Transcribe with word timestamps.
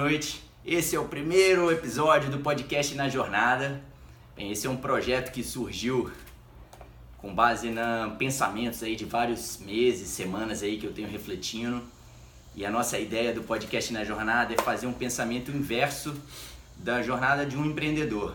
noite. 0.00 0.42
Esse 0.64 0.96
é 0.96 0.98
o 0.98 1.04
primeiro 1.04 1.70
episódio 1.70 2.30
do 2.30 2.38
podcast 2.38 2.94
Na 2.94 3.10
Jornada. 3.10 3.82
Bem, 4.34 4.50
esse 4.50 4.66
é 4.66 4.70
um 4.70 4.78
projeto 4.78 5.30
que 5.30 5.44
surgiu 5.44 6.10
com 7.18 7.34
base 7.34 7.68
em 7.68 7.76
pensamentos 8.16 8.82
aí 8.82 8.96
de 8.96 9.04
vários 9.04 9.58
meses, 9.58 10.08
semanas 10.08 10.62
aí 10.62 10.78
que 10.78 10.86
eu 10.86 10.92
tenho 10.94 11.06
refletindo. 11.06 11.82
E 12.56 12.64
a 12.64 12.70
nossa 12.70 12.98
ideia 12.98 13.34
do 13.34 13.42
podcast 13.42 13.92
Na 13.92 14.02
Jornada 14.02 14.54
é 14.54 14.62
fazer 14.62 14.86
um 14.86 14.92
pensamento 14.94 15.50
inverso 15.50 16.14
da 16.78 17.02
jornada 17.02 17.44
de 17.44 17.58
um 17.58 17.66
empreendedor. 17.66 18.34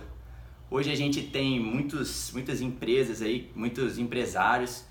Hoje 0.69 0.91
a 0.91 0.95
gente 0.95 1.23
tem 1.23 1.59
muitos, 1.59 2.31
muitas 2.31 2.61
empresas 2.61 3.23
aí, 3.23 3.51
muitos 3.55 3.97
empresários 3.97 4.83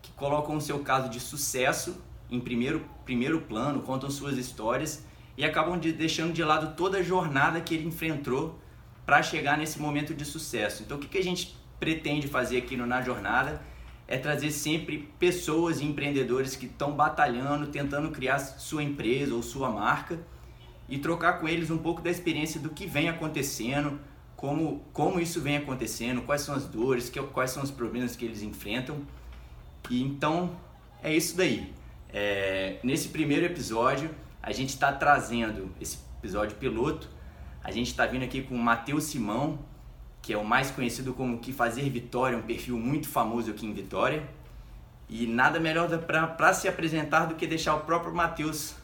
que 0.00 0.10
colocam 0.12 0.56
o 0.56 0.60
seu 0.60 0.78
caso 0.78 1.10
de 1.10 1.20
sucesso 1.20 2.02
em 2.30 2.40
primeiro, 2.40 2.82
primeiro 3.04 3.42
plano, 3.42 3.82
contam 3.82 4.10
suas 4.10 4.38
histórias 4.38 5.04
e 5.36 5.44
acabam 5.44 5.78
de, 5.78 5.92
deixando 5.92 6.32
de 6.32 6.42
lado 6.42 6.76
toda 6.76 6.98
a 6.98 7.02
jornada 7.02 7.60
que 7.60 7.74
ele 7.74 7.86
enfrentou 7.86 8.58
para 9.04 9.22
chegar 9.22 9.58
nesse 9.58 9.78
momento 9.80 10.14
de 10.14 10.24
sucesso. 10.24 10.82
Então, 10.82 10.96
o 10.96 11.00
que, 11.00 11.08
que 11.08 11.18
a 11.18 11.22
gente 11.22 11.56
pretende 11.78 12.28
fazer 12.28 12.58
aqui 12.58 12.76
no 12.76 12.86
Na 12.86 13.02
Jornada 13.02 13.60
é 14.06 14.18
trazer 14.18 14.50
sempre 14.50 15.10
pessoas 15.18 15.80
e 15.80 15.84
empreendedores 15.84 16.56
que 16.56 16.66
estão 16.66 16.92
batalhando, 16.92 17.66
tentando 17.68 18.10
criar 18.10 18.38
sua 18.38 18.82
empresa 18.82 19.34
ou 19.34 19.42
sua 19.42 19.70
marca 19.70 20.18
e 20.88 20.98
trocar 20.98 21.40
com 21.40 21.48
eles 21.48 21.70
um 21.70 21.78
pouco 21.78 22.02
da 22.02 22.10
experiência 22.10 22.60
do 22.60 22.70
que 22.70 22.86
vem 22.86 23.08
acontecendo, 23.08 23.98
como, 24.36 24.84
como 24.92 25.18
isso 25.18 25.40
vem 25.40 25.56
acontecendo, 25.56 26.22
quais 26.22 26.42
são 26.42 26.54
as 26.54 26.66
dores, 26.66 27.08
que, 27.08 27.20
quais 27.22 27.50
são 27.50 27.62
os 27.62 27.70
problemas 27.70 28.14
que 28.14 28.24
eles 28.24 28.42
enfrentam. 28.42 28.98
E 29.88 30.02
então 30.02 30.54
é 31.02 31.14
isso 31.14 31.36
daí. 31.36 31.72
É, 32.12 32.78
nesse 32.82 33.08
primeiro 33.08 33.46
episódio, 33.46 34.10
a 34.44 34.52
gente 34.52 34.68
está 34.68 34.92
trazendo 34.92 35.70
esse 35.80 35.98
episódio 36.18 36.54
piloto. 36.58 37.08
A 37.62 37.70
gente 37.70 37.86
está 37.86 38.04
vindo 38.04 38.24
aqui 38.24 38.42
com 38.42 38.54
o 38.54 38.58
Matheus 38.58 39.04
Simão, 39.04 39.58
que 40.20 40.34
é 40.34 40.36
o 40.36 40.44
mais 40.44 40.70
conhecido 40.70 41.14
como 41.14 41.38
Que 41.38 41.50
Fazer 41.50 41.88
Vitória, 41.88 42.36
um 42.36 42.42
perfil 42.42 42.76
muito 42.76 43.08
famoso 43.08 43.50
aqui 43.50 43.64
em 43.64 43.72
Vitória. 43.72 44.28
E 45.08 45.26
nada 45.26 45.58
melhor 45.58 45.88
para 45.98 46.52
se 46.52 46.68
apresentar 46.68 47.24
do 47.24 47.36
que 47.36 47.46
deixar 47.46 47.74
o 47.74 47.80
próprio 47.80 48.14
Matheus 48.14 48.74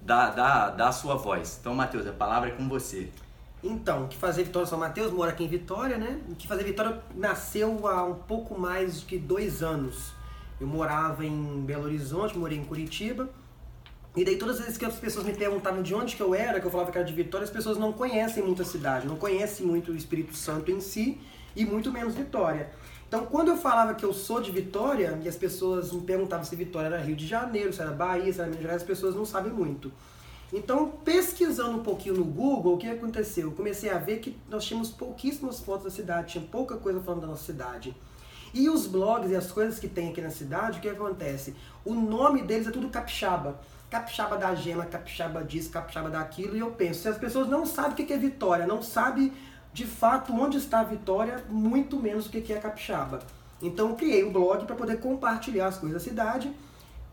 dar, 0.00 0.30
dar, 0.30 0.70
dar 0.70 0.88
a 0.88 0.92
sua 0.92 1.16
voz. 1.16 1.58
Então, 1.60 1.74
Matheus, 1.74 2.06
a 2.06 2.12
palavra 2.12 2.50
é 2.50 2.52
com 2.52 2.68
você. 2.68 3.10
Então, 3.64 4.06
Que 4.06 4.16
Fazer 4.16 4.44
Vitória 4.44 4.68
São 4.68 4.78
Mateus 4.78 5.10
mora 5.10 5.32
aqui 5.32 5.42
em 5.42 5.48
Vitória, 5.48 5.98
né? 5.98 6.20
O 6.28 6.36
Que 6.36 6.46
Fazer 6.46 6.62
Vitória 6.62 7.02
nasceu 7.12 7.88
há 7.88 8.04
um 8.04 8.14
pouco 8.14 8.56
mais 8.56 9.04
de 9.04 9.18
dois 9.18 9.64
anos. 9.64 10.12
Eu 10.60 10.68
morava 10.68 11.26
em 11.26 11.60
Belo 11.62 11.86
Horizonte, 11.86 12.38
morei 12.38 12.56
em 12.56 12.64
Curitiba. 12.64 13.28
E 14.16 14.24
daí 14.24 14.38
todas 14.38 14.56
as 14.56 14.62
vezes 14.62 14.78
que 14.78 14.84
as 14.86 14.96
pessoas 14.96 15.26
me 15.26 15.34
perguntavam 15.34 15.82
de 15.82 15.94
onde 15.94 16.16
que 16.16 16.22
eu 16.22 16.34
era, 16.34 16.58
que 16.58 16.66
eu 16.66 16.70
falava 16.70 16.90
que 16.90 16.96
era 16.96 17.06
de 17.06 17.12
Vitória, 17.12 17.44
as 17.44 17.50
pessoas 17.50 17.76
não 17.76 17.92
conhecem 17.92 18.42
muito 18.42 18.62
a 18.62 18.64
cidade, 18.64 19.06
não 19.06 19.16
conhecem 19.16 19.66
muito 19.66 19.92
o 19.92 19.96
Espírito 19.96 20.34
Santo 20.34 20.70
em 20.70 20.80
si 20.80 21.20
e 21.54 21.66
muito 21.66 21.92
menos 21.92 22.14
Vitória. 22.14 22.70
Então, 23.06 23.26
quando 23.26 23.48
eu 23.48 23.58
falava 23.58 23.94
que 23.94 24.04
eu 24.04 24.14
sou 24.14 24.40
de 24.40 24.50
Vitória, 24.50 25.20
e 25.22 25.28
as 25.28 25.36
pessoas 25.36 25.92
me 25.92 26.00
perguntavam 26.00 26.44
se 26.46 26.56
Vitória 26.56 26.86
era 26.86 26.98
Rio 26.98 27.14
de 27.14 27.26
Janeiro, 27.26 27.72
se 27.72 27.80
era 27.80 27.92
Bahia, 27.92 28.32
se 28.32 28.40
era 28.40 28.48
Minas 28.48 28.62
Gerais, 28.62 28.82
as 28.82 28.88
pessoas 28.88 29.14
não 29.14 29.26
sabem 29.26 29.52
muito. 29.52 29.92
Então, 30.52 30.88
pesquisando 31.04 31.76
um 31.76 31.82
pouquinho 31.82 32.14
no 32.14 32.24
Google, 32.24 32.74
o 32.74 32.78
que 32.78 32.88
aconteceu? 32.88 33.48
Eu 33.48 33.52
comecei 33.52 33.90
a 33.90 33.98
ver 33.98 34.20
que 34.20 34.36
nós 34.48 34.64
tínhamos 34.64 34.90
pouquíssimas 34.90 35.60
fotos 35.60 35.84
da 35.84 35.90
cidade, 35.90 36.32
tinha 36.32 36.44
pouca 36.44 36.76
coisa 36.76 37.00
falando 37.00 37.20
da 37.20 37.26
nossa 37.26 37.44
cidade. 37.44 37.94
E 38.54 38.68
os 38.68 38.86
blogs 38.86 39.30
e 39.30 39.36
as 39.36 39.50
coisas 39.50 39.78
que 39.78 39.88
tem 39.88 40.10
aqui 40.10 40.20
na 40.20 40.30
cidade, 40.30 40.78
o 40.78 40.80
que 40.80 40.88
acontece? 40.88 41.54
O 41.84 41.94
nome 41.94 42.42
deles 42.42 42.66
é 42.66 42.70
tudo 42.70 42.88
capixaba. 42.88 43.60
Capixaba 43.90 44.36
da 44.36 44.54
gema, 44.54 44.84
capixaba 44.84 45.44
disso, 45.44 45.70
capixaba 45.70 46.10
daquilo. 46.10 46.56
E 46.56 46.60
eu 46.60 46.70
penso, 46.70 47.02
se 47.02 47.08
as 47.08 47.18
pessoas 47.18 47.48
não 47.48 47.64
sabem 47.64 47.92
o 47.92 47.94
que 47.94 48.12
é 48.12 48.18
Vitória, 48.18 48.66
não 48.66 48.82
sabem 48.82 49.32
de 49.72 49.86
fato 49.86 50.32
onde 50.32 50.56
está 50.56 50.80
a 50.80 50.84
Vitória, 50.84 51.44
muito 51.48 51.98
menos 52.00 52.26
o 52.26 52.30
que 52.30 52.52
é 52.52 52.58
capixaba. 52.58 53.20
Então 53.60 53.90
eu 53.90 53.94
criei 53.94 54.24
o 54.24 54.30
blog 54.30 54.64
para 54.64 54.74
poder 54.74 54.98
compartilhar 55.00 55.66
as 55.66 55.78
coisas 55.78 56.02
da 56.02 56.10
cidade. 56.10 56.52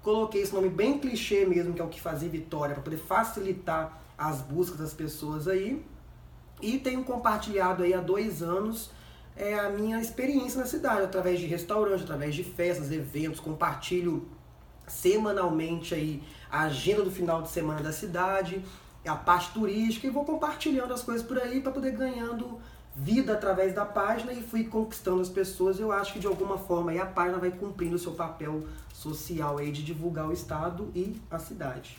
Coloquei 0.02 0.41
esse 0.41 0.53
nome 0.53 0.69
bem 0.69 0.97
clichê 0.97 1.46
mesmo, 1.46 1.74
que 1.74 1.81
é 1.81 1.84
o 1.84 1.88
que 1.88 2.02
fazia 2.02 2.29
Vitória, 2.29 2.74
para 2.74 2.84
poder 2.84 2.97
facilitar 2.97 4.02
as 4.18 4.41
buscas 4.41 4.79
das 4.79 4.94
pessoas 4.94 5.47
aí. 5.47 5.84
E 6.62 6.78
tenho 6.78 7.03
compartilhado 7.03 7.84
aí 7.84 7.94
há 7.94 8.00
dois 8.00 8.41
anos 8.41 8.91
é 9.36 9.56
a 9.56 9.70
minha 9.70 10.00
experiência 10.00 10.60
na 10.60 10.66
cidade, 10.66 11.04
através 11.04 11.40
de 11.40 11.46
restaurantes, 11.46 12.04
através 12.04 12.36
de 12.36 12.44
festas, 12.44 12.92
eventos, 12.92 13.40
compartilho 13.40 14.28
semanalmente 14.88 15.96
aí 15.96 16.22
a 16.52 16.64
agenda 16.64 17.04
do 17.04 17.12
final 17.12 17.42
de 17.42 17.50
semana 17.50 17.82
da 17.82 17.92
cidade, 17.92 18.64
a 19.06 19.16
parte 19.16 19.52
turística 19.52 20.08
e 20.08 20.10
vou 20.10 20.24
compartilhando 20.24 20.94
as 20.94 21.02
coisas 21.02 21.26
por 21.26 21.38
aí 21.38 21.62
para 21.62 21.72
poder 21.72 21.92
ganhando 21.92 22.60
vida 22.96 23.34
através 23.34 23.74
da 23.74 23.86
página 23.86 24.32
e 24.32 24.42
fui 24.42 24.66
conquistando 24.66 25.22
as 25.22 25.30
pessoas. 25.30 25.80
Eu 25.80 25.92
acho 25.92 26.14
que 26.14 26.20
de 26.20 26.28
alguma 26.28 26.58
forma 26.58 26.92
aí 26.92 27.00
a 27.00 27.06
página 27.06 27.38
vai 27.38 27.52
cumprindo 27.52 27.96
o 27.96 28.00
seu 28.00 28.14
papel 28.14 28.68
social 28.94 29.58
aí 29.58 29.72
de 29.72 29.84
divulgar 29.84 30.28
o 30.28 30.34
estado 30.34 30.92
e 30.96 31.20
a 31.30 31.40
cidade. 31.40 31.98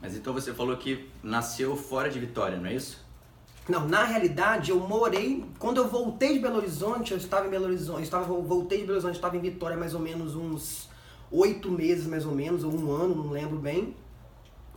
Mas 0.00 0.16
então 0.16 0.32
você 0.32 0.54
falou 0.54 0.76
que 0.76 1.10
nasceu 1.22 1.76
fora 1.76 2.08
de 2.08 2.18
Vitória, 2.18 2.56
não 2.56 2.66
é 2.66 2.74
isso? 2.74 3.04
Não, 3.70 3.86
na 3.88 4.04
realidade 4.04 4.70
eu 4.70 4.80
morei, 4.80 5.44
quando 5.58 5.76
eu 5.78 5.88
voltei 5.88 6.32
de 6.34 6.38
Belo 6.40 6.56
Horizonte, 6.56 7.12
eu 7.12 7.18
estava 7.18 7.46
em 7.46 7.50
Belo 7.50 7.66
Horizonte, 7.66 7.98
eu 7.98 8.04
estava, 8.04 8.24
voltei 8.24 8.78
de 8.78 8.84
Belo 8.84 8.94
Horizonte, 8.96 9.14
estava 9.14 9.36
em 9.36 9.40
Vitória 9.40 9.76
mais 9.76 9.94
ou 9.94 10.00
menos 10.00 10.34
uns 10.34 10.88
oito 11.30 11.70
meses 11.70 12.06
mais 12.06 12.26
ou 12.26 12.34
menos, 12.34 12.64
ou 12.64 12.72
um 12.72 12.90
ano, 12.90 13.14
não 13.14 13.30
lembro 13.30 13.56
bem. 13.56 13.94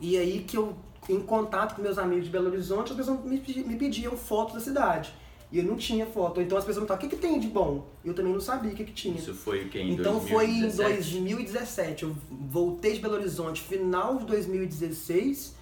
E 0.00 0.16
aí 0.16 0.44
que 0.46 0.56
eu, 0.56 0.74
em 1.08 1.20
contato 1.20 1.74
com 1.74 1.82
meus 1.82 1.98
amigos 1.98 2.26
de 2.26 2.30
Belo 2.30 2.48
Horizonte, 2.48 2.92
as 2.92 2.96
pessoas 2.96 3.20
me, 3.24 3.42
me 3.66 3.76
pediam 3.76 4.16
fotos 4.16 4.54
da 4.54 4.60
cidade. 4.60 5.12
E 5.50 5.58
eu 5.58 5.64
não 5.64 5.76
tinha 5.76 6.04
foto. 6.06 6.40
Então 6.40 6.58
as 6.58 6.64
pessoas 6.64 6.82
me 6.82 6.88
falavam, 6.88 7.06
o 7.06 7.10
que, 7.10 7.16
que 7.16 7.22
tem 7.22 7.38
de 7.38 7.46
bom? 7.48 7.86
Eu 8.04 8.12
também 8.14 8.32
não 8.32 8.40
sabia 8.40 8.72
o 8.72 8.74
que, 8.74 8.84
que 8.84 8.92
tinha. 8.92 9.16
Isso 9.16 9.34
foi 9.34 9.64
o 9.64 9.68
que 9.68 9.78
em 9.78 9.92
Então 9.92 10.14
2017? 10.18 10.32
foi 10.32 10.46
em 10.46 10.94
2017. 10.94 12.02
Eu 12.04 12.16
voltei 12.50 12.92
de 12.94 13.00
Belo 13.00 13.14
Horizonte 13.14 13.60
final 13.62 14.16
de 14.18 14.24
2016 14.26 15.54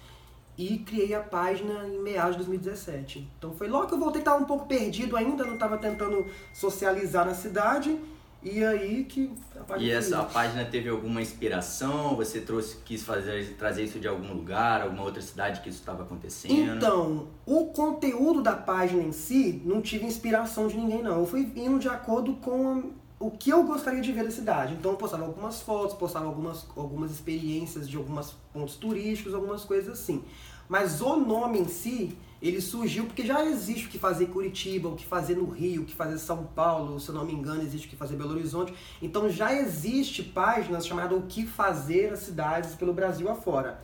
e 0.57 0.79
criei 0.79 1.13
a 1.13 1.19
página 1.19 1.87
em 1.87 2.01
meados 2.01 2.31
de 2.31 2.37
2017. 2.37 3.27
Então 3.37 3.53
foi 3.53 3.67
logo 3.67 3.87
que 3.87 3.93
eu 3.93 3.99
voltei, 3.99 4.21
estava 4.21 4.41
um 4.41 4.45
pouco 4.45 4.67
perdido 4.67 5.15
ainda, 5.15 5.43
não 5.43 5.55
estava 5.55 5.77
tentando 5.77 6.25
socializar 6.53 7.25
na 7.25 7.33
cidade. 7.33 7.97
E 8.43 8.61
aí 8.61 9.05
que 9.05 9.31
a 9.55 9.63
página 9.63 9.87
E 9.87 9.91
essa 9.91 10.19
a 10.19 10.25
página 10.25 10.65
teve 10.65 10.89
alguma 10.89 11.21
inspiração? 11.21 12.15
Você 12.17 12.41
trouxe, 12.41 12.77
quis 12.83 13.01
fazer, 13.01 13.55
trazer 13.57 13.83
isso 13.83 13.99
de 13.99 14.07
algum 14.07 14.33
lugar, 14.33 14.81
alguma 14.81 15.03
outra 15.03 15.21
cidade 15.21 15.61
que 15.61 15.69
isso 15.69 15.79
estava 15.79 16.03
acontecendo? 16.03 16.75
Então, 16.75 17.29
o 17.45 17.67
conteúdo 17.67 18.41
da 18.41 18.53
página 18.53 19.01
em 19.01 19.13
si, 19.13 19.61
não 19.63 19.81
tive 19.81 20.05
inspiração 20.05 20.67
de 20.67 20.75
ninguém 20.75 21.01
não. 21.01 21.19
Eu 21.19 21.25
fui 21.25 21.49
indo 21.55 21.79
de 21.79 21.87
acordo 21.87 22.33
com 22.33 22.91
o 23.25 23.31
que 23.31 23.49
eu 23.49 23.63
gostaria 23.63 24.01
de 24.01 24.11
ver 24.11 24.25
da 24.25 24.31
cidade. 24.31 24.73
Então 24.73 24.95
postava 24.95 25.23
algumas 25.23 25.61
fotos, 25.61 25.95
postava 25.95 26.25
algumas, 26.25 26.67
algumas 26.75 27.09
experiências 27.09 27.87
de 27.87 27.95
alguns 27.95 28.35
pontos 28.51 28.75
turísticos, 28.75 29.33
algumas 29.33 29.63
coisas 29.63 29.93
assim. 29.97 30.21
Mas 30.67 30.99
o 30.99 31.15
nome 31.15 31.59
em 31.59 31.67
si, 31.69 32.17
ele 32.41 32.59
surgiu 32.59 33.05
porque 33.05 33.25
já 33.25 33.45
existe 33.45 33.87
o 33.87 33.89
que 33.89 33.97
fazer 33.97 34.25
em 34.25 34.27
Curitiba, 34.27 34.89
o 34.89 34.95
que 34.97 35.05
fazer 35.05 35.37
no 35.37 35.49
Rio, 35.49 35.83
o 35.83 35.85
que 35.85 35.95
fazer 35.95 36.15
em 36.15 36.17
São 36.17 36.43
Paulo, 36.43 36.99
se 36.99 37.07
eu 37.07 37.15
não 37.15 37.23
me 37.23 37.31
engano, 37.31 37.61
existe 37.61 37.87
o 37.87 37.89
que 37.89 37.95
fazer 37.95 38.15
em 38.15 38.17
Belo 38.17 38.31
Horizonte. 38.31 38.73
Então 39.01 39.29
já 39.29 39.53
existe 39.53 40.21
páginas 40.21 40.85
chamadas 40.85 41.17
O 41.17 41.21
que 41.21 41.45
fazer 41.45 42.11
as 42.11 42.19
cidades 42.19 42.75
pelo 42.75 42.93
Brasil 42.93 43.29
afora. 43.29 43.81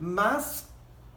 Mas 0.00 0.68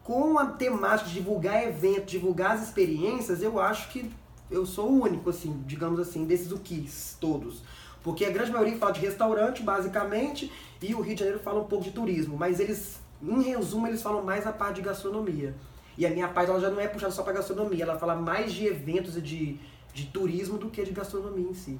com 0.03 0.37
a 0.37 0.45
temática 0.45 1.09
de 1.09 1.15
divulgar 1.15 1.63
eventos, 1.63 2.11
divulgar 2.11 2.51
as 2.51 2.61
experiências, 2.61 3.41
eu 3.41 3.59
acho 3.59 3.89
que 3.89 4.11
eu 4.53 4.65
sou 4.65 4.89
o 4.89 5.01
único, 5.01 5.29
assim, 5.29 5.63
digamos 5.65 5.99
assim, 5.99 6.25
desses 6.25 6.53
quis, 6.63 7.17
todos. 7.19 7.63
Porque 8.03 8.25
a 8.25 8.29
grande 8.29 8.51
maioria 8.51 8.77
fala 8.77 8.91
de 8.91 8.99
restaurante, 8.99 9.63
basicamente, 9.63 10.51
e 10.81 10.93
o 10.93 11.01
Rio 11.01 11.15
de 11.15 11.19
Janeiro 11.19 11.39
fala 11.39 11.61
um 11.61 11.65
pouco 11.65 11.83
de 11.83 11.91
turismo, 11.91 12.37
mas 12.37 12.59
eles, 12.59 12.99
em 13.21 13.41
resumo, 13.41 13.87
eles 13.87 14.01
falam 14.01 14.21
mais 14.23 14.45
a 14.45 14.51
parte 14.51 14.75
de 14.75 14.81
gastronomia. 14.81 15.55
E 15.97 16.05
a 16.05 16.09
minha 16.09 16.27
página 16.27 16.59
já 16.59 16.69
não 16.69 16.79
é 16.79 16.87
puxada 16.87 17.11
só 17.11 17.23
para 17.23 17.33
gastronomia, 17.33 17.83
ela 17.83 17.97
fala 17.97 18.15
mais 18.15 18.51
de 18.51 18.65
eventos 18.65 19.15
e 19.15 19.21
de, 19.21 19.59
de 19.93 20.05
turismo 20.07 20.57
do 20.57 20.69
que 20.69 20.83
de 20.83 20.91
gastronomia 20.91 21.49
em 21.49 21.53
si. 21.53 21.79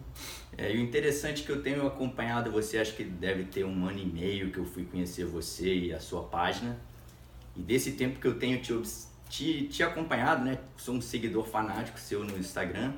É, 0.58 0.74
e 0.74 0.78
o 0.78 0.82
interessante 0.82 1.44
é 1.44 1.46
que 1.46 1.52
eu 1.52 1.62
tenho 1.62 1.86
acompanhado 1.86 2.52
você, 2.52 2.78
acho 2.78 2.96
que 2.96 3.04
deve 3.04 3.44
ter 3.46 3.66
um 3.66 3.86
ano 3.86 4.00
e 4.00 4.06
meio 4.06 4.52
que 4.52 4.60
eu 4.60 4.66
fui 4.66 4.86
conhecer 4.86 5.26
você 5.26 5.74
e 5.74 5.94
a 5.94 6.00
sua 6.00 6.24
página. 6.24 6.80
E 7.56 7.62
desse 7.62 7.92
tempo 7.94 8.20
que 8.20 8.28
eu 8.28 8.40
tenho 8.40 8.62
te, 8.62 8.74
te, 9.34 9.64
te 9.64 9.82
acompanhado, 9.82 10.46
né? 10.46 10.60
Sou 10.78 10.94
um 10.94 11.02
seguidor 11.02 11.44
fanático 11.44 12.00
seu 12.00 12.24
no 12.24 12.38
Instagram. 12.38 12.94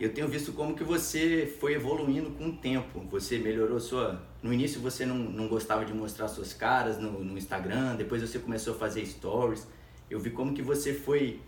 Eu 0.00 0.12
tenho 0.12 0.26
visto 0.26 0.52
como 0.52 0.74
que 0.74 0.82
você 0.82 1.46
foi 1.60 1.74
evoluindo 1.74 2.30
com 2.30 2.48
o 2.48 2.56
tempo. 2.56 3.00
Você 3.12 3.38
melhorou 3.38 3.78
sua. 3.78 4.20
No 4.42 4.52
início 4.52 4.80
você 4.80 5.06
não, 5.06 5.14
não 5.14 5.46
gostava 5.46 5.84
de 5.84 5.94
mostrar 5.94 6.26
suas 6.26 6.52
caras 6.52 6.98
no, 6.98 7.22
no 7.22 7.38
Instagram, 7.38 7.94
depois 7.94 8.20
você 8.20 8.40
começou 8.40 8.74
a 8.74 8.76
fazer 8.76 9.06
stories. 9.06 9.68
Eu 10.10 10.18
vi 10.18 10.30
como 10.30 10.52
que 10.52 10.62
você 10.62 10.92
foi 10.92 11.40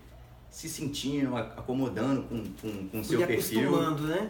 se 0.55 0.69
sentindo, 0.69 1.35
acomodando 1.35 2.23
com 2.23 2.35
o 2.35 2.45
com, 2.61 2.87
com 2.87 3.03
seu 3.03 3.27
perfil. 3.27 3.91
né? 3.99 4.29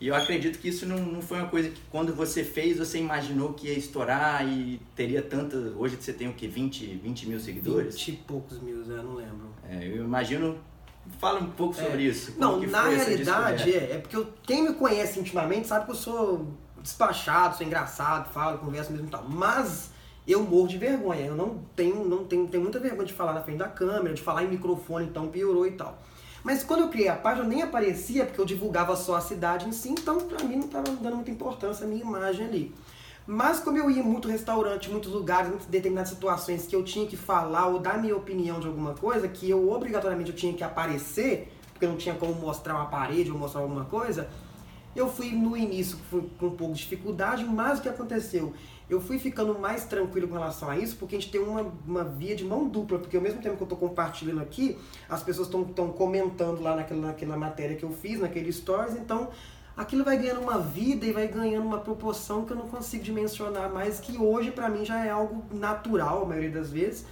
E 0.00 0.08
eu 0.08 0.14
acredito 0.14 0.58
que 0.58 0.68
isso 0.68 0.86
não, 0.86 0.96
não 0.96 1.20
foi 1.20 1.38
uma 1.38 1.48
coisa 1.48 1.68
que 1.68 1.78
quando 1.90 2.14
você 2.14 2.42
fez, 2.42 2.78
você 2.78 2.98
imaginou 2.98 3.52
que 3.52 3.66
ia 3.66 3.74
estourar 3.74 4.48
e 4.48 4.80
teria 4.94 5.20
tanta. 5.20 5.54
Hoje 5.76 5.98
você 6.00 6.14
tem 6.14 6.28
o 6.28 6.32
que? 6.32 6.48
20, 6.48 6.86
20 6.96 7.28
mil 7.28 7.38
seguidores? 7.38 7.94
20 7.94 8.08
e 8.08 8.12
poucos 8.12 8.58
mil, 8.58 8.82
eu 8.90 9.02
não 9.02 9.16
lembro. 9.16 9.50
É, 9.68 9.86
eu 9.86 10.02
imagino. 10.02 10.56
Fala 11.18 11.40
um 11.40 11.50
pouco 11.50 11.74
sobre 11.74 12.04
é. 12.04 12.08
isso. 12.08 12.32
Não, 12.38 12.58
na 12.62 12.88
realidade, 12.88 13.70
é, 13.76 13.92
é 13.92 13.98
porque 13.98 14.16
eu, 14.16 14.32
quem 14.44 14.62
me 14.62 14.72
conhece 14.72 15.20
intimamente 15.20 15.68
sabe 15.68 15.84
que 15.84 15.90
eu 15.90 15.94
sou 15.94 16.54
despachado, 16.82 17.54
sou 17.54 17.66
engraçado, 17.66 18.32
falo, 18.32 18.56
converso 18.58 18.90
mesmo 18.92 19.08
e 19.08 19.10
tal. 19.10 19.28
Mas 19.28 19.90
eu 20.26 20.42
morro 20.42 20.68
de 20.68 20.78
vergonha. 20.78 21.24
Eu 21.24 21.36
não 21.36 21.60
tenho, 21.74 22.04
não 22.04 22.24
tenho, 22.24 22.46
tenho 22.48 22.62
muita 22.62 22.78
vergonha 22.78 23.06
de 23.06 23.12
falar 23.12 23.32
na 23.32 23.42
frente 23.42 23.58
da 23.58 23.68
câmera, 23.68 24.14
de 24.14 24.22
falar 24.22 24.44
em 24.44 24.48
microfone, 24.48 25.06
então 25.06 25.28
piorou 25.28 25.66
e 25.66 25.72
tal. 25.72 26.02
Mas 26.42 26.62
quando 26.62 26.80
eu 26.80 26.88
criei 26.88 27.08
a 27.08 27.16
página, 27.16 27.44
eu 27.44 27.48
nem 27.48 27.62
aparecia, 27.62 28.24
porque 28.24 28.40
eu 28.40 28.44
divulgava 28.44 28.94
só 28.94 29.16
a 29.16 29.20
cidade 29.20 29.68
em 29.68 29.72
si, 29.72 29.90
então 29.90 30.20
pra 30.20 30.44
mim 30.44 30.56
não 30.56 30.66
estava 30.66 30.90
dando 30.90 31.16
muita 31.16 31.30
importância 31.30 31.84
a 31.84 31.88
minha 31.88 32.02
imagem 32.02 32.46
ali. 32.46 32.74
Mas 33.26 33.58
como 33.58 33.76
eu 33.76 33.90
ia 33.90 34.00
em 34.00 34.04
muito 34.04 34.28
restaurante, 34.28 34.88
muitos 34.88 35.12
lugares, 35.12 35.50
em 35.50 35.70
determinadas 35.70 36.10
situações 36.10 36.64
que 36.64 36.76
eu 36.76 36.84
tinha 36.84 37.04
que 37.04 37.16
falar 37.16 37.66
ou 37.66 37.80
dar 37.80 38.00
minha 38.00 38.16
opinião 38.16 38.60
de 38.60 38.68
alguma 38.68 38.94
coisa, 38.94 39.26
que 39.26 39.50
eu 39.50 39.68
obrigatoriamente 39.68 40.30
eu 40.30 40.36
tinha 40.36 40.52
que 40.52 40.62
aparecer, 40.62 41.52
porque 41.72 41.84
eu 41.84 41.90
não 41.90 41.96
tinha 41.96 42.14
como 42.14 42.32
mostrar 42.34 42.76
uma 42.76 42.86
parede 42.86 43.32
ou 43.32 43.36
mostrar 43.36 43.62
alguma 43.62 43.84
coisa, 43.84 44.28
eu 44.94 45.10
fui 45.10 45.32
no 45.32 45.56
início 45.56 45.98
fui 46.08 46.22
com 46.38 46.46
um 46.46 46.56
pouco 46.56 46.74
de 46.74 46.78
dificuldade, 46.78 47.44
mas 47.44 47.80
o 47.80 47.82
que 47.82 47.88
aconteceu? 47.88 48.54
Eu 48.88 49.00
fui 49.00 49.18
ficando 49.18 49.58
mais 49.58 49.84
tranquilo 49.84 50.28
com 50.28 50.34
relação 50.34 50.70
a 50.70 50.78
isso, 50.78 50.96
porque 50.96 51.16
a 51.16 51.20
gente 51.20 51.30
tem 51.30 51.40
uma, 51.40 51.72
uma 51.86 52.04
via 52.04 52.36
de 52.36 52.44
mão 52.44 52.68
dupla, 52.68 52.98
porque 52.98 53.16
ao 53.16 53.22
mesmo 53.22 53.42
tempo 53.42 53.56
que 53.56 53.62
eu 53.62 53.66
estou 53.66 53.78
compartilhando 53.78 54.40
aqui, 54.40 54.78
as 55.08 55.22
pessoas 55.22 55.48
estão 55.48 55.88
comentando 55.92 56.62
lá 56.62 56.76
naquela, 56.76 57.08
naquela 57.08 57.36
matéria 57.36 57.76
que 57.76 57.82
eu 57.82 57.90
fiz, 57.90 58.20
naquele 58.20 58.52
stories, 58.52 58.94
então 58.94 59.28
aquilo 59.76 60.04
vai 60.04 60.16
ganhando 60.16 60.40
uma 60.40 60.58
vida 60.58 61.04
e 61.04 61.12
vai 61.12 61.26
ganhando 61.26 61.66
uma 61.66 61.78
proporção 61.78 62.44
que 62.44 62.52
eu 62.52 62.56
não 62.56 62.68
consigo 62.68 63.02
dimensionar 63.02 63.72
mais, 63.72 63.98
que 63.98 64.16
hoje 64.16 64.52
para 64.52 64.68
mim 64.68 64.84
já 64.84 65.04
é 65.04 65.10
algo 65.10 65.42
natural, 65.52 66.22
a 66.22 66.26
maioria 66.26 66.50
das 66.50 66.70
vezes, 66.70 67.04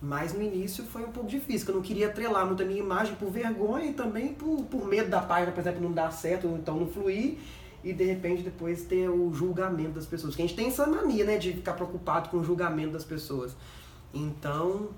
mas 0.00 0.32
no 0.32 0.40
início 0.40 0.84
foi 0.84 1.02
um 1.04 1.12
pouco 1.12 1.28
difícil, 1.28 1.66
que 1.66 1.72
eu 1.72 1.74
não 1.74 1.82
queria 1.82 2.06
atrelar 2.06 2.46
muito 2.46 2.62
a 2.62 2.66
minha 2.66 2.80
imagem 2.80 3.14
por 3.16 3.30
vergonha 3.30 3.86
e 3.86 3.92
também 3.92 4.32
por, 4.32 4.64
por 4.64 4.86
medo 4.86 5.10
da 5.10 5.20
página, 5.20 5.52
por 5.52 5.60
exemplo, 5.60 5.82
não 5.82 5.92
dar 5.92 6.10
certo, 6.10 6.46
então 6.46 6.76
não 6.76 6.86
fluir, 6.86 7.36
e 7.82 7.92
de 7.92 8.04
repente 8.04 8.42
depois 8.42 8.82
ter 8.84 9.08
o 9.08 9.32
julgamento 9.32 9.92
das 9.92 10.06
pessoas. 10.06 10.34
Que 10.34 10.42
a 10.42 10.46
gente 10.46 10.56
tem 10.56 10.66
essa 10.66 10.86
mania, 10.86 11.24
né, 11.24 11.38
de 11.38 11.52
ficar 11.52 11.74
preocupado 11.74 12.28
com 12.28 12.38
o 12.38 12.44
julgamento 12.44 12.92
das 12.92 13.04
pessoas. 13.04 13.56
Então, 14.12 14.90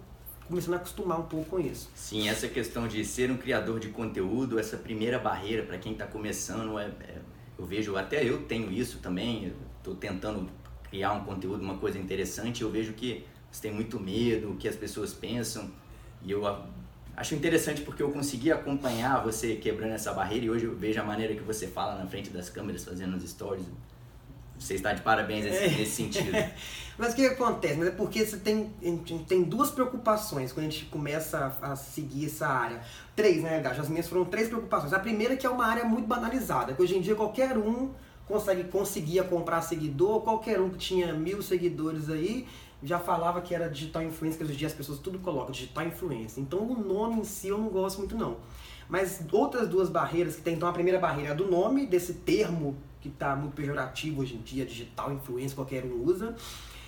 começando 0.49 0.75
a 0.75 0.77
acostumar 0.79 1.21
um 1.21 1.25
pouco 1.25 1.51
com 1.51 1.61
isso. 1.61 1.89
Sim, 1.95 2.29
essa 2.29 2.49
questão 2.49 2.89
de 2.89 3.05
ser 3.05 3.31
um 3.31 3.37
criador 3.37 3.79
de 3.79 3.89
conteúdo, 3.89 4.59
essa 4.59 4.77
primeira 4.77 5.19
barreira 5.19 5.63
para 5.63 5.79
quem 5.79 5.93
está 5.93 6.07
começando, 6.07 6.79
é, 6.79 6.87
é, 6.87 7.19
eu 7.59 7.65
vejo, 7.65 7.97
até 7.97 8.29
eu 8.29 8.43
tenho 8.43 8.71
isso 8.71 8.99
também, 8.99 9.53
estou 9.79 9.95
tentando 9.95 10.49
criar 10.91 11.13
um 11.13 11.25
conteúdo, 11.25 11.63
uma 11.63 11.79
coisa 11.79 11.99
interessante, 11.99 12.63
eu 12.63 12.71
vejo 12.71 12.93
que 12.95 13.25
você 13.51 13.63
tem 13.63 13.73
muito 13.73 13.99
medo, 14.01 14.51
o 14.51 14.57
que 14.57 14.67
as 14.67 14.77
pessoas 14.77 15.13
pensam, 15.13 15.71
e 16.23 16.31
eu 16.31 16.45
Acho 17.17 17.35
interessante 17.35 17.83
porque 17.83 18.03
eu 18.03 18.11
consegui 18.11 18.51
acompanhar 18.51 19.23
você 19.23 19.57
quebrando 19.57 19.93
essa 19.93 20.13
barreira 20.13 20.47
e 20.47 20.51
hoje 20.51 20.65
eu 20.65 20.75
vejo 20.75 21.01
a 21.01 21.05
maneira 21.05 21.35
que 21.35 21.43
você 21.43 21.67
fala 21.67 21.97
na 21.97 22.07
frente 22.07 22.31
das 22.31 22.49
câmeras, 22.49 22.85
fazendo 22.85 23.17
os 23.17 23.29
stories. 23.29 23.67
Você 24.59 24.75
está 24.75 24.93
de 24.93 25.01
parabéns 25.01 25.45
nesse, 25.45 25.83
é. 25.83 25.85
sentido. 25.87 26.37
Mas 26.99 27.15
o 27.15 27.17
que 27.17 27.27
acontece? 27.27 27.77
Mas 27.79 27.89
é 27.89 27.91
porque 27.93 28.25
você 28.25 28.37
tem, 28.37 28.71
a 28.83 28.85
gente 28.85 29.25
tem 29.25 29.43
duas 29.43 29.71
preocupações 29.71 30.53
quando 30.53 30.67
a 30.67 30.69
gente 30.69 30.85
começa 30.85 31.57
a, 31.63 31.73
a 31.73 31.77
seguir 31.77 32.27
essa 32.27 32.47
área. 32.47 32.81
Três, 33.17 33.43
né, 33.43 33.59
Gajo? 33.61 33.81
As 33.81 33.89
minhas 33.89 34.07
foram 34.07 34.27
três 34.27 34.49
preocupações. 34.49 34.93
A 34.93 34.99
primeira 34.99 35.33
é 35.33 35.37
que 35.37 35.47
é 35.47 35.51
uma 35.51 35.65
área 35.65 35.85
muito 35.85 36.07
banalizada, 36.07 36.75
que 36.75 36.83
hoje 36.83 36.97
em 36.97 37.01
dia 37.01 37.15
qualquer 37.15 37.57
um 37.57 37.91
consegue, 38.29 38.65
conseguia 38.65 39.25
comprar 39.25 39.63
seguidor, 39.63 40.21
qualquer 40.21 40.61
um 40.61 40.69
que 40.69 40.79
tinha 40.79 41.13
mil 41.15 41.43
seguidores 41.43 42.11
aí 42.11 42.47
já 42.83 42.99
falava 42.99 43.41
que 43.41 43.55
era 43.55 43.69
digital 43.69 44.03
influencer, 44.03 44.39
que 44.39 44.45
hoje 44.45 44.55
em 44.55 44.57
dia 44.57 44.69
as 44.69 44.75
pessoas 44.75 44.99
tudo 44.99 45.19
colocam 45.19 45.51
digital 45.51 45.87
influencer. 45.87 46.43
Então 46.43 46.61
o 46.61 46.79
nome 46.79 47.21
em 47.21 47.25
si 47.25 47.49
eu 47.49 47.59
não 47.59 47.69
gosto 47.69 47.99
muito 47.99 48.17
não. 48.17 48.39
Mas 48.89 49.23
outras 49.31 49.69
duas 49.69 49.89
barreiras 49.89 50.37
que 50.37 50.43
tem, 50.43 50.55
então 50.55 50.69
a 50.69 50.73
primeira 50.73 50.99
barreira 50.99 51.33
é 51.33 51.35
do 51.35 51.49
nome, 51.49 51.87
desse 51.87 52.15
termo 52.15 52.77
que 53.01 53.09
está 53.09 53.37
muito 53.37 53.55
pejorativo 53.55 54.21
hoje 54.21 54.35
em 54.35 54.41
dia, 54.41 54.67
digital 54.67 55.13
influencer, 55.13 55.55
qualquer 55.55 55.85
um 55.85 56.03
usa. 56.05 56.35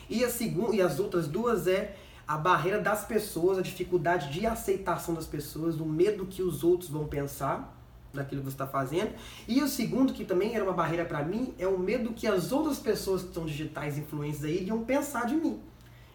E, 0.09 0.25
a 0.25 0.29
segunda, 0.29 0.75
e 0.75 0.83
as 0.83 0.99
outras 0.99 1.29
duas 1.29 1.67
é 1.67 1.97
a 2.27 2.37
barreira 2.37 2.81
das 2.81 3.05
pessoas, 3.05 3.59
a 3.59 3.63
dificuldade 3.63 4.33
de 4.33 4.47
aceitação 4.47 5.15
das 5.15 5.27
pessoas, 5.27 5.81
o 5.81 5.87
medo 5.87 6.27
que 6.27 6.43
os 6.43 6.65
outros 6.65 6.91
vão 6.91 7.07
pensar 7.07 7.79
daquilo 8.13 8.43
que 8.43 8.51
você 8.51 8.55
está 8.55 8.67
fazendo. 8.67 9.13
E 9.49 9.63
o 9.63 9.69
segundo, 9.69 10.13
que 10.13 10.25
também 10.25 10.55
era 10.55 10.65
uma 10.65 10.73
barreira 10.73 11.05
para 11.05 11.23
mim, 11.25 11.55
é 11.59 11.67
o 11.67 11.79
medo 11.79 12.13
que 12.13 12.27
as 12.27 12.53
outras 12.53 12.79
pessoas 12.79 13.23
que 13.23 13.33
são 13.33 13.47
digitais 13.47 13.97
influencers 13.97 14.45
aí 14.45 14.65
iam 14.65 14.85
pensar 14.85 15.27
de 15.27 15.35
mim. 15.35 15.61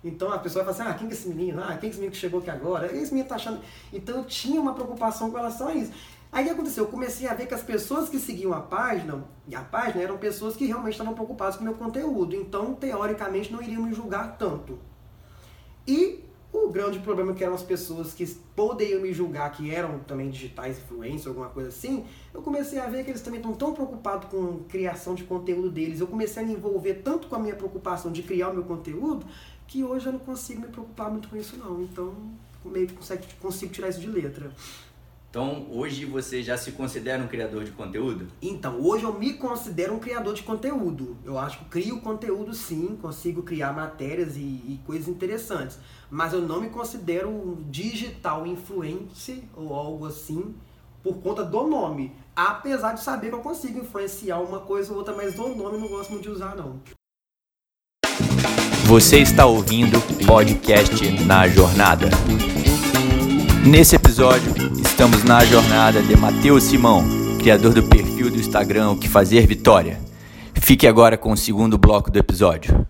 Então 0.04 0.32
a 0.32 0.38
pessoa 0.40 0.64
vai 0.64 0.74
falar 0.74 0.90
assim, 0.90 0.96
ah, 0.96 1.00
quem 1.00 1.08
é 1.08 1.12
esse 1.12 1.28
menino? 1.28 1.62
Ah, 1.62 1.78
quem 1.78 1.88
é 1.88 1.90
esse 1.90 2.00
menino 2.00 2.12
que 2.12 2.18
chegou 2.18 2.40
aqui 2.40 2.50
agora? 2.50 2.88
Esse 2.96 3.12
menino 3.12 3.28
tá 3.28 3.36
achando. 3.36 3.60
Então 3.92 4.18
eu 4.18 4.26
tinha 4.26 4.62
uma 4.62 4.74
preocupação 4.74 5.30
com 5.32 5.38
relação 5.38 5.68
a 5.68 5.76
isso. 5.76 5.92
Aí 6.32 6.44
o 6.44 6.48
que 6.48 6.54
aconteceu? 6.54 6.84
Eu 6.84 6.90
comecei 6.90 7.28
a 7.28 7.34
ver 7.34 7.48
que 7.48 7.54
as 7.54 7.64
pessoas 7.64 8.10
que 8.10 8.20
seguiam 8.20 8.54
a 8.54 8.60
página, 8.60 9.24
e 9.48 9.56
a 9.56 9.62
página 9.62 10.04
eram 10.04 10.18
pessoas 10.18 10.56
que 10.56 10.66
realmente 10.66 10.94
estavam 10.94 11.14
preocupadas 11.14 11.56
com 11.56 11.62
o 11.62 11.66
meu 11.66 11.74
conteúdo. 11.74 12.36
Então, 12.36 12.74
teoricamente, 12.74 13.52
não 13.52 13.62
iriam 13.62 13.84
me 13.84 13.94
julgar 13.94 14.38
tanto. 14.38 14.78
E 15.88 16.26
o 16.52 16.70
grande 16.70 17.00
problema 17.00 17.32
é 17.32 17.36
que 17.36 17.44
eram 17.44 17.54
as 17.54 17.64
pessoas 17.64 18.14
que 18.14 18.26
poderiam 18.56 19.02
me 19.02 19.14
julgar, 19.14 19.52
que 19.52 19.74
eram 19.74 20.00
também 20.00 20.30
digitais 20.30 20.78
influencers, 20.78 21.28
alguma 21.28 21.50
coisa 21.50 21.70
assim, 21.70 22.06
eu 22.34 22.42
comecei 22.42 22.80
a 22.80 22.88
ver 22.88 23.04
que 23.04 23.12
eles 23.12 23.22
também 23.22 23.40
estão 23.40 23.54
tão 23.54 23.74
preocupados 23.74 24.30
com 24.30 24.62
a 24.66 24.70
criação 24.70 25.14
de 25.14 25.24
conteúdo 25.24 25.70
deles. 25.70 26.00
Eu 26.00 26.08
comecei 26.08 26.44
a 26.44 26.46
me 26.46 26.54
envolver 26.54 26.96
tanto 26.96 27.28
com 27.28 27.36
a 27.36 27.40
minha 27.40 27.56
preocupação 27.56 28.12
de 28.12 28.24
criar 28.24 28.50
o 28.50 28.54
meu 28.54 28.64
conteúdo, 28.64 29.26
que 29.68 29.84
hoje 29.84 30.06
eu 30.06 30.14
não 30.14 30.20
consigo 30.20 30.62
me 30.62 30.68
preocupar 30.68 31.12
muito 31.12 31.28
com 31.28 31.36
isso 31.36 31.58
não. 31.58 31.82
Então, 31.82 32.14
meio 32.66 32.88
que 32.88 32.94
consigo, 32.94 33.24
consigo 33.40 33.74
tirar 33.74 33.90
isso 33.90 34.00
de 34.00 34.08
letra. 34.08 34.52
Então, 35.30 35.68
hoje 35.70 36.06
você 36.06 36.42
já 36.42 36.58
se 36.58 36.72
considera 36.72 37.22
um 37.22 37.28
criador 37.28 37.64
de 37.64 37.72
conteúdo? 37.72 38.28
Então, 38.42 38.82
hoje 38.82 39.04
eu 39.04 39.14
me 39.14 39.34
considero 39.34 39.94
um 39.94 40.00
criador 40.00 40.34
de 40.34 40.42
conteúdo. 40.42 41.18
Eu 41.24 41.38
acho 41.38 41.60
que 41.60 41.66
crio 41.66 42.00
conteúdo 42.00 42.54
sim, 42.54 42.98
consigo 43.02 43.44
criar 43.44 43.74
matérias 43.74 44.38
e, 44.38 44.40
e 44.40 44.80
coisas 44.86 45.08
interessantes. 45.08 45.78
Mas 46.10 46.32
eu 46.32 46.42
não 46.42 46.62
me 46.62 46.70
considero 46.70 47.30
um 47.30 47.62
digital 47.70 48.48
influencer 48.48 49.44
ou 49.54 49.74
algo 49.76 50.06
assim 50.06 50.56
por 51.04 51.18
conta 51.18 51.44
do 51.44 51.68
nome. 51.68 52.14
Apesar 52.36 52.94
de 52.94 53.04
saber 53.04 53.30
que 53.30 53.36
eu 53.36 53.42
consigo 53.42 53.80
influenciar 53.80 54.40
uma 54.40 54.62
coisa 54.62 54.92
ou 54.92 54.98
outra, 54.98 55.14
mas 55.14 55.36
do 55.36 55.50
nome 55.50 55.76
eu 55.76 55.80
não 55.80 55.88
gosto 55.90 56.12
muito 56.12 56.24
de 56.24 56.30
usar 56.30 56.56
não. 56.56 56.80
Você 58.88 59.20
está 59.20 59.46
ouvindo 59.46 60.00
podcast 60.26 61.26
Na 61.26 61.46
Jornada. 61.46 62.08
Nesse 63.70 63.98
episódio, 63.98 64.50
estamos 64.82 65.26
na 65.26 65.44
jornada 65.44 66.02
de 66.02 66.16
Matheus 66.16 66.64
Simão, 66.64 67.04
criador 67.38 67.74
do 67.74 67.84
perfil 67.84 68.32
do 68.32 68.38
Instagram 68.38 68.92
O 68.92 68.98
Que 68.98 69.10
Fazer 69.10 69.46
Vitória. 69.46 70.00
Fique 70.56 70.88
agora 70.88 71.18
com 71.18 71.34
o 71.34 71.36
segundo 71.36 71.78
bloco 71.78 72.10
do 72.10 72.18
episódio. 72.18 72.88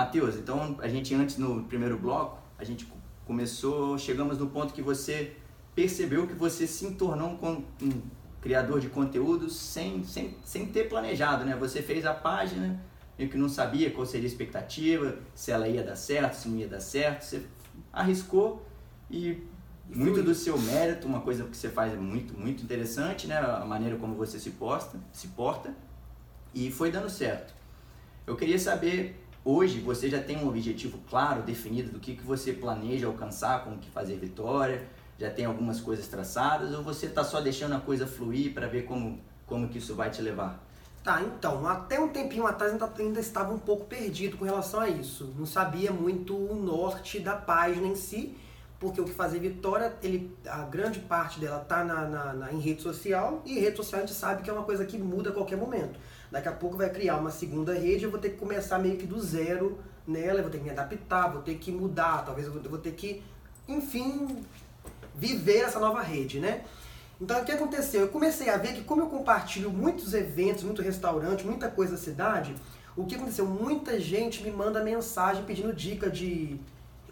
Matheus, 0.00 0.34
então 0.34 0.78
a 0.80 0.88
gente 0.88 1.14
antes 1.14 1.36
no 1.36 1.64
primeiro 1.64 1.98
bloco, 1.98 2.38
a 2.58 2.64
gente 2.64 2.90
começou, 3.26 3.98
chegamos 3.98 4.38
no 4.38 4.46
ponto 4.46 4.72
que 4.72 4.80
você 4.80 5.36
percebeu 5.74 6.26
que 6.26 6.32
você 6.32 6.66
se 6.66 6.90
tornou 6.92 7.38
um, 7.42 7.62
um 7.84 7.92
criador 8.40 8.80
de 8.80 8.88
conteúdo 8.88 9.50
sem, 9.50 10.02
sem, 10.04 10.34
sem 10.42 10.64
ter 10.64 10.88
planejado, 10.88 11.44
né? 11.44 11.54
Você 11.54 11.82
fez 11.82 12.06
a 12.06 12.14
página, 12.14 12.80
meio 13.18 13.30
que 13.30 13.36
não 13.36 13.48
sabia 13.48 13.90
qual 13.90 14.06
seria 14.06 14.26
a 14.26 14.30
expectativa, 14.30 15.18
se 15.34 15.50
ela 15.50 15.68
ia 15.68 15.82
dar 15.82 15.96
certo, 15.96 16.34
se 16.34 16.48
não 16.48 16.58
ia 16.58 16.68
dar 16.68 16.80
certo. 16.80 17.22
Você 17.22 17.42
arriscou 17.92 18.66
e 19.10 19.42
muito 19.88 20.22
do 20.22 20.34
seu 20.34 20.58
mérito, 20.58 21.06
uma 21.06 21.20
coisa 21.20 21.44
que 21.44 21.56
você 21.56 21.68
faz 21.68 21.92
é 21.92 21.96
muito, 21.96 22.38
muito 22.38 22.62
interessante, 22.62 23.26
né? 23.26 23.36
A 23.38 23.64
maneira 23.64 23.96
como 23.96 24.14
você 24.14 24.38
se 24.38 24.50
posta, 24.50 24.98
se 25.12 25.28
porta 25.28 25.74
e 26.54 26.70
foi 26.70 26.90
dando 26.90 27.08
certo. 27.08 27.54
Eu 28.26 28.36
queria 28.36 28.58
saber, 28.58 29.24
hoje 29.44 29.80
você 29.80 30.10
já 30.10 30.20
tem 30.20 30.38
um 30.38 30.48
objetivo 30.48 30.98
claro, 31.08 31.42
definido 31.42 31.92
do 31.92 32.00
que, 32.00 32.16
que 32.16 32.24
você 32.24 32.52
planeja 32.52 33.06
alcançar, 33.06 33.62
como 33.62 33.78
que 33.78 33.88
fazer 33.88 34.16
vitória, 34.16 34.88
já 35.18 35.30
tem 35.30 35.44
algumas 35.44 35.80
coisas 35.80 36.08
traçadas 36.08 36.74
ou 36.74 36.82
você 36.82 37.06
está 37.06 37.22
só 37.22 37.40
deixando 37.40 37.74
a 37.74 37.80
coisa 37.80 38.06
fluir 38.06 38.52
para 38.52 38.66
ver 38.66 38.82
como, 38.82 39.20
como 39.46 39.68
que 39.68 39.78
isso 39.78 39.94
vai 39.94 40.10
te 40.10 40.20
levar? 40.20 40.66
Tá, 41.06 41.22
então, 41.22 41.64
até 41.68 42.00
um 42.00 42.08
tempinho 42.08 42.44
atrás 42.48 42.72
ainda, 42.72 42.92
ainda 42.98 43.20
estava 43.20 43.54
um 43.54 43.60
pouco 43.60 43.84
perdido 43.84 44.36
com 44.36 44.44
relação 44.44 44.80
a 44.80 44.88
isso. 44.88 45.32
Não 45.38 45.46
sabia 45.46 45.92
muito 45.92 46.36
o 46.36 46.52
norte 46.56 47.20
da 47.20 47.36
página 47.36 47.86
em 47.86 47.94
si, 47.94 48.36
porque 48.80 49.00
o 49.00 49.04
que 49.04 49.12
fazer 49.12 49.38
Vitória, 49.38 49.94
ele, 50.02 50.36
a 50.48 50.62
grande 50.62 50.98
parte 50.98 51.38
dela 51.38 51.60
tá 51.60 51.84
na, 51.84 52.08
na, 52.08 52.32
na, 52.32 52.52
em 52.52 52.58
rede 52.58 52.82
social, 52.82 53.40
e 53.44 53.60
rede 53.60 53.76
social 53.76 54.02
a 54.02 54.04
gente 54.04 54.16
sabe 54.16 54.42
que 54.42 54.50
é 54.50 54.52
uma 54.52 54.64
coisa 54.64 54.84
que 54.84 54.98
muda 54.98 55.30
a 55.30 55.32
qualquer 55.32 55.56
momento. 55.56 55.96
Daqui 56.28 56.48
a 56.48 56.52
pouco 56.52 56.76
vai 56.76 56.90
criar 56.90 57.18
uma 57.18 57.30
segunda 57.30 57.72
rede, 57.72 58.02
eu 58.02 58.10
vou 58.10 58.18
ter 58.18 58.30
que 58.30 58.38
começar 58.38 58.76
meio 58.80 58.96
que 58.96 59.06
do 59.06 59.20
zero 59.20 59.78
nela, 60.04 60.40
eu 60.40 60.42
vou 60.42 60.50
ter 60.50 60.58
que 60.58 60.64
me 60.64 60.70
adaptar, 60.70 61.28
vou 61.28 61.40
ter 61.40 61.54
que 61.54 61.70
mudar, 61.70 62.24
talvez 62.24 62.48
eu 62.48 62.52
vou, 62.52 62.60
eu 62.64 62.70
vou 62.70 62.80
ter 62.80 62.94
que, 62.94 63.22
enfim, 63.68 64.44
viver 65.14 65.58
essa 65.58 65.78
nova 65.78 66.02
rede, 66.02 66.40
né? 66.40 66.64
Então 67.20 67.40
o 67.40 67.44
que 67.44 67.52
aconteceu? 67.52 68.02
Eu 68.02 68.08
comecei 68.08 68.50
a 68.50 68.56
ver 68.56 68.74
que 68.74 68.84
como 68.84 69.02
eu 69.02 69.06
compartilho 69.06 69.70
muitos 69.70 70.12
eventos, 70.12 70.62
muito 70.64 70.82
restaurante, 70.82 71.46
muita 71.46 71.68
coisa 71.70 71.92
da 71.92 71.98
cidade, 71.98 72.54
o 72.96 73.04
que 73.06 73.14
aconteceu? 73.14 73.46
Muita 73.46 73.98
gente 73.98 74.42
me 74.42 74.50
manda 74.50 74.82
mensagem 74.82 75.44
pedindo 75.44 75.72
dica 75.72 76.10
de, 76.10 76.60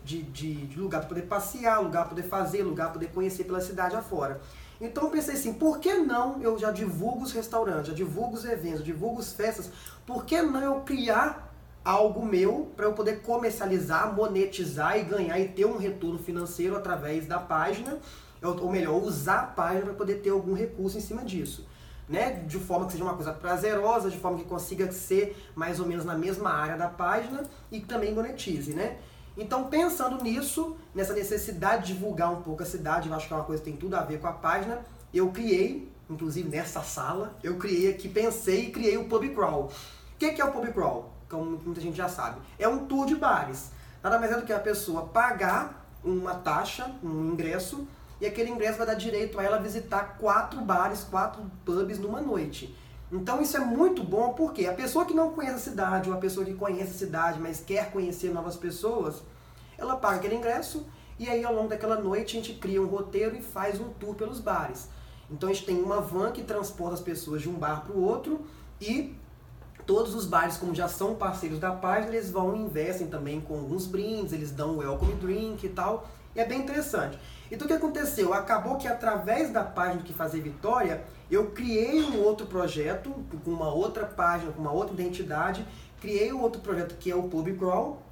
de, 0.05 0.23
de, 0.23 0.67
de 0.67 0.79
lugar 0.79 1.01
para 1.01 1.09
poder 1.09 1.23
passear, 1.23 1.81
lugar 1.81 2.03
para 2.03 2.11
poder 2.11 2.29
fazer, 2.29 2.63
lugar 2.63 2.87
para 2.87 2.95
poder 2.95 3.09
conhecer 3.09 3.45
pela 3.45 3.61
cidade 3.61 3.97
afora. 3.97 4.41
Então 4.81 5.05
eu 5.05 5.11
pensei 5.11 5.35
assim, 5.35 5.55
por 5.55 5.79
que 5.79 5.95
não 5.95 6.43
eu 6.43 6.59
já 6.59 6.71
divulgo 6.71 7.23
os 7.23 7.33
restaurantes, 7.33 7.87
já 7.89 7.95
divulgo 7.95 8.35
os 8.35 8.45
eventos, 8.45 8.81
já 8.81 8.85
divulgo 8.85 9.21
as 9.21 9.33
festas, 9.33 9.71
por 10.07 10.27
que 10.27 10.43
não 10.43 10.61
eu 10.61 10.81
criar 10.81 11.51
algo 11.85 12.25
meu 12.25 12.73
para 12.77 12.87
eu 12.87 12.93
poder 12.93 13.23
comercializar, 13.23 14.15
monetizar 14.15 14.99
e 14.99 15.03
ganhar 15.03 15.39
e 15.39 15.49
ter 15.49 15.67
um 15.67 15.77
retorno 15.77 16.19
financeiro 16.19 16.77
através 16.77 17.27
da 17.27 17.39
página, 17.39 17.99
ou 18.43 18.71
melhor, 18.71 19.03
usar 19.03 19.41
a 19.41 19.47
página 19.47 19.87
para 19.87 19.95
poder 19.95 20.17
ter 20.17 20.31
algum 20.31 20.55
recurso 20.55 20.99
em 20.99 21.01
cima 21.01 21.25
disso. 21.25 21.67
Né? 22.09 22.33
De 22.47 22.59
forma 22.59 22.87
que 22.87 22.93
seja 22.93 23.05
uma 23.05 23.15
coisa 23.15 23.33
prazerosa, 23.33 24.11
de 24.11 24.19
forma 24.19 24.39
que 24.39 24.45
consiga 24.45 24.93
ser 24.93 25.37
mais 25.55 25.81
ou 25.81 25.87
menos 25.87 26.05
na 26.05 26.15
mesma 26.15 26.51
área 26.51 26.77
da 26.77 26.89
página 26.89 27.45
e 27.73 27.81
também 27.81 28.13
monetize, 28.13 28.75
né? 28.75 28.99
Então, 29.37 29.65
pensando 29.65 30.23
nisso, 30.23 30.77
nessa 30.95 31.13
necessidade 31.13 31.87
de 31.87 31.95
divulgar 31.95 32.33
um 32.33 32.43
pouco 32.43 32.63
a 32.63 32.67
cidade, 32.67 33.09
eu 33.09 33.15
acho 33.15 33.27
que 33.27 33.33
é 33.33 33.37
uma 33.37 33.45
coisa 33.45 33.63
que 33.63 33.69
tem 33.69 33.77
tudo 33.77 33.97
a 33.97 34.03
ver 34.03 34.21
com 34.21 34.29
a 34.29 34.33
página, 34.33 34.81
eu 35.13 35.31
criei, 35.31 35.91
inclusive 36.09 36.49
nessa 36.49 36.83
sala, 36.83 37.37
eu 37.43 37.57
criei 37.57 37.91
aqui, 37.91 38.09
pensei 38.09 38.67
e 38.67 38.71
criei 38.71 38.97
o 38.97 39.09
Pub 39.09 39.29
Crawl. 39.35 39.73
O 40.15 40.17
que 40.19 40.41
é 40.41 40.45
o 40.45 40.53
Pub 40.53 40.67
Crawl? 40.73 41.11
Como 41.29 41.59
muita 41.65 41.81
gente 41.81 41.97
já 41.97 42.09
sabe. 42.09 42.41
É 42.59 42.69
um 42.69 42.87
tour 42.87 43.07
de 43.07 43.17
bares. 43.17 43.71
Nada 44.03 44.19
mais 44.19 44.31
é 44.31 44.37
do 44.37 44.47
que 44.47 44.53
a 44.53 44.61
pessoa 44.61 45.07
pagar 45.07 45.85
uma 46.05 46.35
taxa, 46.35 46.95
um 47.03 47.33
ingresso, 47.33 47.89
e 48.21 48.27
aquele 48.27 48.51
ingresso 48.51 48.79
vai 48.79 48.87
dar 48.87 48.95
direito 48.95 49.39
a 49.39 49.43
ela 49.43 49.59
visitar 49.59 50.17
quatro 50.19 50.61
bares, 50.61 51.05
quatro 51.05 51.43
pubs 51.65 51.99
numa 51.99 52.21
noite. 52.21 52.75
Então 53.11 53.41
isso 53.41 53.57
é 53.57 53.61
muito 53.61 54.03
bom 54.03 54.33
porque 54.33 54.67
a 54.67 54.73
pessoa 54.73 55.05
que 55.05 55.15
não 55.15 55.33
conhece 55.33 55.57
a 55.57 55.71
cidade 55.71 56.11
ou 56.11 56.17
a 56.17 56.19
pessoa 56.19 56.45
que 56.45 56.55
conhece 56.55 56.91
a 56.91 56.99
cidade, 56.99 57.41
mas 57.41 57.61
quer 57.61 57.91
conhecer 57.93 58.33
novas 58.33 58.57
pessoas, 58.57 59.23
ela 59.79 59.97
paga 59.97 60.17
aquele 60.17 60.35
ingresso 60.35 60.87
e 61.19 61.29
aí 61.29 61.45
ao 61.45 61.55
longo 61.55 61.69
daquela 61.69 62.01
noite 62.01 62.37
a 62.37 62.41
gente 62.41 62.55
cria 62.59 62.83
um 62.83 62.87
roteiro 62.87 63.37
e 63.37 63.43
faz 63.43 63.81
um 63.81 63.91
tour 63.91 64.15
pelos 64.15 64.41
bares. 64.41 64.89
Então 65.31 65.49
a 65.49 65.53
gente 65.53 65.67
tem 65.67 65.81
uma 65.81 66.01
van 66.01 66.33
que 66.33 66.43
transporta 66.43 66.95
as 66.95 67.01
pessoas 67.01 67.43
de 67.43 67.49
um 67.49 67.55
bar 67.55 67.85
para 67.85 67.95
o 67.95 68.03
outro 68.03 68.45
e 68.81 69.15
todos 69.87 70.15
os 70.15 70.27
bares, 70.27 70.57
como 70.57 70.75
já 70.75 70.89
são 70.89 71.15
parceiros 71.15 71.59
da 71.59 71.73
página, 71.73 72.15
eles 72.15 72.31
vão 72.31 72.57
e 72.57 72.61
investem 72.61 73.07
também 73.07 73.41
com 73.41 73.55
alguns 73.55 73.87
brindes, 73.87 74.33
eles 74.33 74.51
dão 74.51 74.79
welcome 74.79 75.15
drink 75.15 75.65
e 75.65 75.69
tal. 75.69 76.09
E 76.35 76.41
é 76.41 76.45
bem 76.45 76.61
interessante. 76.61 77.19
Então 77.55 77.67
o 77.67 77.69
que 77.69 77.75
aconteceu? 77.75 78.35
Acabou 78.35 78.77
que 78.77 78.89
através 78.89 79.51
da 79.51 79.63
página 79.63 79.99
do 79.99 80.03
Que 80.03 80.13
Fazer 80.13 80.41
Vitória, 80.41 81.05
eu 81.31 81.53
criei 81.53 82.03
um 82.03 82.21
outro 82.21 82.49
projeto, 82.49 83.15
com 83.45 83.51
uma 83.53 83.73
outra 83.73 84.05
página, 84.05 84.51
com 84.51 84.61
uma 84.61 84.73
outra 84.73 84.93
identidade, 84.93 85.65
criei 86.01 86.33
um 86.33 86.43
outro 86.43 86.61
projeto 86.61 86.97
que 86.99 87.13
é 87.13 87.15
o 87.15 87.23
Pub 87.23 87.57
Crawl. 87.57 88.03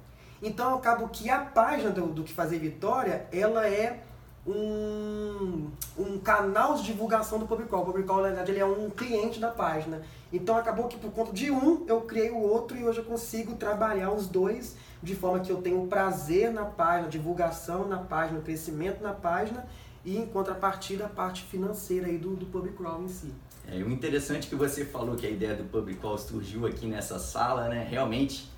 Então 0.41 0.73
acabo 0.75 1.09
que 1.09 1.29
a 1.29 1.39
página 1.39 1.89
do, 1.89 2.07
do 2.07 2.23
Que 2.23 2.33
Fazer 2.33 2.57
Vitória, 2.57 3.27
ela 3.33 3.67
é 3.67 4.01
um, 4.47 5.69
um 5.97 6.17
canal 6.19 6.75
de 6.75 6.83
divulgação 6.83 7.37
do 7.37 7.45
Pub 7.45 7.67
Crawl. 7.67 7.83
O 7.83 7.91
Pub 7.91 8.01
Crawl, 8.01 8.21
na 8.21 8.27
verdade, 8.29 8.51
ele 8.51 8.61
é 8.61 8.65
um 8.65 8.89
cliente 8.89 9.41
da 9.41 9.51
página. 9.51 10.03
Então 10.31 10.55
acabou 10.55 10.87
que 10.87 10.97
por 10.97 11.11
conta 11.11 11.33
de 11.33 11.51
um, 11.51 11.85
eu 11.85 11.99
criei 12.01 12.31
o 12.31 12.39
outro 12.39 12.77
e 12.77 12.85
hoje 12.85 12.99
eu 12.99 13.05
consigo 13.05 13.55
trabalhar 13.55 14.11
os 14.11 14.25
dois 14.25 14.77
de 15.03 15.13
forma 15.15 15.41
que 15.41 15.51
eu 15.51 15.61
tenho 15.61 15.85
prazer 15.87 16.51
na 16.51 16.63
página, 16.63 17.09
divulgação 17.09 17.87
na 17.87 17.97
página, 17.97 18.39
crescimento 18.39 19.03
na 19.03 19.13
página 19.13 19.67
e 20.05 20.17
em 20.17 20.25
contrapartida 20.25 21.05
a 21.05 21.09
parte 21.09 21.43
financeira 21.43 22.07
aí 22.07 22.17
do, 22.17 22.35
do 22.35 22.45
Pub 22.45 22.67
Crawl 22.69 23.03
em 23.03 23.09
si. 23.09 23.33
É, 23.67 23.75
o 23.83 23.91
interessante 23.91 24.47
que 24.47 24.55
você 24.55 24.85
falou 24.85 25.15
que 25.15 25.25
a 25.25 25.29
ideia 25.29 25.55
do 25.55 25.65
Pub 25.65 25.93
Crawl 25.95 26.17
surgiu 26.17 26.65
aqui 26.65 26.85
nessa 26.85 27.19
sala, 27.19 27.67
né? 27.67 27.85
Realmente, 27.89 28.49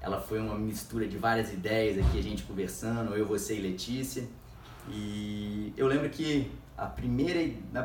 ela 0.00 0.20
foi 0.20 0.38
uma 0.38 0.54
mistura 0.54 1.08
de 1.08 1.16
várias 1.16 1.52
ideias 1.52 1.98
aqui, 1.98 2.18
a 2.18 2.22
gente 2.22 2.42
conversando, 2.42 3.14
eu, 3.14 3.26
você 3.26 3.56
e 3.56 3.60
Letícia. 3.60 4.24
E 4.90 5.72
eu 5.76 5.86
lembro 5.86 6.08
que 6.10 6.50
a 6.76 6.86
primeira, 6.86 7.40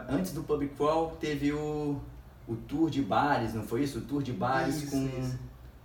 antes 0.09 0.33
do 0.33 0.43
Pub 0.43 0.61
Crawl, 0.77 1.11
teve 1.19 1.53
o, 1.53 1.99
o 2.47 2.55
tour 2.55 2.89
de 2.89 3.01
bares, 3.01 3.53
não 3.53 3.63
foi 3.63 3.83
isso? 3.83 3.99
O 3.99 4.01
tour 4.01 4.21
de 4.21 4.33
bares 4.33 4.83
isso, 4.83 4.91
com, 4.91 5.05
isso. 5.19 5.39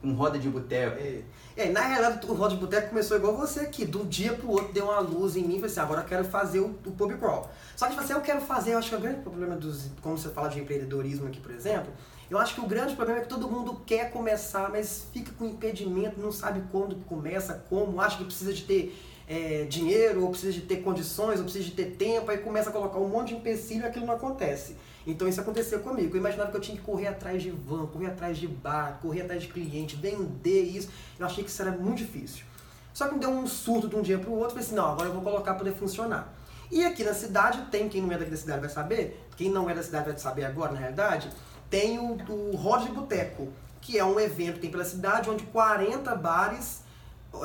Com 0.06 0.12
roda 0.12 0.38
de 0.38 0.48
boteco. 0.48 0.96
É. 1.00 1.22
É, 1.56 1.70
na 1.70 1.80
realidade 1.80 2.26
o 2.26 2.34
Roda 2.34 2.54
de 2.54 2.60
Boteco 2.60 2.90
começou 2.90 3.16
igual 3.16 3.34
você 3.34 3.60
aqui, 3.60 3.86
de 3.86 3.96
um 3.96 4.06
dia 4.06 4.34
pro 4.34 4.50
outro 4.50 4.74
deu 4.74 4.84
uma 4.84 5.00
luz 5.00 5.36
em 5.36 5.42
mim 5.42 5.54
e 5.54 5.56
falei 5.56 5.70
assim, 5.70 5.80
agora 5.80 6.02
eu 6.02 6.06
quero 6.06 6.24
fazer 6.24 6.60
o, 6.60 6.66
o 6.66 6.92
pub 6.92 7.16
crawl. 7.18 7.50
Só 7.74 7.86
que 7.86 7.92
tipo 7.92 8.04
assim, 8.04 8.12
eu 8.12 8.20
quero 8.20 8.42
fazer, 8.42 8.74
eu 8.74 8.78
acho 8.78 8.90
que 8.90 8.94
o 8.94 9.00
grande 9.00 9.22
problema 9.22 9.56
dos, 9.56 9.88
como 10.02 10.18
você 10.18 10.28
fala 10.28 10.48
de 10.48 10.60
empreendedorismo 10.60 11.26
aqui, 11.26 11.40
por 11.40 11.50
exemplo, 11.50 11.90
eu 12.30 12.38
acho 12.38 12.54
que 12.54 12.60
o 12.60 12.66
grande 12.66 12.94
problema 12.94 13.20
é 13.20 13.22
que 13.22 13.28
todo 13.28 13.48
mundo 13.48 13.80
quer 13.86 14.10
começar, 14.10 14.68
mas 14.68 15.06
fica 15.14 15.32
com 15.32 15.46
impedimento, 15.46 16.20
não 16.20 16.30
sabe 16.30 16.62
quando 16.70 16.94
começa, 17.06 17.64
como, 17.70 18.02
acha 18.02 18.18
que 18.18 18.24
precisa 18.24 18.52
de 18.52 18.64
ter 18.64 18.94
é, 19.26 19.64
dinheiro, 19.64 20.24
ou 20.24 20.30
precisa 20.30 20.52
de 20.52 20.60
ter 20.60 20.82
condições, 20.82 21.38
ou 21.38 21.44
precisa 21.44 21.64
de 21.64 21.70
ter 21.70 21.96
tempo, 21.96 22.30
aí 22.30 22.38
começa 22.38 22.68
a 22.68 22.72
colocar 22.72 22.98
um 22.98 23.08
monte 23.08 23.28
de 23.28 23.36
empecilho 23.36 23.82
e 23.82 23.86
aquilo 23.86 24.04
não 24.04 24.14
acontece. 24.14 24.76
Então 25.06 25.28
isso 25.28 25.40
aconteceu 25.40 25.80
comigo. 25.80 26.16
Eu 26.16 26.20
imaginava 26.20 26.50
que 26.50 26.56
eu 26.56 26.60
tinha 26.60 26.76
que 26.76 26.82
correr 26.82 27.06
atrás 27.06 27.42
de 27.42 27.50
van, 27.50 27.86
correr 27.86 28.08
atrás 28.08 28.36
de 28.36 28.48
bar, 28.48 28.98
correr 29.00 29.22
atrás 29.22 29.42
de 29.42 29.48
cliente, 29.48 29.94
vender 29.94 30.62
isso. 30.62 30.88
Eu 31.18 31.26
achei 31.26 31.44
que 31.44 31.50
isso 31.50 31.62
era 31.62 31.70
muito 31.70 31.98
difícil. 31.98 32.44
Só 32.92 33.06
que 33.08 33.14
me 33.14 33.20
deu 33.20 33.30
um 33.30 33.46
surto 33.46 33.88
de 33.88 33.94
um 33.94 34.02
dia 34.02 34.18
para 34.18 34.30
o 34.30 34.32
outro, 34.32 34.50
falei 34.50 34.64
assim, 34.64 34.74
não, 34.74 34.92
agora 34.92 35.08
eu 35.08 35.12
vou 35.12 35.22
colocar 35.22 35.52
para 35.52 35.64
poder 35.64 35.74
funcionar. 35.74 36.32
E 36.70 36.84
aqui 36.84 37.04
na 37.04 37.14
cidade, 37.14 37.60
tem 37.70 37.88
quem 37.88 38.00
não 38.00 38.10
é 38.10 38.18
daqui 38.18 38.30
da 38.30 38.36
cidade 38.36 38.60
vai 38.60 38.70
saber, 38.70 39.28
quem 39.36 39.50
não 39.50 39.68
é 39.68 39.74
da 39.74 39.82
cidade 39.82 40.08
vai 40.08 40.18
saber 40.18 40.44
agora, 40.44 40.72
na 40.72 40.78
realidade, 40.78 41.30
tem 41.68 41.98
o, 41.98 42.16
o 42.28 42.56
Roda 42.56 42.86
Boteco, 42.86 43.48
que 43.82 43.98
é 43.98 44.04
um 44.04 44.18
evento 44.18 44.54
que 44.54 44.60
tem 44.60 44.70
pela 44.70 44.84
cidade, 44.84 45.28
onde 45.28 45.44
40 45.44 46.14
bares 46.14 46.80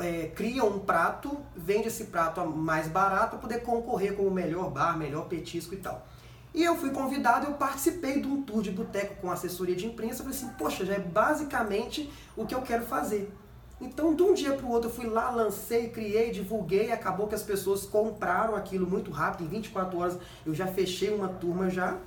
é, 0.00 0.28
criam 0.34 0.68
um 0.68 0.78
prato, 0.78 1.38
vende 1.54 1.88
esse 1.88 2.04
prato 2.04 2.44
mais 2.46 2.88
barato 2.88 3.30
para 3.30 3.38
poder 3.38 3.60
concorrer 3.60 4.14
com 4.14 4.22
o 4.22 4.30
melhor 4.30 4.70
bar, 4.70 4.96
melhor 4.96 5.26
petisco 5.26 5.74
e 5.74 5.76
tal. 5.76 6.06
E 6.54 6.62
eu 6.62 6.76
fui 6.76 6.90
convidado, 6.90 7.46
eu 7.46 7.54
participei 7.54 8.20
de 8.20 8.28
um 8.28 8.42
tour 8.42 8.62
de 8.62 8.70
boteco 8.70 9.16
com 9.20 9.30
assessoria 9.30 9.74
de 9.74 9.86
imprensa, 9.86 10.22
falei 10.22 10.36
assim, 10.36 10.48
poxa, 10.58 10.84
já 10.84 10.94
é 10.94 10.98
basicamente 10.98 12.12
o 12.36 12.44
que 12.44 12.54
eu 12.54 12.60
quero 12.60 12.84
fazer. 12.84 13.32
Então, 13.80 14.14
de 14.14 14.22
um 14.22 14.34
dia 14.34 14.52
para 14.52 14.66
o 14.66 14.70
outro, 14.70 14.90
eu 14.90 14.94
fui 14.94 15.06
lá, 15.06 15.30
lancei, 15.30 15.88
criei, 15.88 16.30
divulguei, 16.30 16.92
acabou 16.92 17.26
que 17.26 17.34
as 17.34 17.42
pessoas 17.42 17.84
compraram 17.84 18.54
aquilo 18.54 18.86
muito 18.86 19.10
rápido, 19.10 19.46
em 19.46 19.48
24 19.48 19.98
horas 19.98 20.18
eu 20.44 20.54
já 20.54 20.66
fechei 20.66 21.12
uma 21.12 21.28
turma 21.28 21.70
já. 21.70 21.98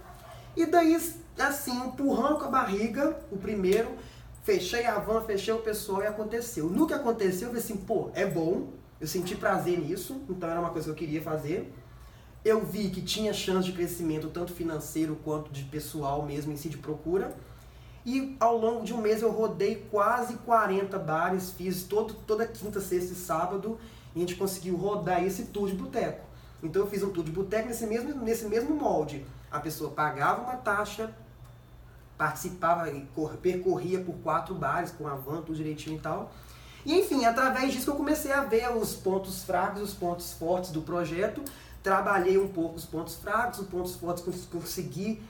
E 0.55 0.65
daí, 0.65 0.95
assim, 1.39 1.77
empurrando 1.79 2.37
com 2.37 2.45
a 2.45 2.49
barriga, 2.49 3.19
o 3.31 3.37
primeiro, 3.37 3.89
fechei 4.43 4.85
a 4.85 4.99
van, 4.99 5.21
fechei 5.21 5.53
o 5.53 5.59
pessoal 5.59 6.03
e 6.03 6.07
aconteceu. 6.07 6.69
No 6.69 6.87
que 6.87 6.93
aconteceu, 6.93 7.47
eu 7.47 7.53
falei 7.53 7.63
assim, 7.63 7.77
pô, 7.77 8.09
é 8.13 8.25
bom, 8.25 8.69
eu 9.01 9.07
senti 9.07 9.35
prazer 9.35 9.79
nisso, 9.79 10.21
então 10.29 10.49
era 10.49 10.59
uma 10.59 10.69
coisa 10.69 10.85
que 10.85 10.91
eu 10.91 10.95
queria 10.95 11.21
fazer 11.21 11.73
eu 12.45 12.63
vi 12.63 12.91
que 12.91 13.01
tinha 13.01 13.33
chance 13.33 13.65
de 13.65 13.73
crescimento 13.73 14.29
tanto 14.29 14.53
financeiro 14.53 15.17
quanto 15.23 15.51
de 15.51 15.63
pessoal 15.63 16.23
mesmo 16.23 16.53
em 16.53 16.55
si 16.55 16.69
de 16.69 16.77
procura. 16.77 17.35
E 18.05 18.37
ao 18.39 18.55
longo 18.55 18.85
de 18.85 18.93
um 18.93 19.01
mês 19.01 19.23
eu 19.23 19.31
rodei 19.31 19.87
quase 19.89 20.35
40 20.35 20.99
bares, 20.99 21.49
fiz 21.49 21.81
todo, 21.81 22.13
toda 22.13 22.45
quinta, 22.45 22.79
sexta 22.79 23.13
e 23.13 23.15
sábado 23.15 23.79
e 24.13 24.19
a 24.19 24.21
gente 24.21 24.35
conseguiu 24.35 24.77
rodar 24.77 25.23
esse 25.23 25.45
tour 25.45 25.67
de 25.67 25.73
boteco. 25.73 26.23
Então 26.61 26.83
eu 26.83 26.87
fiz 26.87 27.01
um 27.01 27.09
tour 27.09 27.23
de 27.23 27.31
boteco 27.31 27.67
nesse 27.67 27.87
mesmo, 27.87 28.13
nesse 28.13 28.45
mesmo 28.45 28.75
molde. 28.75 29.25
A 29.51 29.59
pessoa 29.59 29.89
pagava 29.89 30.43
uma 30.43 30.55
taxa, 30.55 31.11
participava, 32.15 32.85
percorria 33.41 34.01
por 34.01 34.13
quatro 34.17 34.53
bares 34.53 34.91
com 34.91 35.07
a 35.07 35.15
van, 35.15 35.41
tudo 35.41 35.55
direitinho 35.55 35.97
e 35.97 35.99
tal. 35.99 36.31
E 36.85 36.93
enfim, 36.93 37.25
através 37.25 37.73
disso 37.73 37.89
eu 37.89 37.95
comecei 37.95 38.31
a 38.31 38.41
ver 38.41 38.69
os 38.77 38.93
pontos 38.93 39.43
fracos, 39.43 39.81
os 39.81 39.95
pontos 39.95 40.33
fortes 40.33 40.69
do 40.69 40.83
projeto 40.83 41.43
trabalhei 41.85 42.35
um 42.39 42.47
pouco 42.47 42.77
os 42.77 42.83
pontos 42.83 43.13
fracos, 43.13 43.59
os 43.59 43.67
pontos 43.67 43.95
fortes, 43.95 44.47
consegui 44.51 45.21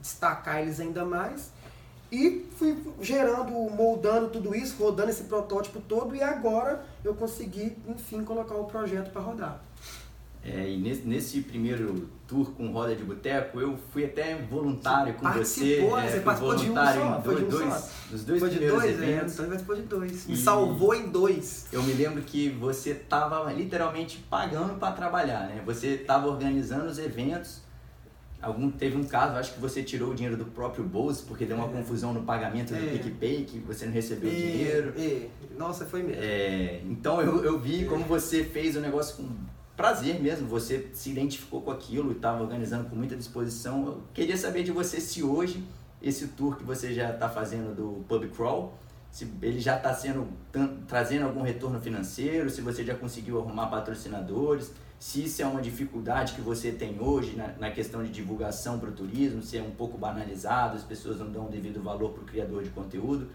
destacar 0.00 0.62
eles 0.62 0.80
ainda 0.80 1.04
mais. 1.04 1.52
E 2.10 2.46
fui 2.56 2.82
gerando, 3.02 3.52
moldando 3.52 4.30
tudo 4.30 4.54
isso, 4.54 4.82
rodando 4.82 5.10
esse 5.10 5.24
protótipo 5.24 5.78
todo 5.80 6.16
e 6.16 6.22
agora 6.22 6.82
eu 7.04 7.14
consegui, 7.14 7.76
enfim, 7.86 8.24
colocar 8.24 8.54
o 8.54 8.64
projeto 8.64 9.12
para 9.12 9.20
rodar. 9.20 9.60
É, 10.54 10.70
e 10.70 10.78
nesse, 10.78 11.06
nesse, 11.06 11.40
primeiro 11.42 12.08
tour 12.26 12.52
com 12.52 12.70
roda 12.70 12.94
de 12.94 13.02
boteco, 13.04 13.60
eu 13.60 13.76
fui 13.92 14.04
até 14.04 14.36
voluntário 14.36 15.14
com 15.14 15.26
você. 15.26 15.34
Participou, 15.34 15.98
é, 15.98 16.08
você 16.08 16.20
participou 16.20 16.56
de 16.56 16.70
um 16.70 16.74
só, 16.74 17.22
foi 17.22 17.36
de 17.36 17.44
um 17.44 17.48
dois, 17.48 17.74
só. 17.74 17.90
Dos 18.10 18.24
dois 18.24 18.40
foi 18.40 18.50
primeiros 18.50 18.78
dois, 18.78 18.90
é, 18.90 18.94
eventos. 18.94 19.30
É, 19.30 19.34
então 19.34 19.46
participou 19.46 19.76
de 19.76 19.82
dois. 19.82 20.26
Me 20.26 20.36
salvou 20.36 20.94
em 20.94 21.08
dois. 21.08 21.66
Eu 21.72 21.82
me 21.82 21.92
lembro 21.92 22.22
que 22.22 22.48
você 22.48 22.90
estava 22.90 23.52
literalmente 23.52 24.18
pagando 24.30 24.78
para 24.78 24.92
trabalhar, 24.92 25.48
né? 25.48 25.62
Você 25.66 25.88
estava 25.88 26.28
organizando 26.28 26.86
os 26.86 26.98
eventos. 26.98 27.66
Algum, 28.40 28.70
teve 28.70 28.96
um 28.96 29.02
caso, 29.02 29.36
acho 29.36 29.54
que 29.54 29.60
você 29.60 29.82
tirou 29.82 30.12
o 30.12 30.14
dinheiro 30.14 30.36
do 30.36 30.44
próprio 30.44 30.84
bolso, 30.84 31.24
porque 31.26 31.44
deu 31.44 31.56
uma 31.56 31.66
é. 31.66 31.72
confusão 31.72 32.14
no 32.14 32.22
pagamento 32.22 32.72
do 32.72 32.76
é. 32.76 32.90
PicPay, 32.96 33.44
que 33.44 33.58
você 33.58 33.84
não 33.84 33.92
recebeu 33.92 34.30
o 34.30 34.32
é, 34.32 34.36
dinheiro. 34.36 34.94
É. 34.96 35.26
Nossa, 35.58 35.84
foi 35.84 36.04
mesmo. 36.04 36.22
então 36.88 37.20
eu, 37.20 37.44
eu 37.44 37.58
vi 37.58 37.84
como 37.84 38.04
você 38.04 38.44
fez 38.44 38.76
o 38.76 38.80
negócio 38.80 39.16
com 39.16 39.28
prazer 39.78 40.20
mesmo, 40.20 40.48
você 40.48 40.90
se 40.92 41.08
identificou 41.08 41.62
com 41.62 41.70
aquilo 41.70 42.10
e 42.10 42.16
estava 42.16 42.42
organizando 42.42 42.90
com 42.90 42.96
muita 42.96 43.14
disposição. 43.14 43.86
Eu 43.86 44.02
queria 44.12 44.36
saber 44.36 44.64
de 44.64 44.72
você 44.72 45.00
se 45.00 45.22
hoje 45.22 45.64
esse 46.02 46.26
tour 46.28 46.56
que 46.56 46.64
você 46.64 46.92
já 46.92 47.12
está 47.12 47.28
fazendo 47.28 47.76
do 47.76 48.04
pub 48.08 48.28
crawl, 48.32 48.76
se 49.08 49.32
ele 49.40 49.60
já 49.60 49.76
está 49.76 49.94
sendo 49.94 50.26
trazendo 50.88 51.26
algum 51.26 51.42
retorno 51.42 51.80
financeiro, 51.80 52.50
se 52.50 52.60
você 52.60 52.84
já 52.84 52.96
conseguiu 52.96 53.38
arrumar 53.38 53.68
patrocinadores, 53.68 54.72
se 54.98 55.24
isso 55.24 55.40
é 55.42 55.46
uma 55.46 55.62
dificuldade 55.62 56.32
que 56.32 56.40
você 56.40 56.72
tem 56.72 57.00
hoje 57.00 57.36
na, 57.36 57.46
na 57.58 57.70
questão 57.70 58.02
de 58.02 58.10
divulgação 58.10 58.80
para 58.80 58.88
o 58.88 58.92
turismo, 58.92 59.40
se 59.42 59.58
é 59.58 59.62
um 59.62 59.70
pouco 59.70 59.96
banalizado, 59.96 60.76
as 60.76 60.82
pessoas 60.82 61.20
não 61.20 61.30
dão 61.30 61.46
o 61.46 61.48
devido 61.48 61.80
valor 61.80 62.10
para 62.10 62.22
o 62.24 62.26
criador 62.26 62.64
de 62.64 62.70
conteúdo. 62.70 63.28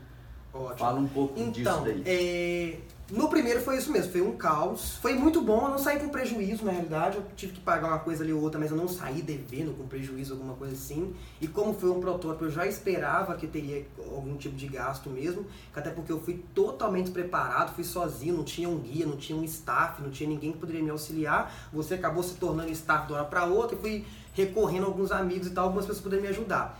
Ótimo. 0.53 0.77
Fala 0.77 0.99
um 0.99 1.07
pouco 1.07 1.39
então, 1.39 1.51
disso 1.51 1.81
daí. 1.85 2.03
É, 2.05 2.79
no 3.13 3.29
primeiro 3.29 3.61
foi 3.61 3.77
isso 3.77 3.91
mesmo, 3.91 4.11
foi 4.11 4.21
um 4.21 4.35
caos. 4.35 4.97
Foi 4.97 5.13
muito 5.13 5.39
bom, 5.39 5.65
eu 5.65 5.69
não 5.69 5.77
saí 5.77 5.99
com 5.99 6.09
prejuízo 6.09 6.65
na 6.65 6.71
realidade. 6.71 7.17
Eu 7.17 7.25
tive 7.35 7.53
que 7.53 7.61
pagar 7.61 7.89
uma 7.89 7.99
coisa 7.99 8.23
ali 8.23 8.33
ou 8.33 8.41
outra, 8.41 8.59
mas 8.59 8.71
eu 8.71 8.77
não 8.77 8.87
saí 8.87 9.21
devendo 9.21 9.77
com 9.77 9.85
prejuízo, 9.87 10.33
alguma 10.33 10.55
coisa 10.55 10.73
assim. 10.73 11.13
E 11.39 11.47
como 11.47 11.75
foi 11.75 11.91
um 11.91 11.99
protótipo, 11.99 12.45
eu 12.45 12.49
já 12.49 12.65
esperava 12.65 13.35
que 13.35 13.45
teria 13.45 13.85
algum 13.99 14.35
tipo 14.35 14.55
de 14.55 14.67
gasto 14.67 15.11
mesmo. 15.11 15.45
Até 15.75 15.91
porque 15.91 16.11
eu 16.11 16.19
fui 16.19 16.43
totalmente 16.55 17.11
preparado, 17.11 17.75
fui 17.75 17.83
sozinho, 17.83 18.35
não 18.35 18.43
tinha 18.43 18.67
um 18.67 18.79
guia, 18.79 19.05
não 19.05 19.15
tinha 19.15 19.37
um 19.37 19.43
staff, 19.43 20.01
não 20.01 20.09
tinha 20.09 20.27
ninguém 20.27 20.51
que 20.51 20.57
poderia 20.57 20.81
me 20.81 20.89
auxiliar. 20.89 21.53
Você 21.71 21.93
acabou 21.93 22.23
se 22.23 22.33
tornando 22.33 22.71
staff 22.71 23.05
de 23.05 23.13
uma 23.13 23.19
hora 23.19 23.29
para 23.29 23.45
outra 23.45 23.77
e 23.77 23.79
fui 23.79 24.05
recorrendo 24.33 24.85
a 24.85 24.87
alguns 24.87 25.11
amigos 25.11 25.45
e 25.45 25.51
tal, 25.51 25.65
algumas 25.65 25.85
pessoas 25.85 26.03
poderiam 26.03 26.23
me 26.23 26.29
ajudar. 26.29 26.79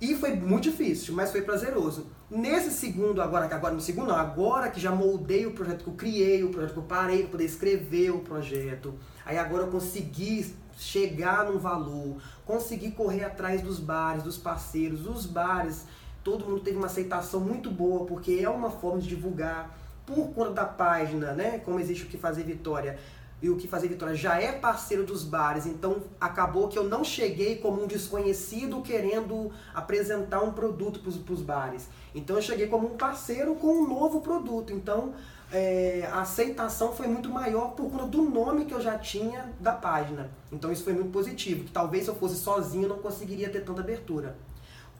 E 0.00 0.14
foi 0.14 0.34
muito 0.36 0.64
difícil, 0.64 1.12
mas 1.14 1.32
foi 1.32 1.42
prazeroso. 1.42 2.06
Nesse 2.30 2.70
segundo, 2.70 3.20
agora 3.20 3.48
que 3.48 3.54
agora 3.54 3.74
no 3.74 3.80
segundo, 3.80 4.08
não, 4.08 4.16
agora 4.16 4.70
que 4.70 4.78
já 4.78 4.92
moldei 4.92 5.44
o 5.46 5.52
projeto 5.52 5.82
que 5.82 5.90
eu 5.90 5.94
criei, 5.94 6.44
o 6.44 6.50
projeto 6.50 6.72
que 6.72 6.78
eu 6.78 6.84
parei 6.84 7.22
para 7.22 7.30
poder 7.30 7.44
escrever 7.44 8.10
o 8.10 8.20
projeto, 8.20 8.94
aí 9.26 9.36
agora 9.36 9.64
eu 9.64 9.70
consegui 9.70 10.54
chegar 10.78 11.46
num 11.46 11.58
valor, 11.58 12.16
consegui 12.46 12.92
correr 12.92 13.24
atrás 13.24 13.60
dos 13.60 13.80
bares, 13.80 14.22
dos 14.22 14.36
parceiros, 14.36 15.06
os 15.06 15.26
bares, 15.26 15.84
todo 16.22 16.44
mundo 16.44 16.60
teve 16.60 16.76
uma 16.76 16.86
aceitação 16.86 17.40
muito 17.40 17.68
boa, 17.68 18.06
porque 18.06 18.40
é 18.40 18.48
uma 18.48 18.70
forma 18.70 19.00
de 19.00 19.08
divulgar 19.08 19.76
por 20.06 20.28
conta 20.28 20.52
da 20.52 20.64
página, 20.64 21.32
né? 21.32 21.58
Como 21.64 21.80
existe 21.80 22.04
o 22.04 22.06
que 22.06 22.16
fazer 22.16 22.44
Vitória 22.44 22.98
e 23.40 23.48
o 23.48 23.56
que 23.56 23.68
fazer 23.68 23.88
Vitória 23.88 24.14
já 24.14 24.40
é 24.40 24.52
parceiro 24.52 25.04
dos 25.04 25.22
bares, 25.22 25.64
então 25.64 26.02
acabou 26.20 26.68
que 26.68 26.78
eu 26.78 26.84
não 26.84 27.04
cheguei 27.04 27.56
como 27.56 27.82
um 27.82 27.86
desconhecido 27.86 28.82
querendo 28.82 29.52
apresentar 29.72 30.42
um 30.42 30.52
produto 30.52 31.00
para 31.00 31.32
os 31.32 31.40
bares. 31.40 31.88
Então 32.14 32.36
eu 32.36 32.42
cheguei 32.42 32.66
como 32.66 32.92
um 32.92 32.96
parceiro 32.96 33.54
com 33.54 33.68
um 33.68 33.88
novo 33.88 34.20
produto. 34.20 34.72
Então 34.72 35.14
é, 35.52 36.08
a 36.10 36.22
aceitação 36.22 36.92
foi 36.92 37.06
muito 37.06 37.28
maior 37.28 37.72
por 37.76 37.90
conta 37.90 38.06
do 38.06 38.22
nome 38.22 38.64
que 38.64 38.74
eu 38.74 38.80
já 38.80 38.98
tinha 38.98 39.52
da 39.60 39.72
página. 39.72 40.30
Então 40.50 40.72
isso 40.72 40.82
foi 40.82 40.92
muito 40.92 41.10
positivo, 41.10 41.64
que 41.64 41.70
talvez 41.70 42.04
se 42.04 42.10
eu 42.10 42.16
fosse 42.16 42.36
sozinho 42.36 42.84
eu 42.84 42.88
não 42.88 42.98
conseguiria 42.98 43.48
ter 43.48 43.60
tanta 43.60 43.80
abertura. 43.80 44.36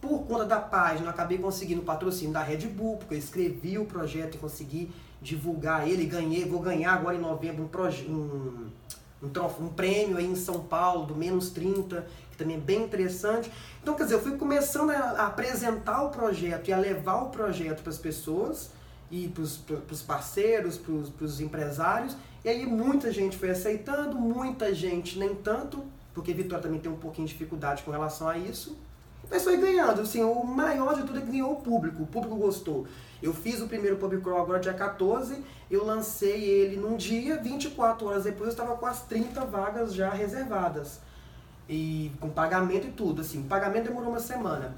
Por 0.01 0.21
conta 0.27 0.45
da 0.45 0.61
página, 0.61 1.07
eu 1.07 1.11
acabei 1.11 1.39
conseguindo 1.39 1.81
o 1.81 1.85
patrocínio 1.85 2.33
da 2.33 2.41
Red 2.41 2.69
Bull, 2.69 2.99
porque 2.99 3.15
eu 3.15 3.19
escrevi 3.19 3.79
o 3.79 3.85
projeto 3.85 4.37
e 4.37 4.39
consegui 4.39 4.93
divulgar 5.21 5.89
ele. 5.89 6.07
Ganhei, 6.07 6.45
vou 6.45 6.61
ganhar 6.61 6.93
agora 6.93 7.17
em 7.17 7.21
novembro 7.21 7.69
um, 8.09 8.13
um, 8.13 8.71
um, 9.23 9.65
um 9.65 9.69
prêmio 9.69 10.17
aí 10.17 10.27
em 10.27 10.37
São 10.37 10.61
Paulo, 10.61 11.07
do 11.07 11.15
Menos 11.15 11.51
30, 11.51 12.07
que 12.31 12.37
também 12.37 12.57
é 12.57 12.61
bem 12.61 12.85
interessante. 12.85 13.51
Então, 13.83 13.95
quer 13.95 14.05
dizer, 14.05 14.17
eu 14.17 14.23
fui 14.23 14.37
começando 14.37 14.91
a 14.91 15.27
apresentar 15.27 16.03
o 16.03 16.11
projeto 16.11 16.69
e 16.69 16.73
a 16.73 16.79
levar 16.79 17.23
o 17.23 17.31
projeto 17.31 17.83
para 17.83 17.91
as 17.91 17.99
pessoas 17.99 18.71
e 19.11 19.29
para 19.29 19.43
os 19.43 20.03
parceiros, 20.03 20.77
para 20.79 21.25
os 21.25 21.41
empresários. 21.41 22.17
E 22.45 22.49
aí 22.49 22.67
muita 22.67 23.13
gente 23.13 23.37
foi 23.37 23.51
aceitando, 23.51 24.17
muita 24.17 24.75
gente 24.75 25.19
nem 25.19 25.35
tanto, 25.35 25.85
porque 26.15 26.33
Vitória 26.33 26.63
também 26.63 26.81
tem 26.81 26.91
um 26.91 26.97
pouquinho 26.97 27.27
de 27.27 27.33
dificuldade 27.33 27.83
com 27.83 27.91
relação 27.91 28.29
a 28.29 28.39
isso. 28.39 28.77
Mas 29.31 29.45
foi 29.45 29.57
ganhando, 29.57 30.01
assim, 30.01 30.23
o 30.23 30.45
maior 30.45 30.95
de 30.95 31.03
tudo 31.03 31.19
é 31.19 31.21
que 31.21 31.31
ganhou 31.31 31.53
o 31.53 31.57
público, 31.57 32.03
o 32.03 32.07
público 32.07 32.37
gostou. 32.37 32.87
Eu 33.23 33.35
fiz 33.35 33.61
o 33.61 33.67
primeiro 33.67 33.97
pub 33.97 34.21
crawl 34.21 34.43
agora 34.43 34.61
dia 34.61 34.73
14, 34.73 35.43
eu 35.71 35.85
lancei 35.85 36.45
ele 36.45 36.77
num 36.77 36.97
dia, 36.97 37.37
24 37.37 38.07
horas 38.07 38.25
depois 38.25 38.49
eu 38.49 38.53
estava 38.53 38.77
com 38.77 38.87
as 38.87 39.03
30 39.03 39.45
vagas 39.45 39.95
já 39.95 40.11
reservadas. 40.11 41.01
E 41.69 42.13
com 42.21 42.31
pagamento 42.31 42.87
e 42.87 42.91
tudo, 42.91 43.21
assim, 43.21 43.41
o 43.41 43.45
pagamento 43.45 43.89
demorou 43.89 44.11
uma 44.11 44.21
semana. 44.21 44.75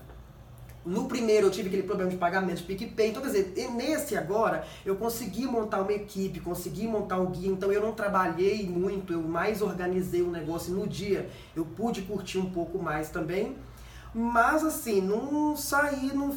No 0.84 1.04
primeiro 1.04 1.48
eu 1.48 1.50
tive 1.50 1.68
aquele 1.68 1.82
problema 1.82 2.10
de 2.10 2.16
pagamento 2.16 2.56
de 2.56 2.62
PicPay, 2.62 3.10
então 3.10 3.22
quer 3.22 3.28
dizer, 3.28 3.70
nesse 3.72 4.16
agora 4.16 4.64
eu 4.84 4.96
consegui 4.96 5.44
montar 5.46 5.82
uma 5.82 5.92
equipe, 5.92 6.40
consegui 6.40 6.86
montar 6.86 7.18
um 7.18 7.26
guia, 7.26 7.50
então 7.50 7.70
eu 7.70 7.82
não 7.82 7.92
trabalhei 7.92 8.66
muito, 8.66 9.12
eu 9.12 9.20
mais 9.20 9.60
organizei 9.60 10.22
o 10.22 10.30
negócio 10.30 10.72
no 10.72 10.88
dia, 10.88 11.28
eu 11.54 11.66
pude 11.66 12.00
curtir 12.02 12.38
um 12.38 12.50
pouco 12.50 12.78
mais 12.78 13.10
também. 13.10 13.56
Mas 14.14 14.64
assim, 14.64 15.00
não 15.00 15.56
saí 15.56 16.12
no, 16.12 16.36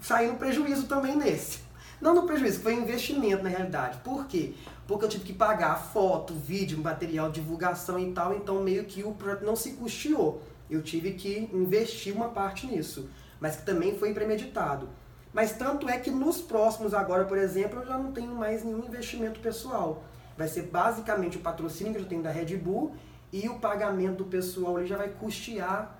saí 0.00 0.28
no 0.28 0.36
prejuízo 0.36 0.86
também 0.86 1.16
nesse. 1.16 1.60
Não 2.00 2.14
no 2.14 2.22
prejuízo, 2.22 2.60
foi 2.60 2.74
investimento 2.74 3.42
na 3.42 3.50
realidade. 3.50 3.98
Por 3.98 4.26
quê? 4.26 4.54
Porque 4.86 5.04
eu 5.04 5.08
tive 5.08 5.24
que 5.24 5.32
pagar 5.32 5.76
foto, 5.76 6.32
vídeo, 6.34 6.78
material, 6.78 7.30
divulgação 7.30 7.98
e 7.98 8.12
tal, 8.12 8.34
então 8.34 8.62
meio 8.62 8.84
que 8.84 9.02
o 9.02 9.12
projeto 9.12 9.44
não 9.44 9.54
se 9.54 9.72
custeou. 9.72 10.42
Eu 10.70 10.82
tive 10.82 11.12
que 11.12 11.50
investir 11.52 12.14
uma 12.14 12.28
parte 12.28 12.66
nisso, 12.66 13.10
mas 13.40 13.56
que 13.56 13.66
também 13.66 13.98
foi 13.98 14.14
premeditado. 14.14 14.88
Mas 15.32 15.52
tanto 15.52 15.88
é 15.88 15.98
que 15.98 16.10
nos 16.10 16.40
próximos 16.40 16.94
agora, 16.94 17.24
por 17.24 17.38
exemplo, 17.38 17.80
eu 17.80 17.86
já 17.86 17.98
não 17.98 18.12
tenho 18.12 18.34
mais 18.34 18.64
nenhum 18.64 18.84
investimento 18.84 19.40
pessoal. 19.40 20.04
Vai 20.38 20.48
ser 20.48 20.62
basicamente 20.62 21.36
o 21.36 21.40
patrocínio 21.40 21.94
que 21.94 22.00
eu 22.00 22.06
tenho 22.06 22.22
da 22.22 22.30
Red 22.30 22.56
Bull 22.56 22.94
e 23.32 23.48
o 23.48 23.58
pagamento 23.58 24.18
do 24.18 24.24
pessoal 24.24 24.78
ele 24.78 24.88
já 24.88 24.96
vai 24.96 25.08
custear 25.08 25.99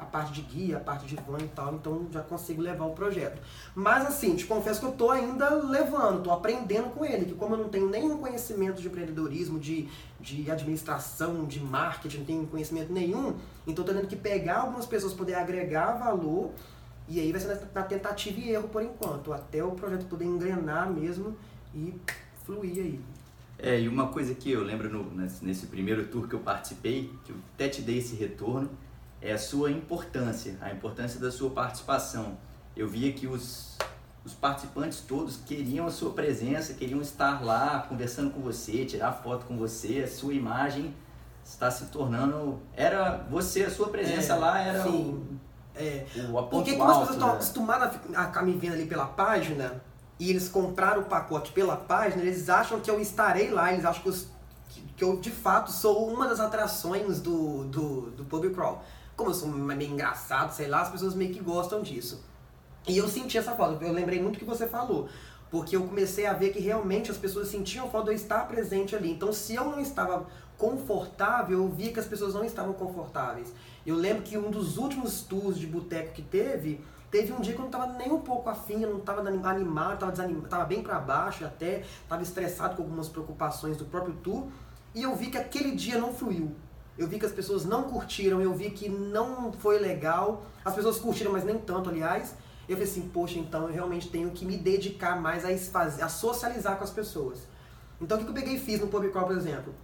a 0.00 0.04
parte 0.06 0.32
de 0.32 0.40
guia, 0.40 0.78
a 0.78 0.80
parte 0.80 1.06
de 1.06 1.14
van 1.16 1.38
e 1.40 1.48
tal, 1.48 1.74
então 1.74 2.06
já 2.10 2.22
consigo 2.22 2.62
levar 2.62 2.86
o 2.86 2.92
projeto. 2.92 3.40
Mas 3.74 4.06
assim, 4.06 4.34
te 4.34 4.46
confesso 4.46 4.80
que 4.80 4.86
eu 4.86 4.92
estou 4.92 5.10
ainda 5.10 5.50
levando, 5.50 6.18
estou 6.18 6.32
aprendendo 6.32 6.90
com 6.90 7.04
ele, 7.04 7.26
que 7.26 7.34
como 7.34 7.54
eu 7.54 7.58
não 7.58 7.68
tenho 7.68 7.88
nenhum 7.88 8.16
conhecimento 8.16 8.80
de 8.80 8.88
empreendedorismo, 8.88 9.60
de, 9.60 9.86
de 10.18 10.50
administração, 10.50 11.44
de 11.44 11.60
marketing, 11.60 12.18
não 12.18 12.24
tenho 12.24 12.46
conhecimento 12.46 12.90
nenhum, 12.90 13.36
então 13.66 13.84
estou 13.84 13.94
tendo 13.94 14.06
que 14.06 14.16
pegar 14.16 14.60
algumas 14.60 14.86
pessoas, 14.86 15.12
poder 15.12 15.34
agregar 15.34 15.92
valor, 15.92 16.50
e 17.06 17.20
aí 17.20 17.30
vai 17.30 17.40
ser 17.40 17.60
na 17.74 17.82
tentativa 17.82 18.40
e 18.40 18.50
erro 18.50 18.68
por 18.68 18.82
enquanto, 18.82 19.32
até 19.32 19.62
o 19.62 19.72
projeto 19.72 20.06
poder 20.06 20.24
engrenar 20.24 20.90
mesmo 20.90 21.36
e 21.74 21.94
fluir 22.44 22.78
aí. 22.78 23.00
É, 23.58 23.78
e 23.78 23.86
uma 23.86 24.08
coisa 24.08 24.34
que 24.34 24.50
eu 24.50 24.64
lembro 24.64 24.88
no, 24.88 25.04
nesse 25.42 25.66
primeiro 25.66 26.06
tour 26.06 26.26
que 26.26 26.34
eu 26.34 26.40
participei, 26.40 27.12
que 27.26 27.32
eu 27.32 27.36
até 27.54 27.68
te 27.68 27.82
dei 27.82 27.98
esse 27.98 28.16
retorno, 28.16 28.70
é 29.20 29.32
a 29.32 29.38
sua 29.38 29.70
importância, 29.70 30.56
a 30.60 30.70
importância 30.70 31.20
da 31.20 31.30
sua 31.30 31.50
participação. 31.50 32.38
Eu 32.76 32.88
via 32.88 33.12
que 33.12 33.26
os, 33.26 33.76
os 34.24 34.32
participantes 34.32 35.00
todos 35.00 35.36
queriam 35.36 35.86
a 35.86 35.90
sua 35.90 36.12
presença, 36.12 36.74
queriam 36.74 37.00
estar 37.00 37.44
lá 37.44 37.84
conversando 37.88 38.30
com 38.30 38.40
você, 38.40 38.84
tirar 38.84 39.12
foto 39.12 39.44
com 39.46 39.56
você, 39.56 40.02
a 40.04 40.08
sua 40.08 40.32
imagem 40.32 40.94
está 41.44 41.70
se 41.70 41.86
tornando. 41.86 42.60
Era 42.74 43.26
você, 43.30 43.64
a 43.64 43.70
sua 43.70 43.88
presença 43.88 44.34
é, 44.34 44.36
lá 44.36 44.60
era 44.60 44.82
sim. 44.82 44.88
o. 44.88 45.40
É. 45.74 46.06
O 46.30 46.42
Porque 46.44 46.76
como 46.76 46.90
as 46.90 46.98
pessoas 46.98 47.16
estão 47.16 47.30
acostumadas 47.32 47.94
a 48.14 48.26
ficar 48.26 48.42
me 48.42 48.52
vendo 48.52 48.74
ali 48.74 48.86
pela 48.86 49.06
página 49.06 49.82
e 50.18 50.30
eles 50.30 50.48
compraram 50.48 51.02
o 51.02 51.04
pacote 51.04 51.52
pela 51.52 51.76
página, 51.76 52.22
eles 52.22 52.48
acham 52.48 52.80
que 52.80 52.90
eu 52.90 53.00
estarei 53.00 53.50
lá, 53.50 53.72
eles 53.72 53.84
acham 53.84 54.02
que, 54.02 54.08
eu, 54.08 54.14
que 54.96 55.04
eu 55.04 55.16
de 55.18 55.30
fato 55.30 55.70
sou 55.70 56.08
uma 56.08 56.28
das 56.28 56.40
atrações 56.40 57.20
do, 57.20 57.64
do, 57.64 58.10
do 58.10 58.24
Pub 58.24 58.52
Crawl 58.52 58.82
como 59.20 59.30
eu 59.30 59.34
sou 59.34 59.50
meio 59.50 59.92
engraçado, 59.92 60.50
sei 60.50 60.66
lá, 60.66 60.80
as 60.80 60.88
pessoas 60.88 61.14
meio 61.14 61.30
que 61.30 61.40
gostam 61.40 61.82
disso. 61.82 62.24
E 62.88 62.96
eu 62.96 63.06
senti 63.06 63.36
essa 63.36 63.52
falta, 63.52 63.84
eu 63.84 63.92
lembrei 63.92 64.18
muito 64.18 64.38
que 64.38 64.46
você 64.46 64.66
falou. 64.66 65.10
Porque 65.50 65.76
eu 65.76 65.82
comecei 65.82 66.24
a 66.24 66.32
ver 66.32 66.54
que 66.54 66.58
realmente 66.58 67.10
as 67.10 67.18
pessoas 67.18 67.48
sentiam 67.48 67.90
falta 67.90 68.06
de 68.06 68.12
eu 68.12 68.16
estar 68.16 68.48
presente 68.48 68.96
ali. 68.96 69.10
Então, 69.10 69.30
se 69.30 69.54
eu 69.54 69.64
não 69.64 69.78
estava 69.78 70.26
confortável, 70.56 71.58
eu 71.58 71.68
via 71.68 71.92
que 71.92 72.00
as 72.00 72.06
pessoas 72.06 72.32
não 72.32 72.44
estavam 72.44 72.72
confortáveis. 72.72 73.52
Eu 73.84 73.94
lembro 73.94 74.22
que 74.22 74.38
um 74.38 74.50
dos 74.50 74.78
últimos 74.78 75.20
tours 75.20 75.58
de 75.58 75.66
boteco 75.66 76.14
que 76.14 76.22
teve, 76.22 76.82
teve 77.10 77.30
um 77.30 77.40
dia 77.40 77.52
que 77.52 77.58
eu 77.58 77.64
não 77.64 77.70
estava 77.70 77.92
nem 77.98 78.10
um 78.10 78.20
pouco 78.20 78.48
afim, 78.48 78.82
eu 78.82 78.90
não 78.90 79.00
estava 79.00 79.20
animado, 79.20 79.94
estava 79.94 80.12
desanimado, 80.12 80.66
bem 80.66 80.82
para 80.82 80.98
baixo 80.98 81.44
até, 81.44 81.80
estava 81.80 82.22
estressado 82.22 82.76
com 82.76 82.82
algumas 82.82 83.08
preocupações 83.08 83.76
do 83.76 83.84
próprio 83.84 84.14
tour. 84.14 84.46
E 84.94 85.02
eu 85.02 85.14
vi 85.14 85.26
que 85.26 85.36
aquele 85.36 85.72
dia 85.72 85.98
não 85.98 86.14
fluiu 86.14 86.56
eu 87.00 87.08
vi 87.08 87.18
que 87.18 87.24
as 87.24 87.32
pessoas 87.32 87.64
não 87.64 87.84
curtiram, 87.84 88.42
eu 88.42 88.52
vi 88.52 88.70
que 88.70 88.86
não 88.86 89.50
foi 89.54 89.78
legal. 89.78 90.44
As 90.62 90.74
pessoas 90.74 90.98
curtiram, 90.98 91.32
mas 91.32 91.42
nem 91.42 91.56
tanto, 91.56 91.88
aliás. 91.88 92.34
Eu 92.68 92.76
falei 92.76 92.90
assim, 92.90 93.08
poxa, 93.08 93.38
então 93.38 93.62
eu 93.68 93.72
realmente 93.72 94.10
tenho 94.10 94.30
que 94.32 94.44
me 94.44 94.58
dedicar 94.58 95.18
mais 95.18 95.42
a, 95.46 96.04
a 96.04 96.08
socializar 96.10 96.76
com 96.76 96.84
as 96.84 96.90
pessoas. 96.90 97.38
Então 98.02 98.18
o 98.18 98.22
que 98.22 98.28
eu 98.28 98.34
peguei 98.34 98.56
e 98.56 98.60
fiz 98.60 98.78
no 98.82 98.88
Pub 98.88 99.10
Crawl, 99.10 99.28
por 99.28 99.34
exemplo? 99.34 99.74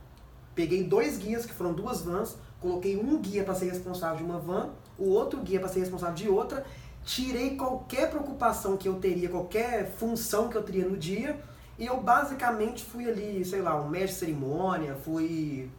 Peguei 0.55 0.85
dois 0.85 1.17
guias, 1.17 1.47
que 1.47 1.55
foram 1.55 1.73
duas 1.73 2.03
vans, 2.03 2.37
coloquei 2.61 2.99
um 2.99 3.19
guia 3.19 3.45
para 3.45 3.55
ser 3.55 3.71
responsável 3.71 4.19
de 4.19 4.23
uma 4.23 4.39
van, 4.39 4.69
o 4.99 5.09
outro 5.09 5.41
guia 5.41 5.59
para 5.59 5.71
ser 5.71 5.81
responsável 5.81 6.15
de 6.15 6.29
outra, 6.29 6.67
tirei 7.03 7.57
qualquer 7.57 8.11
preocupação 8.11 8.77
que 8.77 8.87
eu 8.87 8.97
teria, 8.97 9.31
qualquer 9.31 9.91
função 9.93 10.49
que 10.51 10.57
eu 10.57 10.63
teria 10.63 10.87
no 10.87 10.99
dia, 10.99 11.41
E 11.79 11.87
eu 11.87 12.01
basicamente 12.01 12.83
fui 12.83 13.09
ali, 13.09 13.45
sei 13.45 13.61
lá, 13.61 13.79
um 13.79 13.89
mestre 13.89 14.13
de 14.13 14.19
cerimônia, 14.19 14.95
fui 14.95 15.71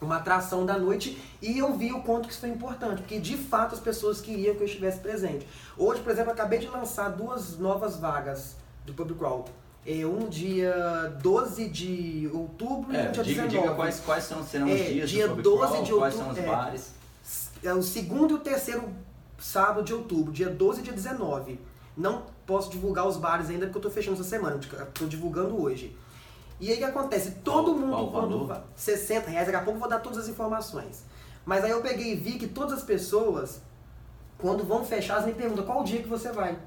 uma 0.00 0.16
atração 0.16 0.64
da 0.64 0.78
noite 0.78 1.20
e 1.42 1.58
eu 1.58 1.74
vi 1.74 1.92
o 1.92 2.00
quanto 2.02 2.26
que 2.26 2.32
isso 2.32 2.40
foi 2.40 2.48
importante, 2.48 3.02
porque 3.02 3.18
de 3.18 3.36
fato 3.36 3.74
as 3.74 3.80
pessoas 3.80 4.20
queriam 4.20 4.54
que 4.54 4.62
eu 4.62 4.66
estivesse 4.66 4.98
presente. 5.00 5.46
Hoje, 5.76 6.00
por 6.00 6.10
exemplo, 6.10 6.32
acabei 6.32 6.58
de 6.58 6.66
lançar 6.66 7.10
duas 7.10 7.58
novas 7.58 7.96
vagas 7.96 8.56
do 8.84 8.94
Pub 8.94 9.16
Crawl. 9.16 9.44
É, 9.86 10.04
um 10.04 10.28
dia 10.28 11.16
12 11.22 11.68
de 11.68 12.30
outubro 12.32 12.94
é, 12.94 13.06
e 13.06 13.08
um 13.08 13.12
dia 13.12 13.24
diga, 13.24 13.42
19. 13.42 13.48
Diga 13.48 13.74
quais, 13.74 14.00
quais 14.00 14.24
são, 14.24 14.44
serão 14.44 14.66
os 14.66 14.80
é, 14.80 14.84
dias 14.84 15.10
dia 15.10 15.28
do 15.28 15.34
Pub 15.36 15.42
12 15.42 15.58
Crawl, 15.60 15.84
de 15.84 15.92
quais 15.92 16.14
outubro, 16.14 16.34
são 16.34 16.44
os 16.44 16.50
é. 16.50 16.56
bares. 16.56 16.90
É 17.62 17.74
o 17.74 17.82
segundo 17.82 18.32
e 18.32 18.34
o 18.34 18.38
terceiro 18.38 18.88
sábado 19.38 19.82
de 19.82 19.92
outubro, 19.92 20.32
dia 20.32 20.48
12 20.48 20.80
e 20.80 20.82
dia 20.84 20.92
19. 20.92 21.58
Não 21.96 22.22
posso 22.46 22.70
divulgar 22.70 23.06
os 23.06 23.16
bares 23.16 23.48
ainda 23.48 23.66
porque 23.66 23.78
eu 23.78 23.80
estou 23.80 23.90
fechando 23.90 24.20
essa 24.20 24.28
semana, 24.28 24.56
estou 24.56 25.08
divulgando 25.08 25.60
hoje. 25.60 25.96
E 26.60 26.68
aí 26.68 26.74
o 26.74 26.78
que 26.78 26.84
acontece? 26.84 27.30
Todo 27.42 27.72
Qual- 27.72 27.78
mundo 27.78 27.90
qual 27.90 28.10
quando 28.10 28.30
valor? 28.32 28.46
vai. 28.46 28.60
60 28.76 29.30
reais, 29.30 29.46
daqui 29.46 29.56
a 29.58 29.62
pouco 29.62 29.76
eu 29.76 29.80
vou 29.80 29.88
dar 29.88 30.00
todas 30.00 30.18
as 30.18 30.28
informações. 30.28 31.04
Mas 31.44 31.64
aí 31.64 31.70
eu 31.70 31.80
peguei 31.80 32.12
e 32.12 32.16
vi 32.16 32.32
que 32.32 32.46
todas 32.46 32.74
as 32.74 32.82
pessoas, 32.82 33.62
quando 34.38 34.62
vão 34.64 34.84
fechar, 34.84 35.14
elas 35.14 35.26
me 35.26 35.32
perguntam 35.32 35.64
qual 35.64 35.82
dia 35.82 36.02
que 36.02 36.08
você 36.08 36.30
vai. 36.30 36.58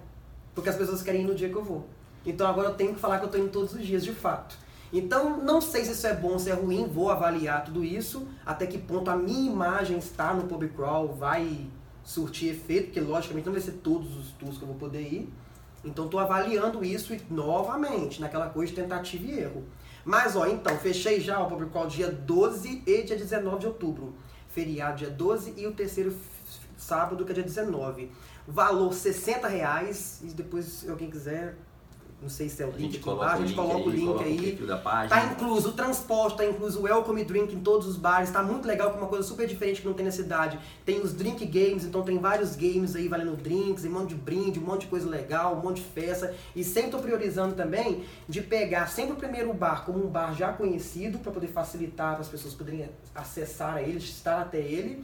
Porque 0.55 0.69
as 0.69 0.75
pessoas 0.75 1.01
querem 1.03 1.21
ir 1.21 1.25
no 1.25 1.35
dia 1.35 1.49
que 1.49 1.55
eu 1.55 1.63
vou. 1.63 1.85
Então 2.25 2.47
agora 2.47 2.69
eu 2.69 2.73
tenho 2.75 2.93
que 2.93 2.99
falar 2.99 3.17
que 3.19 3.25
eu 3.25 3.27
estou 3.27 3.41
indo 3.41 3.51
todos 3.51 3.73
os 3.73 3.85
dias, 3.85 4.03
de 4.03 4.13
fato. 4.13 4.57
Então, 4.91 5.37
não 5.43 5.59
sei 5.59 5.83
se 5.85 5.91
isso 5.93 6.05
é 6.05 6.13
bom, 6.13 6.37
se 6.37 6.51
é 6.51 6.53
ruim, 6.53 6.87
vou 6.87 7.09
avaliar 7.09 7.63
tudo 7.65 7.83
isso, 7.83 8.27
até 8.45 8.67
que 8.67 8.77
ponto 8.77 9.09
a 9.09 9.15
minha 9.15 9.51
imagem 9.51 9.97
está 9.97 10.33
no 10.35 10.43
pub 10.43 10.63
crawl 10.75 11.07
vai 11.13 11.65
surtir 12.03 12.49
efeito, 12.51 12.85
porque 12.85 12.99
logicamente 13.01 13.45
não 13.45 13.53
vai 13.53 13.61
ser 13.61 13.71
todos 13.73 14.15
os 14.15 14.31
tours 14.33 14.55
que 14.57 14.63
eu 14.63 14.67
vou 14.67 14.77
poder 14.77 15.01
ir. 15.01 15.33
Então 15.83 16.05
estou 16.05 16.19
avaliando 16.19 16.85
isso 16.85 17.11
e 17.13 17.21
novamente, 17.29 18.21
naquela 18.21 18.49
coisa 18.49 18.71
de 18.73 18.79
tentativa 18.81 19.25
e 19.25 19.39
erro. 19.39 19.63
Mas 20.05 20.35
ó, 20.35 20.45
então, 20.45 20.77
fechei 20.77 21.19
já 21.21 21.39
o 21.41 21.47
pub 21.47 21.69
crawl 21.71 21.87
dia 21.87 22.11
12 22.11 22.83
e 22.85 23.03
dia 23.03 23.15
19 23.15 23.59
de 23.59 23.67
outubro. 23.67 24.13
Feriado 24.49 24.97
dia 24.97 25.09
12 25.09 25.53
e 25.57 25.65
o 25.65 25.73
terceiro 25.73 26.15
sábado, 26.77 27.23
que 27.23 27.31
é 27.31 27.35
dia 27.35 27.43
19. 27.43 28.11
Valor 28.47 28.93
60 28.93 29.47
reais. 29.47 30.19
E 30.21 30.27
depois, 30.27 30.65
se 30.65 30.89
alguém 30.89 31.09
quiser, 31.09 31.55
não 32.23 32.29
sei 32.29 32.47
se 32.47 32.63
é 32.63 32.65
o 32.65 32.69
A 32.69 32.77
link 32.77 32.99
coloca, 32.99 33.25
embaixo, 33.25 33.43
a 33.43 33.45
gente 33.45 33.55
coloca 33.55 33.89
o 33.89 33.89
link 33.89 34.05
coloca 34.05 34.23
aí. 34.23 34.37
o 34.37 34.41
perfil 34.41 34.67
da 34.67 34.77
página. 34.77 35.09
Tá 35.09 35.31
incluso 35.31 35.69
o 35.69 35.71
transporte, 35.73 36.37
tá 36.37 36.45
incluso 36.45 36.79
o 36.79 36.83
welcome 36.83 37.23
drink 37.23 37.53
em 37.53 37.59
todos 37.59 37.85
os 37.85 37.97
bares, 37.97 38.31
tá 38.31 38.41
muito 38.41 38.65
legal, 38.65 38.89
que 38.89 38.97
é 38.97 38.99
uma 38.99 39.09
coisa 39.09 39.27
super 39.27 39.45
diferente 39.45 39.81
que 39.81 39.87
não 39.87 39.93
tem 39.93 40.05
na 40.05 40.11
cidade. 40.11 40.57
Tem 40.85 41.01
os 41.01 41.13
drink 41.13 41.45
games, 41.45 41.83
então 41.83 42.01
tem 42.01 42.17
vários 42.17 42.55
games 42.55 42.95
aí 42.95 43.07
valendo 43.07 43.35
drinks, 43.35 43.83
um 43.83 43.89
monte 43.91 44.09
de 44.09 44.15
brinde, 44.15 44.59
um 44.59 44.63
monte 44.63 44.81
de 44.81 44.87
coisa 44.87 45.07
legal, 45.07 45.55
um 45.55 45.61
monte 45.61 45.81
de 45.81 45.87
festa. 45.89 46.33
E 46.55 46.63
sempre 46.63 46.91
tô 46.91 46.99
priorizando 46.99 47.53
também 47.55 48.03
de 48.27 48.41
pegar 48.41 48.87
sempre 48.87 49.13
o 49.13 49.17
primeiro 49.17 49.53
bar 49.53 49.85
como 49.85 50.03
um 50.03 50.07
bar 50.07 50.33
já 50.33 50.53
conhecido, 50.53 51.19
para 51.19 51.31
poder 51.31 51.47
facilitar 51.47 52.13
para 52.13 52.21
as 52.21 52.29
pessoas 52.29 52.53
poderem 52.53 52.89
acessar 53.13 53.75
a 53.75 53.81
ele, 53.81 53.97
estar 53.97 54.41
até 54.41 54.59
ele. 54.59 55.03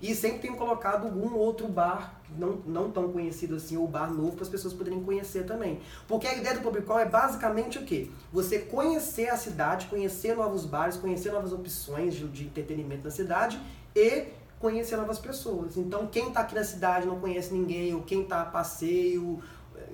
E 0.00 0.14
sempre 0.14 0.38
tenho 0.38 0.56
colocado 0.56 1.04
algum 1.04 1.34
outro 1.34 1.68
bar, 1.68 2.20
não, 2.38 2.56
não 2.66 2.90
tão 2.90 3.12
conhecido 3.12 3.56
assim, 3.56 3.76
ou 3.76 3.86
bar 3.86 4.10
novo, 4.10 4.32
para 4.32 4.44
as 4.44 4.48
pessoas 4.48 4.72
poderem 4.72 5.02
conhecer 5.02 5.44
também. 5.44 5.80
Porque 6.08 6.26
a 6.26 6.34
ideia 6.34 6.54
do 6.54 6.62
Public 6.62 6.86
Call 6.86 7.00
é 7.00 7.04
basicamente 7.08 7.78
o 7.78 7.84
quê? 7.84 8.08
Você 8.32 8.60
conhecer 8.60 9.28
a 9.28 9.36
cidade, 9.36 9.86
conhecer 9.86 10.34
novos 10.34 10.64
bares, 10.64 10.96
conhecer 10.96 11.32
novas 11.32 11.52
opções 11.52 12.14
de, 12.14 12.26
de 12.28 12.44
entretenimento 12.44 13.04
na 13.04 13.10
cidade 13.10 13.60
e 13.94 14.28
conhecer 14.58 14.96
novas 14.96 15.18
pessoas. 15.18 15.76
Então, 15.76 16.06
quem 16.06 16.28
está 16.28 16.40
aqui 16.40 16.54
na 16.54 16.64
cidade 16.64 17.06
não 17.06 17.20
conhece 17.20 17.52
ninguém, 17.52 17.94
ou 17.94 18.02
quem 18.02 18.22
está 18.22 18.42
a 18.42 18.44
passeio, 18.44 19.42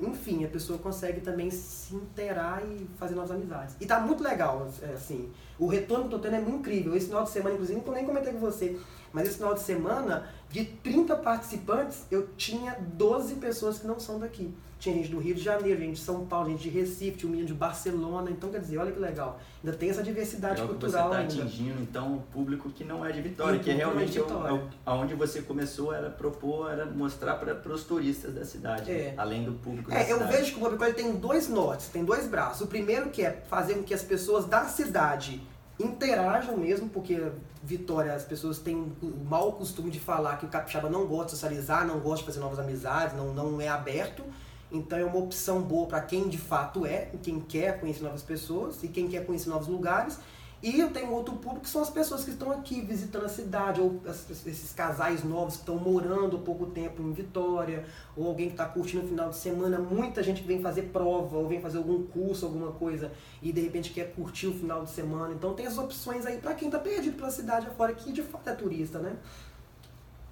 enfim, 0.00 0.44
a 0.44 0.48
pessoa 0.48 0.78
consegue 0.78 1.20
também 1.20 1.50
se 1.50 1.94
inteirar 1.94 2.62
e 2.64 2.86
fazer 2.98 3.14
novas 3.14 3.30
amizades. 3.30 3.76
E 3.80 3.86
tá 3.86 4.00
muito 4.00 4.22
legal, 4.22 4.68
é, 4.82 4.92
assim. 4.92 5.30
O 5.58 5.66
retorno 5.66 6.08
que 6.08 6.14
eu 6.14 6.18
tô 6.18 6.24
tendo 6.24 6.36
é 6.36 6.40
muito 6.40 6.58
incrível. 6.58 6.94
Esse 6.94 7.06
final 7.06 7.24
de 7.24 7.30
semana, 7.30 7.54
inclusive, 7.54 7.80
eu 7.84 7.92
nem 7.92 8.04
comentei 8.04 8.32
com 8.32 8.38
você, 8.38 8.78
mas 9.16 9.28
esse 9.28 9.38
final 9.38 9.54
de 9.54 9.60
semana, 9.60 10.28
de 10.50 10.62
30 10.62 11.16
participantes, 11.16 12.04
eu 12.10 12.28
tinha 12.36 12.76
12 12.98 13.36
pessoas 13.36 13.78
que 13.78 13.86
não 13.86 13.98
são 13.98 14.18
daqui. 14.20 14.52
Tinha 14.78 14.94
gente 14.94 15.08
do 15.08 15.18
Rio 15.18 15.34
de 15.34 15.40
Janeiro, 15.40 15.80
gente 15.80 15.94
de 15.94 16.00
São 16.00 16.26
Paulo, 16.26 16.50
gente 16.50 16.64
de 16.64 16.68
Recife, 16.68 17.16
tinha 17.16 17.26
um 17.26 17.30
menino 17.30 17.48
de 17.48 17.54
Barcelona. 17.54 18.30
Então, 18.30 18.50
quer 18.50 18.60
dizer, 18.60 18.76
olha 18.76 18.92
que 18.92 18.98
legal. 18.98 19.40
Ainda 19.64 19.74
tem 19.74 19.88
essa 19.88 20.02
diversidade 20.02 20.60
É 20.60 20.66
que 20.66 20.70
você 20.70 20.78
cultural 20.78 21.08
está 21.08 21.20
atingindo, 21.22 21.80
então, 21.80 22.16
o 22.16 22.20
público 22.30 22.68
que 22.68 22.84
não 22.84 23.02
é 23.04 23.10
de 23.10 23.22
Vitória, 23.22 23.58
que 23.58 23.70
é 23.70 23.72
é 23.72 23.76
realmente 23.78 24.12
Vitória. 24.18 24.50
é 24.50 24.52
o- 24.52 24.68
aonde 24.84 25.14
você 25.14 25.40
começou 25.40 25.94
era 25.94 26.10
propor, 26.10 26.70
era 26.70 26.84
mostrar 26.84 27.36
para 27.36 27.72
os 27.72 27.84
turistas 27.84 28.34
da 28.34 28.44
cidade, 28.44 28.90
É. 28.90 29.14
além 29.16 29.44
do 29.44 29.52
público 29.52 29.90
da 29.90 29.96
É, 29.96 30.12
eu 30.12 30.18
cidade. 30.18 30.36
vejo 30.36 30.52
que 30.52 30.58
o 30.58 30.60
Bobicó 30.60 30.92
tem 30.92 31.16
dois 31.16 31.48
nortes, 31.48 31.88
tem 31.88 32.04
dois 32.04 32.28
braços. 32.28 32.60
O 32.60 32.66
primeiro 32.66 33.08
que 33.08 33.22
é 33.22 33.30
fazer 33.48 33.76
com 33.76 33.82
que 33.82 33.94
as 33.94 34.02
pessoas 34.02 34.44
da 34.44 34.66
cidade 34.66 35.40
interajam 35.78 36.56
mesmo, 36.56 36.88
porque 36.88 37.30
Vitória, 37.62 38.14
as 38.14 38.24
pessoas 38.24 38.58
têm 38.58 38.76
o 39.02 39.24
mau 39.28 39.52
costume 39.52 39.90
de 39.90 39.98
falar 39.98 40.36
que 40.36 40.46
o 40.46 40.48
capixaba 40.48 40.88
não 40.88 41.06
gosta 41.06 41.26
de 41.26 41.30
socializar, 41.32 41.86
não 41.86 41.98
gosta 41.98 42.18
de 42.18 42.26
fazer 42.26 42.40
novas 42.40 42.58
amizades, 42.58 43.16
não, 43.16 43.34
não 43.34 43.60
é 43.60 43.68
aberto. 43.68 44.22
Então 44.70 44.98
é 44.98 45.04
uma 45.04 45.18
opção 45.18 45.62
boa 45.62 45.86
para 45.86 46.00
quem 46.00 46.28
de 46.28 46.38
fato 46.38 46.84
é, 46.86 47.10
quem 47.22 47.40
quer 47.40 47.80
conhecer 47.80 48.02
novas 48.02 48.22
pessoas 48.22 48.82
e 48.82 48.88
quem 48.88 49.08
quer 49.08 49.24
conhecer 49.26 49.48
novos 49.48 49.68
lugares. 49.68 50.18
E 50.62 50.80
eu 50.80 50.90
tenho 50.90 51.12
outro 51.12 51.34
público 51.36 51.64
que 51.64 51.68
são 51.68 51.82
as 51.82 51.90
pessoas 51.90 52.24
que 52.24 52.30
estão 52.30 52.50
aqui 52.50 52.80
visitando 52.80 53.26
a 53.26 53.28
cidade, 53.28 53.80
ou 53.80 54.00
esses 54.06 54.72
casais 54.72 55.22
novos 55.22 55.54
que 55.54 55.60
estão 55.60 55.76
morando 55.76 56.38
pouco 56.38 56.66
tempo 56.66 57.02
em 57.02 57.12
Vitória, 57.12 57.84
ou 58.16 58.26
alguém 58.26 58.46
que 58.46 58.54
está 58.54 58.64
curtindo 58.64 59.04
o 59.04 59.08
final 59.08 59.28
de 59.28 59.36
semana, 59.36 59.78
muita 59.78 60.22
gente 60.22 60.42
vem 60.42 60.60
fazer 60.62 60.84
prova, 60.84 61.36
ou 61.36 61.46
vem 61.46 61.60
fazer 61.60 61.76
algum 61.76 62.02
curso, 62.04 62.46
alguma 62.46 62.72
coisa, 62.72 63.12
e 63.42 63.52
de 63.52 63.60
repente 63.60 63.90
quer 63.90 64.14
curtir 64.14 64.46
o 64.46 64.54
final 64.54 64.82
de 64.82 64.90
semana. 64.90 65.34
Então 65.34 65.52
tem 65.52 65.66
as 65.66 65.76
opções 65.76 66.24
aí 66.24 66.38
para 66.38 66.54
quem 66.54 66.68
está 66.68 66.78
perdido 66.78 67.16
pela 67.16 67.30
cidade 67.30 67.66
afora, 67.66 67.92
que 67.92 68.10
de 68.10 68.22
fato 68.22 68.48
é 68.48 68.54
turista, 68.54 68.98
né? 68.98 69.14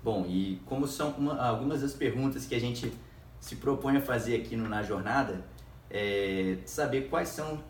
Bom, 0.02 0.24
e 0.26 0.60
como 0.66 0.86
são 0.88 1.10
uma- 1.12 1.40
algumas 1.46 1.82
das 1.82 1.92
perguntas 1.92 2.46
que 2.46 2.54
a 2.54 2.60
gente 2.60 2.92
se 3.40 3.56
propõe 3.56 3.98
a 3.98 4.00
fazer 4.00 4.36
aqui 4.36 4.56
no 4.56 4.68
Na 4.68 4.82
Jornada, 4.82 5.44
é 5.90 6.56
saber 6.64 7.08
quais 7.08 7.28
são 7.28 7.62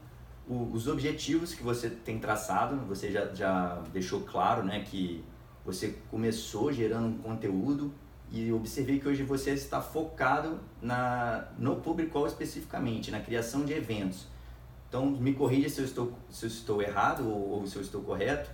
o- 0.48 0.70
os 0.72 0.87
objetivos 0.88 1.54
que 1.54 1.62
você 1.62 1.88
tem 1.90 2.18
traçado. 2.18 2.76
Você 2.87 3.11
já, 3.11 3.26
já 3.35 3.83
deixou 3.92 4.20
claro 4.20 4.62
né, 4.62 4.80
que 4.80 5.24
você 5.64 5.96
começou 6.11 6.72
gerando 6.72 7.07
um 7.07 7.18
conteúdo 7.18 7.92
e 8.30 8.52
observei 8.52 8.98
que 8.98 9.09
hoje 9.09 9.22
você 9.22 9.50
está 9.52 9.80
focado 9.80 10.59
na, 10.83 11.48
no 11.59 11.76
público 11.76 12.26
especificamente, 12.26 13.11
na 13.11 13.20
criação 13.20 13.64
de 13.64 13.72
eventos. 13.72 14.26
Então, 14.88 15.07
me 15.07 15.33
corrija 15.35 15.68
se 15.68 15.80
eu 15.80 15.85
estou, 15.85 16.12
se 16.30 16.44
eu 16.44 16.48
estou 16.48 16.83
errado 16.83 17.28
ou, 17.28 17.61
ou 17.61 17.66
se 17.66 17.76
eu 17.76 17.83
estou 17.83 18.02
correto. 18.02 18.50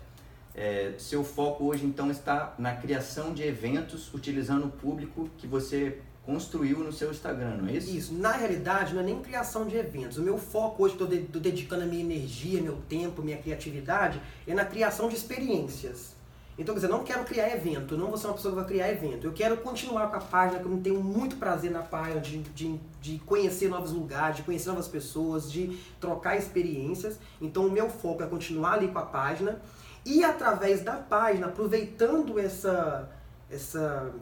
É, 0.55 0.95
seu 0.99 1.23
foco 1.23 1.65
hoje 1.65 1.87
então 1.87 2.11
está 2.11 2.55
na 2.59 2.75
criação 2.75 3.33
de 3.33 3.43
eventos 3.45 4.13
utilizando 4.13 4.67
o 4.67 4.71
público 4.71 5.29
que 5.39 5.47
você 5.47 6.01
construiu 6.31 6.79
no 6.79 6.93
seu 6.93 7.11
Instagram, 7.11 7.57
não 7.57 7.69
é 7.69 7.73
isso? 7.73 7.91
Isso, 7.91 8.15
na 8.15 8.31
realidade, 8.31 8.95
não 8.95 9.01
é 9.01 9.05
nem 9.05 9.21
criação 9.21 9.67
de 9.67 9.77
eventos. 9.77 10.17
O 10.17 10.23
meu 10.23 10.39
foco 10.39 10.85
hoje, 10.85 10.95
estou 10.95 11.09
dedicando 11.41 11.83
a 11.83 11.87
minha 11.87 12.03
energia, 12.03 12.63
meu 12.63 12.77
tempo, 12.89 13.21
minha 13.21 13.37
criatividade, 13.37 14.23
é 14.47 14.55
na 14.55 14.65
criação 14.65 15.09
de 15.09 15.17
experiências. 15.17 16.15
Então, 16.57 16.75
quer 16.75 16.83
dizer, 16.83 16.93
eu 16.93 16.97
não 16.97 17.05
quero 17.05 17.25
criar 17.25 17.51
evento, 17.53 17.97
não 17.97 18.09
vou 18.09 18.17
ser 18.17 18.29
uma 18.29 18.35
pessoa 18.35 18.53
que 18.53 18.61
vai 18.61 18.69
criar 18.69 18.91
evento. 18.91 19.27
Eu 19.27 19.33
quero 19.33 19.57
continuar 19.57 20.09
com 20.09 20.17
a 20.17 20.21
página, 20.21 20.61
que 20.61 20.67
eu 20.67 20.79
tenho 20.79 21.03
muito 21.03 21.37
prazer 21.37 21.71
na 21.71 21.83
página, 21.83 22.21
de, 22.21 22.39
de, 22.43 22.79
de 23.01 23.19
conhecer 23.21 23.69
novos 23.69 23.93
lugares, 23.93 24.37
de 24.37 24.43
conhecer 24.45 24.69
novas 24.69 24.87
pessoas, 24.87 25.51
de 25.51 25.77
trocar 25.99 26.37
experiências. 26.37 27.19
Então, 27.41 27.67
o 27.67 27.71
meu 27.73 27.89
foco 27.89 28.23
é 28.23 28.27
continuar 28.27 28.75
ali 28.75 28.89
com 28.89 28.99
a 28.99 29.07
página. 29.07 29.61
E 30.05 30.23
através 30.23 30.83
da 30.83 30.97
página, 30.97 31.47
aproveitando 31.47 32.39
essa, 32.39 33.09
essa, 33.51 34.13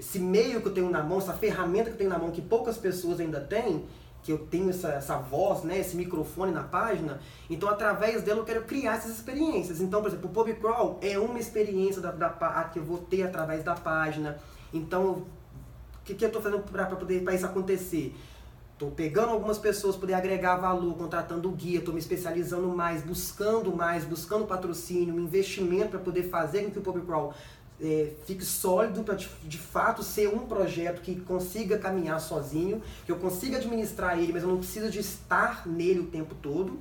esse 0.00 0.18
meio 0.18 0.62
que 0.62 0.68
eu 0.68 0.72
tenho 0.72 0.90
na 0.90 1.02
mão, 1.02 1.18
essa 1.18 1.34
ferramenta 1.34 1.84
que 1.84 1.90
eu 1.90 1.98
tenho 1.98 2.10
na 2.10 2.18
mão, 2.18 2.30
que 2.30 2.40
poucas 2.40 2.78
pessoas 2.78 3.20
ainda 3.20 3.38
têm, 3.38 3.84
que 4.22 4.32
eu 4.32 4.38
tenho 4.38 4.70
essa, 4.70 4.88
essa 4.88 5.16
voz, 5.16 5.62
né, 5.62 5.78
esse 5.78 5.94
microfone 5.94 6.52
na 6.52 6.62
página, 6.62 7.20
então 7.48 7.68
através 7.68 8.22
dela 8.22 8.40
eu 8.40 8.44
quero 8.44 8.62
criar 8.64 8.96
essas 8.96 9.12
experiências. 9.12 9.80
Então, 9.80 10.00
por 10.00 10.08
exemplo, 10.08 10.30
o 10.30 10.32
Pub 10.32 10.48
Crawl 10.54 10.98
é 11.02 11.18
uma 11.18 11.38
experiência 11.38 12.00
da, 12.00 12.10
da, 12.10 12.30
que 12.72 12.78
eu 12.78 12.84
vou 12.84 12.98
ter 12.98 13.22
através 13.22 13.62
da 13.62 13.74
página. 13.74 14.38
Então, 14.72 15.10
o 15.12 16.04
que, 16.04 16.14
que 16.14 16.24
eu 16.24 16.28
estou 16.28 16.42
fazendo 16.42 16.62
para 16.62 16.86
poder 16.86 17.22
para 17.22 17.34
isso 17.34 17.44
acontecer? 17.44 18.14
Estou 18.72 18.90
pegando 18.90 19.32
algumas 19.32 19.58
pessoas 19.58 19.94
poder 19.94 20.14
agregar 20.14 20.56
valor, 20.56 20.96
contratando 20.96 21.50
guia, 21.50 21.80
estou 21.80 21.92
me 21.92 22.00
especializando 22.00 22.66
mais, 22.68 23.02
buscando 23.02 23.76
mais, 23.76 24.04
buscando 24.04 24.46
patrocínio, 24.46 25.20
investimento 25.20 25.90
para 25.90 25.98
poder 25.98 26.22
fazer 26.30 26.64
com 26.64 26.70
que 26.70 26.78
o 26.78 26.82
Pub 26.82 27.04
Crawl 27.04 27.34
é, 27.82 28.12
fique 28.26 28.44
sólido 28.44 29.02
para 29.02 29.14
de, 29.14 29.28
de 29.42 29.58
fato 29.58 30.02
ser 30.02 30.28
um 30.28 30.40
projeto 30.40 31.00
que 31.00 31.18
consiga 31.20 31.78
caminhar 31.78 32.20
sozinho, 32.20 32.82
que 33.06 33.12
eu 33.12 33.16
consiga 33.16 33.56
administrar 33.56 34.18
ele, 34.18 34.32
mas 34.32 34.42
eu 34.42 34.48
não 34.48 34.58
preciso 34.58 34.90
de 34.90 35.00
estar 35.00 35.66
nele 35.66 36.00
o 36.00 36.06
tempo 36.06 36.34
todo. 36.34 36.78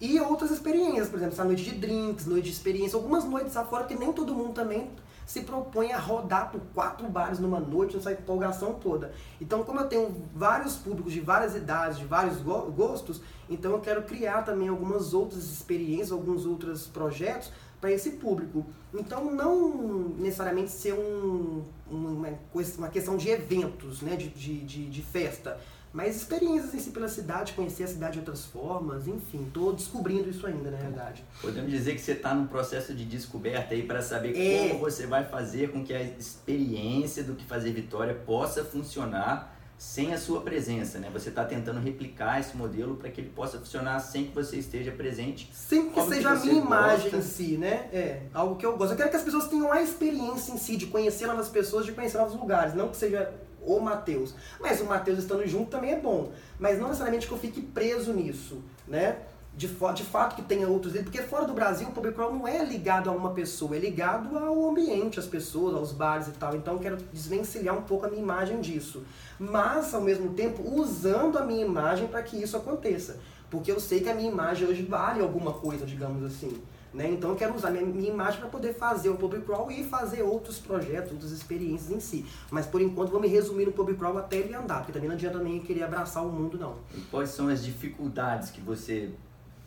E 0.00 0.18
outras 0.18 0.50
experiências, 0.50 1.10
por 1.10 1.16
exemplo, 1.16 1.34
essa 1.34 1.44
noite 1.44 1.62
de 1.62 1.72
drinks, 1.72 2.24
noite 2.24 2.46
de 2.46 2.52
experiência, 2.52 2.96
algumas 2.96 3.24
noites 3.24 3.54
afora 3.54 3.84
que 3.84 3.94
nem 3.94 4.12
todo 4.12 4.34
mundo 4.34 4.54
também 4.54 4.90
se 5.26 5.42
propõe 5.42 5.92
a 5.92 5.98
rodar 5.98 6.50
por 6.50 6.60
quatro 6.74 7.06
bares 7.08 7.38
numa 7.38 7.60
noite, 7.60 7.96
nessa 7.96 8.10
empolgação 8.10 8.74
toda. 8.74 9.12
Então, 9.40 9.62
como 9.62 9.78
eu 9.78 9.86
tenho 9.86 10.12
vários 10.34 10.74
públicos 10.74 11.12
de 11.12 11.20
várias 11.20 11.54
idades, 11.54 11.98
de 11.98 12.04
vários 12.04 12.38
gostos, 12.38 13.20
então 13.48 13.72
eu 13.72 13.80
quero 13.80 14.02
criar 14.02 14.42
também 14.42 14.68
algumas 14.68 15.14
outras 15.14 15.44
experiências, 15.44 16.10
alguns 16.10 16.46
outros 16.46 16.86
projetos 16.88 17.52
para 17.80 17.90
esse 17.90 18.10
público. 18.12 18.66
Então, 18.92 19.32
não 19.32 20.10
necessariamente 20.18 20.70
ser 20.70 20.92
um, 20.92 21.64
uma, 21.90 22.38
uma 22.78 22.88
questão 22.88 23.16
de 23.16 23.30
eventos, 23.30 24.02
né, 24.02 24.16
de, 24.16 24.28
de, 24.28 24.60
de, 24.60 24.90
de 24.90 25.02
festa, 25.02 25.58
mas 25.92 26.16
experiências 26.16 26.72
em 26.72 26.78
si 26.78 26.90
pela 26.90 27.08
cidade, 27.08 27.52
conhecer 27.52 27.82
a 27.82 27.88
cidade 27.88 28.12
de 28.14 28.18
outras 28.20 28.44
formas, 28.44 29.08
enfim, 29.08 29.44
estou 29.46 29.72
descobrindo 29.72 30.28
isso 30.30 30.46
ainda, 30.46 30.70
na 30.70 30.76
verdade. 30.76 31.24
Podemos 31.40 31.70
dizer 31.70 31.94
que 31.94 32.00
você 32.00 32.12
está 32.12 32.32
num 32.32 32.46
processo 32.46 32.94
de 32.94 33.04
descoberta 33.04 33.74
aí 33.74 33.82
para 33.82 34.00
saber 34.00 34.36
é... 34.36 34.68
como 34.68 34.80
você 34.80 35.06
vai 35.06 35.24
fazer 35.24 35.72
com 35.72 35.84
que 35.84 35.92
a 35.92 36.00
experiência 36.00 37.24
do 37.24 37.34
que 37.34 37.44
fazer 37.44 37.72
Vitória 37.72 38.14
possa 38.14 38.64
funcionar 38.64 39.56
sem 39.80 40.12
a 40.12 40.18
sua 40.18 40.42
presença, 40.42 40.98
né? 40.98 41.08
Você 41.10 41.30
está 41.30 41.42
tentando 41.42 41.80
replicar 41.80 42.38
esse 42.38 42.54
modelo 42.54 42.96
para 42.96 43.08
que 43.08 43.18
ele 43.18 43.30
possa 43.30 43.58
funcionar 43.58 43.98
sem 44.00 44.26
que 44.26 44.34
você 44.34 44.58
esteja 44.58 44.92
presente. 44.92 45.48
Sem 45.54 45.88
que 45.88 46.02
seja 46.02 46.20
que 46.20 46.26
a 46.26 46.34
minha 46.34 46.62
imagem 46.62 47.16
em 47.16 47.22
si, 47.22 47.56
né? 47.56 47.88
É, 47.90 48.24
algo 48.34 48.56
que 48.56 48.66
eu 48.66 48.76
gosto. 48.76 48.92
Eu 48.92 48.96
quero 48.98 49.08
que 49.08 49.16
as 49.16 49.22
pessoas 49.22 49.48
tenham 49.48 49.72
a 49.72 49.80
experiência 49.80 50.52
em 50.52 50.58
si 50.58 50.76
de 50.76 50.84
conhecer 50.84 51.26
novas 51.26 51.48
pessoas, 51.48 51.86
de 51.86 51.92
conhecer 51.92 52.18
novos 52.18 52.38
lugares, 52.38 52.74
não 52.74 52.90
que 52.90 52.96
seja 52.98 53.32
o 53.62 53.80
Mateus. 53.80 54.34
Mas 54.60 54.82
o 54.82 54.84
Mateus 54.84 55.18
estando 55.18 55.46
junto 55.46 55.70
também 55.70 55.92
é 55.92 55.98
bom. 55.98 56.30
Mas 56.58 56.78
não 56.78 56.88
necessariamente 56.88 57.26
que 57.26 57.32
eu 57.32 57.38
fique 57.38 57.62
preso 57.62 58.12
nisso, 58.12 58.62
né? 58.86 59.16
De, 59.56 59.66
de 59.66 60.04
fato 60.04 60.36
que 60.36 60.42
tenha 60.42 60.68
outros 60.68 60.94
porque 61.02 61.20
fora 61.22 61.44
do 61.44 61.52
Brasil 61.52 61.88
o 61.88 62.12
crawl 62.12 62.32
não 62.32 62.48
é 62.48 62.64
ligado 62.64 63.10
a 63.10 63.12
uma 63.12 63.30
pessoa, 63.30 63.76
é 63.76 63.78
ligado 63.78 64.38
ao 64.38 64.70
ambiente, 64.70 65.18
às 65.18 65.26
pessoas, 65.26 65.74
aos 65.74 65.92
bares 65.92 66.28
e 66.28 66.32
tal. 66.32 66.56
Então 66.56 66.74
eu 66.74 66.80
quero 66.80 66.96
desvencilhar 67.12 67.76
um 67.76 67.82
pouco 67.82 68.06
a 68.06 68.08
minha 68.08 68.22
imagem 68.22 68.60
disso. 68.60 69.02
Mas, 69.38 69.92
ao 69.94 70.00
mesmo 70.00 70.34
tempo, 70.34 70.62
usando 70.62 71.38
a 71.38 71.44
minha 71.44 71.64
imagem 71.64 72.06
para 72.06 72.22
que 72.22 72.36
isso 72.36 72.56
aconteça. 72.56 73.18
Porque 73.50 73.70
eu 73.70 73.80
sei 73.80 74.00
que 74.00 74.08
a 74.08 74.14
minha 74.14 74.30
imagem 74.30 74.66
hoje 74.68 74.82
vale 74.82 75.20
alguma 75.20 75.52
coisa, 75.52 75.84
digamos 75.84 76.24
assim. 76.24 76.62
Né? 76.92 77.08
Então 77.10 77.30
eu 77.30 77.36
quero 77.36 77.54
usar 77.54 77.70
minha, 77.70 77.84
minha 77.84 78.10
imagem 78.10 78.40
para 78.40 78.48
poder 78.48 78.74
fazer 78.74 79.08
o 79.10 79.16
public 79.16 79.46
crawl 79.46 79.70
e 79.70 79.84
fazer 79.84 80.22
outros 80.22 80.58
projetos, 80.58 81.12
outras 81.12 81.30
experiências 81.30 81.90
em 81.90 82.00
si. 82.00 82.26
Mas 82.50 82.66
por 82.66 82.80
enquanto 82.80 83.10
vou 83.10 83.20
me 83.20 83.28
resumir 83.28 83.66
no 83.66 83.72
public 83.72 83.98
crawl 83.98 84.18
até 84.18 84.38
ele 84.38 84.54
andar, 84.54 84.78
porque 84.78 84.92
também 84.92 85.08
não 85.08 85.14
adianta 85.14 85.38
nem 85.38 85.60
querer 85.60 85.84
abraçar 85.84 86.24
o 86.24 86.30
mundo 86.30 86.58
não. 86.58 86.76
E 86.96 87.00
quais 87.02 87.30
são 87.30 87.48
as 87.48 87.64
dificuldades 87.64 88.50
que 88.50 88.60
você 88.60 89.10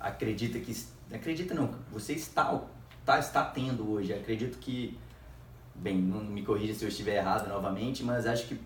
acredita 0.04 0.60
que 0.60 0.76
acredita 1.12 1.54
não, 1.54 1.74
você 1.92 2.14
está 2.14 2.62
está, 3.00 3.20
está 3.20 3.46
tendo 3.46 3.92
hoje? 3.92 4.14
Acredito 4.14 4.58
que 4.60 4.98
bem, 5.76 5.98
não 5.98 6.24
me 6.24 6.44
corrija 6.44 6.74
se 6.74 6.86
eu 6.86 6.90
estiver 6.90 7.16
errado 7.16 7.48
novamente, 7.48 8.04
mas 8.04 8.26
acho 8.26 8.48
que 8.48 8.60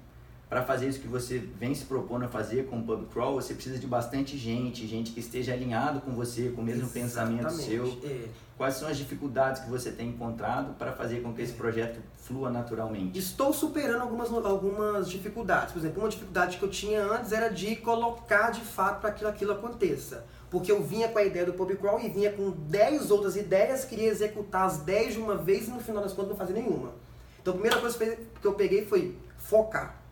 para 0.50 0.64
fazer 0.64 0.88
isso 0.88 1.02
que 1.02 1.08
você 1.08 1.40
vem 1.40 1.76
se 1.76 1.84
propondo 1.84 2.24
a 2.24 2.28
fazer 2.30 2.68
com 2.68 2.80
o 2.80 2.84
pub 2.84 3.10
crawl, 3.12 3.36
você 3.36 3.54
precisa 3.54 3.78
de 3.78 3.86
bastante 3.86 4.38
gente, 4.38 4.88
gente 4.88 5.12
que 5.12 5.20
esteja 5.20 5.52
alinhado 5.54 6.00
com 6.00 6.12
você, 6.12 6.50
com 6.50 6.62
o 6.62 6.64
mesmo 6.64 6.84
Exatamente. 6.84 7.44
pensamento 7.44 7.52
seu. 7.52 8.00
É. 8.04 8.30
Quais 8.58 8.76
são 8.76 8.88
as 8.88 8.98
dificuldades 8.98 9.62
que 9.62 9.70
você 9.70 9.92
tem 9.92 10.10
encontrado 10.10 10.74
para 10.76 10.94
fazer 10.94 11.22
com 11.22 11.34
que 11.34 11.42
esse 11.42 11.52
projeto 11.52 12.00
flua 12.16 12.50
naturalmente? 12.50 13.20
Estou 13.20 13.52
superando 13.54 14.02
algumas, 14.02 14.32
algumas 14.32 15.10
dificuldades. 15.10 15.74
Por 15.74 15.80
exemplo, 15.80 16.02
uma 16.02 16.10
dificuldade 16.10 16.58
que 16.58 16.64
eu 16.64 16.70
tinha 16.70 17.04
antes 17.04 17.34
era 17.34 17.50
de 17.50 17.76
colocar 17.76 18.50
de 18.52 18.62
fato 18.62 19.02
para 19.02 19.12
que 19.12 19.26
aquilo 19.26 19.52
aconteça. 19.52 20.26
Porque 20.50 20.72
eu 20.72 20.82
vinha 20.82 21.10
com 21.10 21.20
a 21.20 21.24
ideia 21.24 21.46
do 21.46 21.54
pub 21.54 21.76
crawl 21.76 22.00
e 22.00 22.10
vinha 22.10 22.32
com 22.32 22.52
10 22.52 23.12
outras 23.12 23.36
ideias, 23.36 23.84
queria 23.84 24.08
executar 24.08 24.66
as 24.66 24.78
10 24.80 25.14
de 25.14 25.20
uma 25.20 25.36
vez 25.36 25.68
e 25.68 25.72
no 25.72 25.80
final 25.80 26.02
das 26.02 26.14
contas 26.14 26.30
não 26.30 26.38
fazer 26.38 26.54
nenhuma. 26.54 26.94
Então 27.42 27.54
a 27.54 27.58
primeira 27.58 27.80
coisa 27.82 27.98
que 27.98 28.48
eu 28.48 28.54
peguei 28.54 28.86
foi 28.86 29.16
focar 29.38 30.08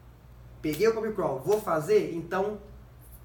peguei 0.65 0.87
o 0.87 0.95
Pub 0.95 1.13
Crawl, 1.13 1.39
vou 1.45 1.61
fazer, 1.61 2.15
então 2.15 2.57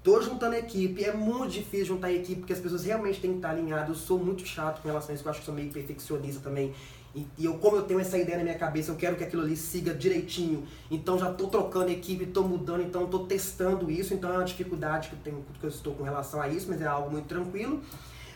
tô 0.03 0.21
juntando 0.21 0.53
equipe. 0.53 1.03
É 1.03 1.11
muito 1.11 1.53
difícil 1.53 1.87
juntar 1.87 2.11
equipe, 2.11 2.41
porque 2.41 2.53
as 2.53 2.59
pessoas 2.59 2.85
realmente 2.85 3.19
têm 3.19 3.31
que 3.31 3.37
estar 3.37 3.49
alinhadas. 3.49 3.89
Eu 3.89 3.95
sou 3.95 4.19
muito 4.19 4.45
chato 4.45 4.79
com 4.79 4.87
relação 4.87 5.09
a 5.09 5.15
isso, 5.15 5.25
eu 5.25 5.31
acho 5.31 5.39
que 5.39 5.45
sou 5.47 5.55
meio 5.55 5.71
perfeccionista 5.71 6.39
também. 6.39 6.71
E, 7.13 7.27
e, 7.37 7.45
eu, 7.45 7.55
como 7.55 7.75
eu 7.75 7.83
tenho 7.83 7.99
essa 7.99 8.17
ideia 8.17 8.37
na 8.37 8.43
minha 8.43 8.57
cabeça, 8.57 8.91
eu 8.91 8.95
quero 8.95 9.15
que 9.15 9.23
aquilo 9.23 9.41
ali 9.41 9.55
siga 9.57 9.93
direitinho. 9.93 10.65
Então 10.89 11.19
já 11.19 11.29
estou 11.29 11.47
trocando 11.47 11.91
equipe, 11.91 12.23
estou 12.23 12.47
mudando, 12.47 12.81
então 12.81 13.05
estou 13.05 13.25
testando 13.25 13.91
isso. 13.91 14.13
Então 14.13 14.31
é 14.31 14.37
uma 14.37 14.45
dificuldade 14.45 15.09
que 15.09 15.15
tenho, 15.17 15.45
que 15.59 15.65
eu 15.65 15.69
estou 15.69 15.93
com 15.93 16.03
relação 16.03 16.41
a 16.41 16.47
isso, 16.47 16.67
mas 16.69 16.81
é 16.81 16.87
algo 16.87 17.11
muito 17.11 17.27
tranquilo. 17.27 17.81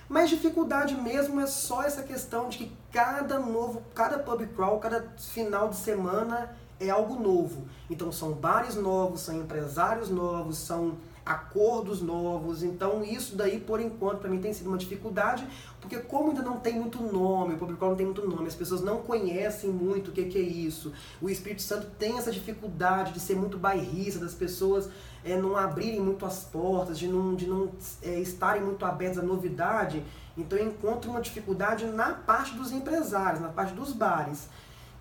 Mas 0.07 0.29
dificuldade 0.29 0.93
mesmo 0.95 1.39
é 1.39 1.47
só 1.47 1.83
essa 1.83 2.03
questão 2.03 2.47
de 2.49 2.59
que 2.59 2.71
cada 2.91 3.39
novo, 3.39 3.81
cada 3.93 4.19
pub 4.19 4.45
crawl, 4.55 4.79
cada 4.79 5.01
final 5.17 5.69
de 5.69 5.77
semana 5.77 6.55
é 6.79 6.89
algo 6.89 7.15
novo. 7.15 7.67
Então 7.89 8.11
são 8.11 8.33
bares 8.33 8.75
novos, 8.75 9.21
são 9.21 9.35
empresários 9.35 10.09
novos, 10.09 10.57
são 10.57 10.97
acordos 11.25 12.01
novos. 12.01 12.61
Então 12.61 13.03
isso 13.03 13.35
daí, 13.35 13.59
por 13.59 13.81
enquanto, 13.81 14.19
para 14.19 14.29
mim 14.29 14.39
tem 14.39 14.53
sido 14.53 14.67
uma 14.67 14.77
dificuldade, 14.77 15.47
porque 15.81 15.97
como 15.97 16.29
ainda 16.29 16.43
não 16.43 16.59
tem 16.59 16.79
muito 16.79 17.01
nome, 17.01 17.55
o 17.55 17.57
público 17.57 17.83
não 17.83 17.95
tem 17.95 18.05
muito 18.05 18.27
nome, 18.27 18.47
as 18.47 18.55
pessoas 18.55 18.81
não 18.81 19.01
conhecem 19.01 19.69
muito 19.69 20.09
o 20.09 20.11
que, 20.11 20.25
que 20.25 20.38
é 20.38 20.41
isso. 20.41 20.93
O 21.21 21.29
Espírito 21.29 21.63
Santo 21.63 21.88
tem 21.97 22.17
essa 22.17 22.31
dificuldade 22.31 23.11
de 23.13 23.19
ser 23.19 23.35
muito 23.35 23.57
bairrista, 23.57 24.19
das 24.19 24.35
pessoas 24.35 24.89
é, 25.23 25.35
não 25.35 25.57
abrirem 25.57 25.99
muito 25.99 26.25
as 26.25 26.43
portas, 26.43 26.99
de 26.99 27.07
não, 27.07 27.33
de 27.33 27.47
não 27.47 27.71
é, 28.03 28.19
estarem 28.19 28.61
muito 28.61 28.85
abertas 28.85 29.17
à 29.17 29.23
novidade. 29.23 30.03
Então 30.38 30.59
eu 30.59 30.67
encontro 30.67 31.09
uma 31.09 31.21
dificuldade 31.21 31.85
na 31.85 32.13
parte 32.13 32.53
dos 32.53 32.71
empresários, 32.71 33.41
na 33.41 33.49
parte 33.49 33.73
dos 33.73 33.91
bares. 33.91 34.47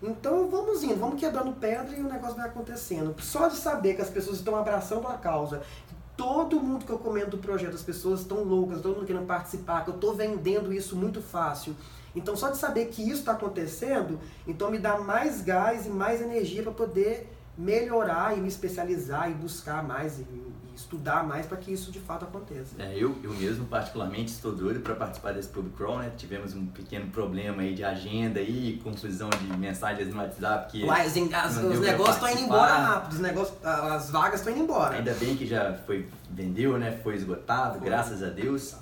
Então 0.01 0.49
vamos 0.49 0.83
indo, 0.83 0.99
vamos 0.99 1.19
quebrando 1.19 1.53
pedra 1.53 1.95
e 1.95 2.01
o 2.01 2.09
negócio 2.09 2.35
vai 2.35 2.47
acontecendo. 2.47 3.15
Só 3.21 3.47
de 3.47 3.55
saber 3.55 3.95
que 3.95 4.01
as 4.01 4.09
pessoas 4.09 4.37
estão 4.37 4.55
abraçando 4.55 5.07
a 5.07 5.17
causa, 5.17 5.61
que 5.87 5.94
todo 6.17 6.59
mundo 6.59 6.85
que 6.85 6.91
eu 6.91 6.97
comento 6.97 7.31
do 7.31 7.37
projeto, 7.37 7.75
as 7.75 7.83
pessoas 7.83 8.21
estão 8.21 8.43
loucas, 8.43 8.81
todo 8.81 8.95
mundo 8.95 9.05
querendo 9.05 9.25
participar, 9.25 9.83
que 9.83 9.89
eu 9.89 9.95
estou 9.95 10.13
vendendo 10.13 10.73
isso 10.73 10.95
muito 10.95 11.21
fácil. 11.21 11.75
Então 12.15 12.35
só 12.35 12.49
de 12.49 12.57
saber 12.57 12.85
que 12.85 13.01
isso 13.01 13.19
está 13.19 13.33
acontecendo, 13.33 14.19
então 14.47 14.71
me 14.71 14.79
dá 14.79 14.97
mais 14.97 15.41
gás 15.41 15.85
e 15.85 15.89
mais 15.89 16.21
energia 16.21 16.63
para 16.63 16.71
poder 16.71 17.29
melhorar 17.57 18.37
e 18.37 18.41
me 18.41 18.47
especializar 18.47 19.29
e 19.29 19.33
buscar 19.33 19.83
mais 19.83 20.19
e 20.19 20.23
estudar 20.75 21.25
mais 21.25 21.45
para 21.45 21.57
que 21.57 21.71
isso 21.71 21.91
de 21.91 21.99
fato 21.99 22.25
aconteça. 22.25 22.75
É, 22.79 22.93
eu, 22.95 23.15
eu 23.23 23.33
mesmo 23.33 23.65
particularmente 23.65 24.31
estou 24.31 24.51
doido 24.51 24.81
para 24.81 24.95
participar 24.95 25.33
desse 25.33 25.49
pub 25.49 25.71
crawl, 25.75 25.99
né? 25.99 26.11
Tivemos 26.17 26.53
um 26.53 26.65
pequeno 26.65 27.09
problema 27.11 27.61
aí 27.61 27.73
de 27.73 27.83
agenda 27.83 28.41
e 28.41 28.79
confusão 28.83 29.29
de 29.29 29.57
mensagens 29.57 30.09
no 30.09 30.17
WhatsApp 30.17 30.71
que 30.71 30.83
Uai, 30.83 31.07
os, 31.07 31.33
as, 31.33 31.57
os 31.57 31.79
negócios 31.79 32.15
estão 32.15 32.29
indo 32.29 32.41
embora 32.41 32.73
rápido, 32.73 33.13
os 33.13 33.19
negócios, 33.19 33.65
as 33.65 34.09
vagas 34.09 34.39
estão 34.39 34.53
indo 34.53 34.63
embora. 34.63 34.95
Ainda 34.95 35.13
bem 35.13 35.35
que 35.35 35.45
já 35.45 35.73
foi 35.85 36.07
vendeu, 36.29 36.77
né? 36.77 36.99
Foi 37.03 37.15
esgotado, 37.15 37.79
foi. 37.79 37.87
graças 37.87 38.21
a 38.21 38.29
Deus. 38.29 38.75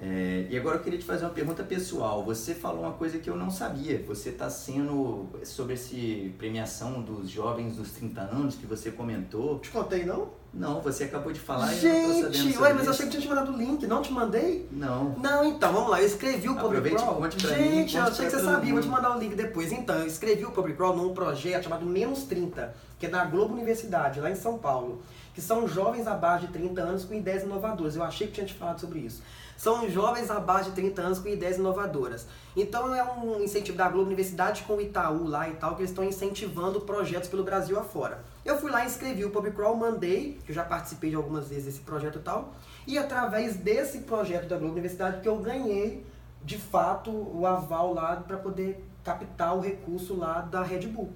É, 0.00 0.48
e 0.50 0.58
agora 0.58 0.76
eu 0.76 0.82
queria 0.82 0.98
te 0.98 1.04
fazer 1.04 1.24
uma 1.24 1.30
pergunta 1.32 1.62
pessoal. 1.62 2.24
Você 2.24 2.54
falou 2.54 2.82
uma 2.82 2.92
coisa 2.92 3.18
que 3.18 3.30
eu 3.30 3.36
não 3.36 3.50
sabia. 3.50 4.02
Você 4.06 4.30
está 4.30 4.50
sendo 4.50 5.28
sobre 5.44 5.74
essa 5.74 5.94
premiação 6.36 7.00
dos 7.00 7.30
jovens 7.30 7.76
dos 7.76 7.92
30 7.92 8.20
anos 8.20 8.54
que 8.56 8.66
você 8.66 8.90
comentou. 8.90 9.58
Te 9.60 9.70
contei, 9.70 10.04
não? 10.04 10.28
Não, 10.54 10.80
você 10.80 11.04
acabou 11.04 11.32
de 11.32 11.40
falar 11.40 11.66
Gente, 11.66 11.84
e 11.84 11.88
eu 11.88 12.22
não 12.22 12.30
tô 12.30 12.38
sabendo 12.38 12.60
ué, 12.60 12.72
mas 12.72 12.86
eu 12.86 12.92
achei 12.92 13.06
que 13.06 13.10
tinha 13.10 13.22
te 13.22 13.28
mandado 13.28 13.52
o 13.52 13.56
link. 13.56 13.86
Não 13.88 14.02
te 14.02 14.12
mandei? 14.12 14.68
Não. 14.70 15.16
Não, 15.18 15.44
então, 15.44 15.72
vamos 15.72 15.90
lá. 15.90 16.00
Eu 16.00 16.06
escrevi 16.06 16.48
o 16.48 16.54
Public 16.54 16.94
Crawl. 16.94 17.16
Conte 17.16 17.36
pra 17.36 17.56
Gente, 17.56 17.92
mim, 17.92 17.98
eu 17.98 18.04
achei 18.04 18.26
que 18.26 18.30
você 18.30 18.42
sabia. 18.42 18.72
Vou 18.72 18.82
te 18.82 18.88
mandar 18.88 19.16
o 19.16 19.18
link 19.18 19.34
depois. 19.34 19.72
Então, 19.72 19.96
eu 19.98 20.06
escrevi 20.06 20.44
o 20.44 20.52
Public 20.52 20.76
Crawl 20.76 20.96
num 20.96 21.12
projeto 21.12 21.64
chamado 21.64 21.84
Menos 21.84 22.22
30, 22.24 22.72
que 23.00 23.06
é 23.06 23.08
da 23.08 23.24
Globo 23.24 23.54
Universidade, 23.54 24.20
lá 24.20 24.30
em 24.30 24.36
São 24.36 24.56
Paulo. 24.56 25.02
Que 25.34 25.42
são 25.42 25.66
jovens 25.66 26.06
abaixo 26.06 26.46
de 26.46 26.52
30 26.52 26.80
anos 26.80 27.04
com 27.04 27.12
ideias 27.12 27.42
inovadoras. 27.42 27.96
Eu 27.96 28.04
achei 28.04 28.28
que 28.28 28.34
tinha 28.34 28.46
te 28.46 28.54
falado 28.54 28.80
sobre 28.80 29.00
isso. 29.00 29.22
São 29.56 29.88
jovens 29.88 30.30
abaixo 30.30 30.70
de 30.70 30.76
30 30.76 31.02
anos 31.02 31.18
com 31.18 31.28
ideias 31.28 31.58
inovadoras. 31.58 32.26
Então 32.56 32.94
é 32.94 33.02
um 33.02 33.42
incentivo 33.42 33.76
da 33.76 33.88
Globo 33.88 34.06
Universidade 34.06 34.62
com 34.62 34.74
o 34.74 34.80
Itaú 34.80 35.26
lá 35.26 35.48
e 35.48 35.54
tal, 35.54 35.74
que 35.74 35.82
eles 35.82 35.90
estão 35.90 36.04
incentivando 36.04 36.80
projetos 36.80 37.28
pelo 37.28 37.44
Brasil 37.44 37.78
afora. 37.78 38.24
Eu 38.44 38.58
fui 38.58 38.70
lá, 38.70 38.84
inscrevi 38.84 39.24
o 39.24 39.30
PubCrawl, 39.30 39.76
mandei, 39.76 40.38
que 40.44 40.52
eu 40.52 40.54
já 40.54 40.64
participei 40.64 41.10
de 41.10 41.16
algumas 41.16 41.48
vezes 41.48 41.64
desse 41.64 41.80
projeto 41.80 42.18
e 42.18 42.22
tal, 42.22 42.52
e 42.86 42.98
através 42.98 43.56
desse 43.56 44.00
projeto 44.00 44.48
da 44.48 44.56
Globo 44.56 44.72
Universidade 44.72 45.20
que 45.20 45.28
eu 45.28 45.36
ganhei, 45.38 46.04
de 46.44 46.58
fato, 46.58 47.10
o 47.10 47.46
aval 47.46 47.94
lá 47.94 48.16
para 48.16 48.36
poder 48.36 48.84
captar 49.02 49.56
o 49.56 49.60
recurso 49.60 50.14
lá 50.14 50.40
da 50.40 50.62
Red 50.62 50.86
Bull. 50.88 51.12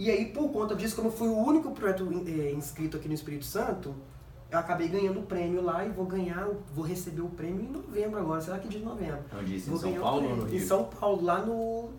E 0.00 0.10
aí, 0.10 0.24
por 0.24 0.48
conta 0.48 0.74
disso, 0.74 0.96
como 0.96 1.08
eu 1.08 1.12
fui 1.12 1.28
o 1.28 1.36
único 1.36 1.72
projeto 1.72 2.08
é, 2.26 2.52
inscrito 2.52 2.96
aqui 2.96 3.06
no 3.06 3.12
Espírito 3.12 3.44
Santo, 3.44 3.94
eu 4.50 4.58
acabei 4.58 4.88
ganhando 4.88 5.20
o 5.20 5.24
prêmio 5.24 5.62
lá 5.62 5.84
e 5.84 5.90
vou 5.90 6.06
ganhar, 6.06 6.48
vou 6.74 6.82
receber 6.82 7.20
o 7.20 7.28
prêmio 7.28 7.66
em 7.66 7.70
novembro 7.70 8.18
agora, 8.18 8.40
será 8.40 8.58
que 8.58 8.66
dia 8.66 8.80
de 8.80 8.86
novembro? 8.86 9.18
Onde 9.38 9.56
isso? 9.56 9.70
Em 9.70 9.76
São 9.76 9.92
Paulo 9.92 10.30
ou 10.30 10.36
no 10.36 10.44
Rio? 10.44 10.56
Em 10.56 10.66
São 10.66 10.84
Paulo, 10.84 11.22
lá 11.22 11.42
no 11.42 11.90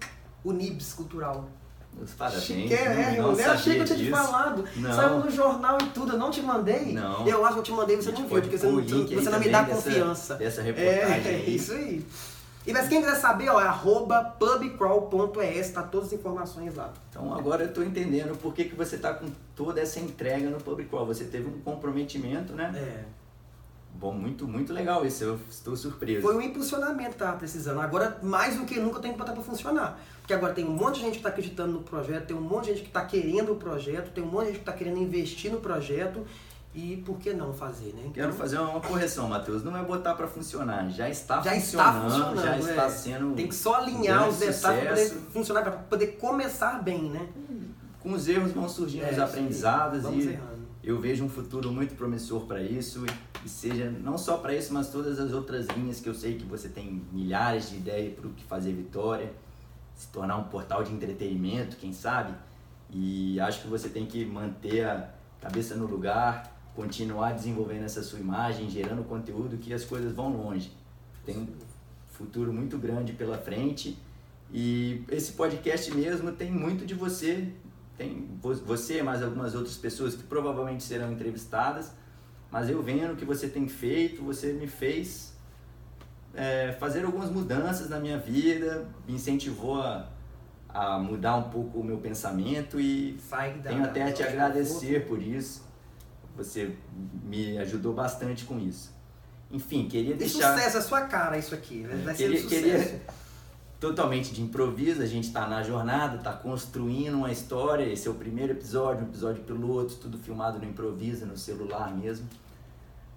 Unibs 0.43 0.93
Cultural. 0.93 1.47
Os 2.01 2.11
parabéns. 2.13 2.43
Chique, 2.43 2.73
é, 2.73 3.19
eu 3.19 3.35
nem 3.35 3.45
achei 3.45 3.75
que 3.75 3.81
eu 3.81 3.85
tinha 3.85 3.99
te 3.99 4.09
falado. 4.09 4.65
Não. 4.77 4.93
Saiu 4.95 5.19
no 5.19 5.29
jornal 5.29 5.77
e 5.79 5.85
tudo, 5.89 6.13
eu 6.13 6.17
não 6.17 6.31
te 6.31 6.41
mandei. 6.41 6.93
Não. 6.93 7.27
Eu 7.27 7.45
acho 7.45 7.53
que 7.53 7.59
eu 7.59 7.63
te 7.63 7.71
mandei 7.71 7.97
e 7.97 8.01
você 8.01 8.11
não 8.11 8.27
viu, 8.27 8.41
porque 8.41 8.57
você 8.57 8.65
não, 8.65 8.81
você 8.81 9.29
não 9.29 9.39
me 9.39 9.49
dá 9.49 9.63
confiança. 9.63 10.35
Dessa 10.37 10.63
reportagem. 10.63 11.31
É, 11.31 11.45
é 11.45 11.49
isso 11.51 11.73
aí. 11.73 12.03
E 12.65 12.71
mas 12.71 12.87
quem 12.87 13.01
quiser 13.01 13.15
saber, 13.15 13.49
ó, 13.49 13.59
é 13.59 13.65
arroba 13.65 14.23
pubcrawl.es, 14.23 15.71
tá 15.71 15.81
todas 15.81 16.07
as 16.07 16.13
informações 16.13 16.75
lá. 16.75 16.93
Então 17.09 17.33
agora 17.33 17.63
eu 17.63 17.73
tô 17.73 17.81
entendendo 17.81 18.37
por 18.37 18.53
que, 18.53 18.65
que 18.65 18.75
você 18.75 18.97
tá 18.97 19.13
com 19.13 19.27
toda 19.55 19.81
essa 19.81 19.99
entrega 19.99 20.49
no 20.49 20.57
PubCrawl. 20.57 21.05
Você 21.07 21.25
teve 21.25 21.47
um 21.47 21.59
comprometimento, 21.61 22.53
né? 22.53 22.71
É. 22.75 23.21
Bom, 23.93 24.13
muito, 24.13 24.47
muito 24.47 24.73
legal 24.73 25.05
isso, 25.05 25.23
eu 25.23 25.39
estou 25.49 25.75
surpreso. 25.75 26.21
Foi 26.21 26.35
um 26.35 26.41
impulsionamento 26.41 27.11
que 27.11 27.17
tava 27.17 27.37
precisando. 27.37 27.81
Agora, 27.81 28.17
mais 28.23 28.55
do 28.55 28.65
que 28.65 28.79
nunca, 28.79 28.97
eu 28.97 29.01
tenho 29.01 29.13
que 29.13 29.19
botar 29.19 29.33
pra 29.33 29.43
funcionar. 29.43 29.99
Porque 30.21 30.33
agora 30.33 30.53
tem 30.53 30.65
um 30.65 30.71
monte 30.71 30.95
de 30.95 31.01
gente 31.01 31.17
que 31.17 31.23
tá 31.23 31.29
acreditando 31.29 31.73
no 31.73 31.81
projeto, 31.81 32.27
tem 32.27 32.35
um 32.35 32.41
monte 32.41 32.65
de 32.65 32.71
gente 32.71 32.83
que 32.85 32.91
tá 32.91 33.05
querendo 33.05 33.51
o 33.51 33.55
projeto, 33.55 34.11
tem 34.11 34.23
um 34.23 34.27
monte 34.27 34.45
de 34.45 34.51
gente 34.53 34.59
que 34.59 34.65
tá 34.65 34.73
querendo 34.73 34.97
investir 34.97 35.51
no 35.51 35.59
projeto. 35.59 36.25
E 36.73 36.97
por 37.05 37.17
que 37.17 37.33
não 37.33 37.53
fazer, 37.53 37.93
né? 37.93 38.09
Quero 38.13 38.31
fazer 38.31 38.57
uma 38.57 38.79
correção, 38.79 39.27
Matheus. 39.27 39.61
Não 39.61 39.75
é 39.75 39.83
botar 39.83 40.15
para 40.15 40.25
funcionar, 40.27 40.89
já 40.89 41.09
está 41.09 41.41
já 41.41 41.51
funcionando, 41.51 41.89
está 41.89 42.01
funcionando, 42.01 42.41
já 42.41 42.55
é. 42.55 42.59
está 42.59 42.89
sendo. 42.89 43.35
Tem 43.35 43.47
que 43.47 43.55
só 43.55 43.75
alinhar 43.75 44.25
um 44.25 44.29
os 44.29 44.37
detalhes 44.39 44.61
para 44.61 44.89
poder 44.89 45.09
funcionar, 45.31 45.61
para 45.63 45.71
poder 45.73 46.07
começar 46.17 46.81
bem, 46.81 47.09
né? 47.09 47.27
Com 47.99 48.13
os 48.13 48.27
erros 48.27 48.53
vão 48.53 48.69
surgindo 48.69 49.03
É, 49.03 49.11
os 49.11 49.19
aprendizados 49.19 50.05
e 50.05 50.29
errando. 50.29 50.65
eu 50.81 50.97
vejo 50.99 51.25
um 51.25 51.29
futuro 51.29 51.71
muito 51.71 51.93
promissor 51.95 52.45
para 52.45 52.61
isso 52.61 53.05
e 53.43 53.49
seja 53.49 53.91
não 53.91 54.17
só 54.17 54.37
para 54.37 54.55
isso, 54.55 54.73
mas 54.73 54.89
todas 54.89 55.19
as 55.19 55.33
outras 55.33 55.67
linhas 55.75 55.99
que 55.99 56.07
eu 56.07 56.15
sei 56.15 56.37
que 56.37 56.45
você 56.45 56.69
tem 56.69 57.01
milhares 57.11 57.69
de 57.69 57.75
ideias 57.75 58.13
para 58.17 58.27
o 58.27 58.31
que 58.31 58.45
fazer 58.45 58.71
Vitória, 58.71 59.31
se 59.93 60.07
tornar 60.07 60.37
um 60.37 60.45
portal 60.45 60.83
de 60.85 60.93
entretenimento, 60.93 61.75
quem 61.75 61.91
sabe? 61.91 62.33
E 62.89 63.39
acho 63.41 63.61
que 63.61 63.67
você 63.67 63.89
tem 63.89 64.05
que 64.05 64.25
manter 64.25 64.85
a 64.85 65.09
cabeça 65.41 65.75
no 65.75 65.85
lugar, 65.85 66.60
continuar 66.75 67.33
desenvolvendo 67.33 67.83
essa 67.83 68.01
sua 68.01 68.19
imagem, 68.19 68.69
gerando 68.69 69.03
conteúdo 69.03 69.57
que 69.57 69.73
as 69.73 69.83
coisas 69.83 70.13
vão 70.13 70.29
longe. 70.35 70.71
Tem 71.25 71.37
um 71.37 71.47
futuro 72.09 72.51
muito 72.53 72.77
grande 72.77 73.13
pela 73.13 73.37
frente 73.37 73.97
e 74.53 75.03
esse 75.09 75.33
podcast 75.33 75.93
mesmo 75.93 76.31
tem 76.31 76.51
muito 76.51 76.85
de 76.85 76.93
você, 76.93 77.47
tem 77.97 78.27
vo- 78.41 78.53
você 78.55 79.01
mais 79.03 79.21
algumas 79.23 79.53
outras 79.55 79.77
pessoas 79.77 80.15
que 80.15 80.23
provavelmente 80.23 80.83
serão 80.83 81.11
entrevistadas, 81.11 81.91
mas 82.51 82.69
eu 82.69 82.81
vendo 82.81 83.13
o 83.13 83.15
que 83.15 83.25
você 83.25 83.47
tem 83.47 83.67
feito, 83.67 84.21
você 84.23 84.51
me 84.53 84.67
fez 84.67 85.33
é, 86.33 86.71
fazer 86.79 87.05
algumas 87.05 87.29
mudanças 87.29 87.89
na 87.89 87.99
minha 87.99 88.17
vida, 88.17 88.87
me 89.07 89.13
incentivou 89.15 89.81
a, 89.81 90.07
a 90.69 90.99
mudar 90.99 91.35
um 91.37 91.49
pouco 91.49 91.79
o 91.79 91.83
meu 91.83 91.97
pensamento 91.97 92.79
e 92.79 93.15
tenho 93.69 93.83
até 93.89 94.03
a 94.03 94.05
te 94.13 94.23
agradecer 94.23 95.07
por 95.07 95.21
isso. 95.21 95.69
Você 96.35 96.75
me 97.23 97.57
ajudou 97.57 97.93
bastante 97.93 98.45
com 98.45 98.59
isso. 98.59 98.91
Enfim, 99.51 99.87
queria 99.87 100.13
E 100.13 100.17
deixar 100.17 100.55
sucesso, 100.55 100.77
é 100.77 100.79
a 100.79 100.83
sua 100.83 101.01
cara 101.01 101.37
isso 101.37 101.53
aqui. 101.53 101.83
Vai 101.83 101.97
vai 101.97 102.15
ser 102.15 102.23
um 102.23 102.27
queria, 102.27 102.41
sucesso. 102.41 102.63
queria 102.63 103.01
totalmente 103.81 104.31
de 104.31 104.43
improviso, 104.43 105.01
a 105.01 105.07
gente 105.07 105.25
está 105.25 105.47
na 105.47 105.63
jornada, 105.63 106.17
está 106.17 106.31
construindo 106.31 107.15
uma 107.15 107.31
história. 107.31 107.83
Esse 107.83 108.07
é 108.07 108.11
o 108.11 108.13
primeiro 108.13 108.53
episódio, 108.53 109.03
um 109.03 109.09
episódio 109.09 109.43
piloto, 109.43 109.95
tudo 109.95 110.19
filmado 110.19 110.59
no 110.59 110.65
improviso, 110.65 111.25
no 111.25 111.35
celular 111.35 111.91
mesmo. 111.97 112.27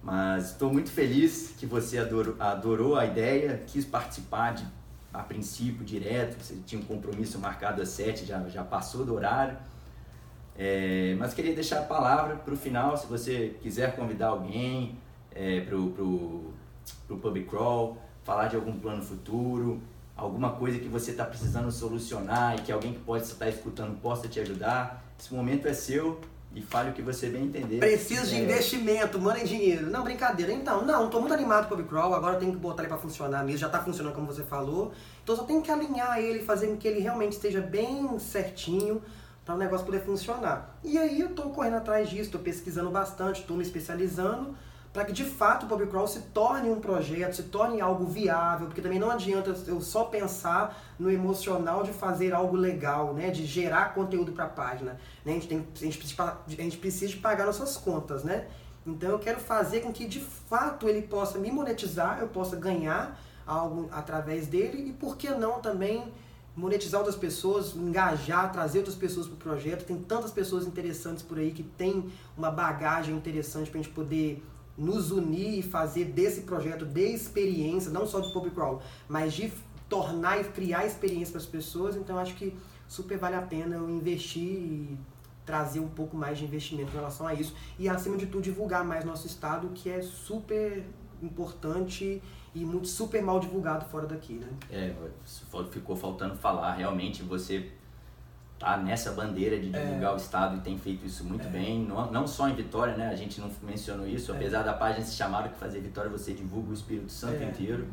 Mas 0.01 0.51
estou 0.51 0.73
muito 0.73 0.89
feliz 0.89 1.53
que 1.57 1.67
você 1.67 1.99
adorou, 1.99 2.35
adorou 2.39 2.95
a 2.95 3.05
ideia, 3.05 3.63
quis 3.67 3.85
participar 3.85 4.55
de, 4.55 4.65
a 5.13 5.21
princípio 5.21 5.85
direto, 5.85 6.41
você 6.41 6.55
tinha 6.65 6.81
um 6.81 6.85
compromisso 6.85 7.37
marcado 7.37 7.81
às 7.81 7.89
sete, 7.89 8.25
já, 8.25 8.39
já 8.49 8.63
passou 8.63 9.05
do 9.05 9.13
horário. 9.13 9.55
É, 10.57 11.15
mas 11.19 11.33
queria 11.33 11.53
deixar 11.53 11.79
a 11.79 11.83
palavra 11.83 12.35
para 12.37 12.53
o 12.53 12.57
final, 12.57 12.95
se 12.97 13.07
você 13.07 13.55
quiser 13.61 13.95
convidar 13.95 14.27
alguém 14.27 14.97
é, 15.33 15.61
para 15.61 15.75
o 15.75 16.53
Pub 17.07 17.45
Crawl, 17.49 17.97
falar 18.23 18.47
de 18.47 18.55
algum 18.55 18.79
plano 18.79 19.03
futuro, 19.03 19.81
alguma 20.15 20.51
coisa 20.51 20.79
que 20.79 20.87
você 20.87 21.11
está 21.11 21.25
precisando 21.25 21.69
solucionar 21.71 22.55
e 22.55 22.61
que 22.61 22.71
alguém 22.71 22.93
que 22.93 22.99
pode 22.99 23.25
estar 23.25 23.49
escutando 23.49 23.99
possa 23.99 24.27
te 24.27 24.39
ajudar. 24.39 25.03
Esse 25.19 25.33
momento 25.33 25.67
é 25.67 25.73
seu 25.73 26.21
e 26.53 26.61
fale 26.61 26.91
o 26.91 26.93
que 26.93 27.01
você 27.01 27.27
bem 27.27 27.43
entender. 27.43 27.79
Preciso 27.79 28.27
de 28.27 28.35
É, 28.35 28.43
investimento, 28.43 29.19
manda 29.19 29.39
em 29.39 29.45
dinheiro. 29.45 29.89
Não, 29.89 30.05
brincadeira. 30.05 30.53
Então, 30.53 30.85
não, 30.85 31.09
tô 31.09 31.19
muito 31.19 31.33
animado 31.33 31.67
com 31.67 31.75
o 31.75 31.83
Crawl, 31.83 32.13
agora 32.13 32.35
eu 32.35 32.39
tenho 32.39 32.53
que 32.53 32.57
botar 32.57 32.83
ele 32.83 32.89
pra 32.89 32.97
funcionar 32.97 33.43
mesmo, 33.43 33.59
já 33.59 33.67
tá 33.67 33.81
funcionando 33.81 34.15
como 34.15 34.25
você 34.25 34.43
falou. 34.43 34.93
Então 35.21 35.35
só 35.35 35.43
tenho 35.43 35.61
que 35.61 35.69
alinhar 35.69 36.17
ele, 36.17 36.39
fazer 36.39 36.67
com 36.67 36.77
que 36.77 36.87
ele 36.87 37.01
realmente 37.01 37.33
esteja 37.33 37.59
bem 37.59 38.17
certinho 38.19 39.01
para 39.45 39.55
o 39.55 39.57
negócio 39.57 39.85
poder 39.85 40.01
funcionar. 40.01 40.77
E 40.83 40.97
aí 40.97 41.21
eu 41.21 41.35
tô 41.35 41.43
correndo 41.49 41.75
atrás 41.75 42.09
disso, 42.09 42.31
tô 42.31 42.39
pesquisando 42.39 42.89
bastante, 42.89 43.43
tô 43.43 43.53
me 43.53 43.61
especializando 43.61 44.55
para 44.95 45.03
que 45.03 45.11
de 45.11 45.25
fato 45.25 45.65
o 45.65 45.67
Pub 45.67 45.85
Crawl 45.87 46.07
se 46.07 46.21
torne 46.21 46.69
um 46.69 46.79
projeto, 46.79 47.35
se 47.35 47.43
torne 47.43 47.81
algo 47.81 48.05
viável, 48.05 48.67
porque 48.67 48.81
também 48.81 48.97
não 48.97 49.11
adianta 49.11 49.53
eu 49.67 49.81
só 49.81 50.05
pensar 50.05 50.81
no 50.97 51.11
emocional 51.11 51.83
de 51.83 51.91
fazer 51.91 52.33
algo 52.33 52.55
legal, 52.55 53.13
né, 53.13 53.29
de 53.29 53.45
gerar 53.45 53.93
conteúdo 53.93 54.31
para 54.31 54.45
a 54.45 54.49
página. 54.49 54.97
Né? 55.25 55.33
A, 55.33 55.35
gente 55.35 55.47
tem, 55.49 55.67
a, 55.75 55.83
gente 55.83 56.15
a 56.17 56.61
gente 56.63 56.77
precisa 56.77 57.11
de 57.11 57.17
pagar 57.17 57.45
nossas 57.45 57.75
contas, 57.75 58.23
né? 58.23 58.47
Então 58.87 59.09
eu 59.09 59.19
quero 59.19 59.41
fazer 59.41 59.81
com 59.81 59.91
que 59.91 60.07
de 60.07 60.21
fato 60.21 60.87
ele 60.87 61.01
possa 61.01 61.37
me 61.37 61.51
monetizar, 61.51 62.19
eu 62.21 62.29
possa 62.29 62.55
ganhar 62.55 63.19
algo 63.45 63.89
através 63.91 64.47
dele 64.47 64.89
e 64.89 64.93
por 64.93 65.17
que 65.17 65.29
não 65.29 65.59
também 65.59 66.13
monetizar 66.55 66.99
outras 66.99 67.17
pessoas, 67.17 67.75
engajar, 67.75 68.51
trazer 68.51 68.79
outras 68.79 68.95
pessoas 68.95 69.27
para 69.27 69.35
o 69.35 69.37
projeto. 69.37 69.85
Tem 69.85 69.97
tantas 69.97 70.31
pessoas 70.31 70.65
interessantes 70.65 71.21
por 71.21 71.37
aí 71.37 71.51
que 71.51 71.63
tem 71.63 72.09
uma 72.37 72.49
bagagem 72.49 73.15
interessante 73.15 73.69
para 73.69 73.79
a 73.79 73.83
gente 73.83 73.93
poder 73.93 74.43
nos 74.77 75.11
unir 75.11 75.59
e 75.59 75.61
fazer 75.61 76.05
desse 76.05 76.41
projeto 76.41 76.85
de 76.85 77.13
experiência, 77.13 77.91
não 77.91 78.05
só 78.05 78.19
do 78.19 78.31
Pub 78.31 78.49
Crawl, 78.51 78.81
mas 79.07 79.33
de 79.33 79.51
tornar 79.87 80.39
e 80.39 80.43
criar 80.45 80.85
experiência 80.85 81.31
para 81.31 81.41
as 81.41 81.47
pessoas. 81.47 81.95
Então 81.95 82.17
acho 82.17 82.35
que 82.35 82.55
super 82.87 83.17
vale 83.17 83.35
a 83.35 83.41
pena 83.41 83.75
eu 83.75 83.89
investir 83.89 84.41
e 84.41 84.97
trazer 85.45 85.79
um 85.79 85.87
pouco 85.87 86.17
mais 86.17 86.37
de 86.37 86.45
investimento 86.45 86.91
em 86.91 86.95
relação 86.95 87.27
a 87.27 87.33
isso 87.33 87.53
e 87.77 87.87
acima 87.87 88.17
de 88.17 88.25
tudo 88.25 88.41
divulgar 88.41 88.83
mais 88.83 89.05
nosso 89.05 89.27
estado 89.27 89.69
que 89.75 89.89
é 89.89 90.01
super 90.01 90.83
importante 91.21 92.21
e 92.53 92.59
muito 92.65 92.87
super 92.87 93.21
mal 93.21 93.39
divulgado 93.39 93.85
fora 93.85 94.05
daqui, 94.07 94.33
né? 94.33 94.47
É, 94.71 94.93
ficou 95.71 95.95
faltando 95.95 96.35
falar. 96.35 96.73
Realmente 96.75 97.21
você 97.23 97.71
tá 98.57 98.77
nessa 98.77 99.11
bandeira 99.11 99.59
de 99.59 99.69
divulgar 99.69 100.13
o 100.13 100.17
Estado 100.17 100.57
e 100.57 100.59
tem 100.61 100.77
feito 100.77 101.05
isso 101.05 101.23
muito 101.25 101.47
bem. 101.49 101.79
Não, 101.85 102.09
não 102.11 102.25
só 102.25 102.47
em 102.47 102.55
Vitória, 102.55 102.95
né? 102.95 103.09
A 103.09 103.15
gente 103.15 103.41
não 103.41 103.51
mencionou 103.63 104.07
isso. 104.07 104.31
Apesar 104.31 104.63
da 104.63 104.73
página 104.73 105.05
se 105.05 105.15
chamar 105.15 105.49
que 105.49 105.57
fazer 105.59 105.81
Vitória, 105.81 106.09
você 106.09 106.33
divulga 106.33 106.71
o 106.71 106.73
Espírito 106.73 107.11
Santo 107.11 107.43
É. 107.43 107.45
inteiro. 107.49 107.87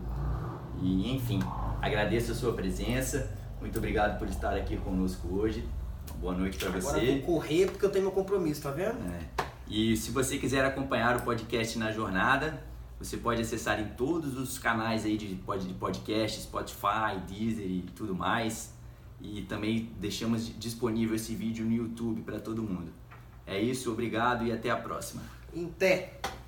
E, 0.81 1.15
enfim, 1.15 1.41
agradeço 1.81 2.33
a 2.33 2.35
sua 2.35 2.53
presença. 2.53 3.31
Muito 3.61 3.77
obrigado 3.79 4.19
por 4.19 4.29
estar 4.29 4.55
aqui 4.57 4.77
conosco 4.77 5.29
hoje. 5.35 5.65
Boa 6.21 6.35
noite 6.35 6.59
para 6.59 6.69
Agora 6.77 6.99
eu 6.99 7.07
você. 7.15 7.21
vou 7.21 7.35
correr 7.35 7.67
porque 7.71 7.85
eu 7.85 7.91
tenho 7.91 8.05
meu 8.05 8.13
compromisso, 8.13 8.63
tá 8.63 8.71
vendo? 8.71 8.97
É. 9.13 9.45
E 9.69 9.97
se 9.97 10.11
você 10.11 10.39
quiser 10.39 10.65
acompanhar 10.65 11.17
o 11.17 11.23
podcast 11.23 11.79
na 11.79 11.91
jornada, 11.93 12.63
você 13.05 13.17
pode 13.17 13.41
acessar 13.41 13.81
em 13.81 13.89
todos 13.97 14.39
os 14.39 14.59
canais 14.59 15.05
aí 15.05 15.17
de, 15.17 15.35
de 15.35 15.75
podcast, 15.75 16.41
Spotify, 16.41 17.19
Deezer 17.29 17.67
e 17.67 17.83
tudo 17.95 18.15
mais. 18.15 18.73
E 19.21 19.43
também 19.43 19.91
deixamos 20.01 20.57
disponível 20.59 21.15
esse 21.15 21.35
vídeo 21.35 21.65
no 21.65 21.73
YouTube 21.73 22.23
para 22.23 22.39
todo 22.39 22.63
mundo. 22.63 22.93
É 23.47 23.61
isso, 23.61 23.91
obrigado 23.91 24.47
e 24.47 24.53
até 24.53 24.71
a 24.71 24.77
próxima. 24.77 25.23
Pé. 25.79 26.21